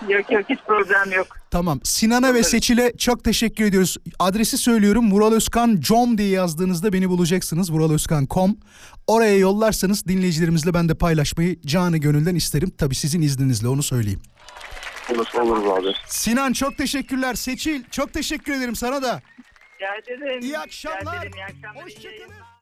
Yok 0.09 0.33
yok 0.33 0.43
hiç 0.49 0.59
problem 0.67 1.13
yok. 1.17 1.27
Tamam. 1.51 1.81
Sinan'a 1.85 2.35
ve 2.35 2.43
Seçil'e 2.43 2.93
çok 2.99 3.25
teşekkür 3.25 3.65
ediyoruz. 3.65 3.97
Adresi 4.19 4.59
söylüyorum. 4.59 5.13
Vuralözkan.com 5.13 6.19
diye 6.19 6.29
yazdığınızda 6.29 6.93
beni 6.93 7.09
bulacaksınız. 7.09 7.73
Vuralözkan.com. 7.73 8.57
Oraya 9.07 9.37
yollarsanız 9.39 10.07
dinleyicilerimizle 10.07 10.75
ben 10.75 10.89
de 10.89 10.95
paylaşmayı 10.95 11.61
canı 11.63 11.99
gönülden 11.99 12.35
isterim. 12.35 12.71
Tabii 12.79 12.95
sizin 12.95 13.23
izninizle 13.23 13.69
onu 13.69 13.83
söyleyeyim. 13.83 14.21
Olur, 15.15 15.27
olur 15.35 15.79
abi. 15.79 15.93
Sinan 16.07 16.53
çok 16.53 16.77
teşekkürler. 16.77 17.35
Seçil 17.35 17.85
çok 17.91 18.13
teşekkür 18.13 18.53
ederim 18.53 18.77
sana 18.77 19.03
da. 19.03 19.21
Rica 19.77 19.95
ederim. 19.95 20.41
İyi 20.41 20.49
Rica 20.49 20.61
akşamlar. 20.61 21.17
ederim, 21.19 21.33
iyi 21.37 21.45
akşamlar. 21.45 21.85
Hoşçakalın. 21.85 22.48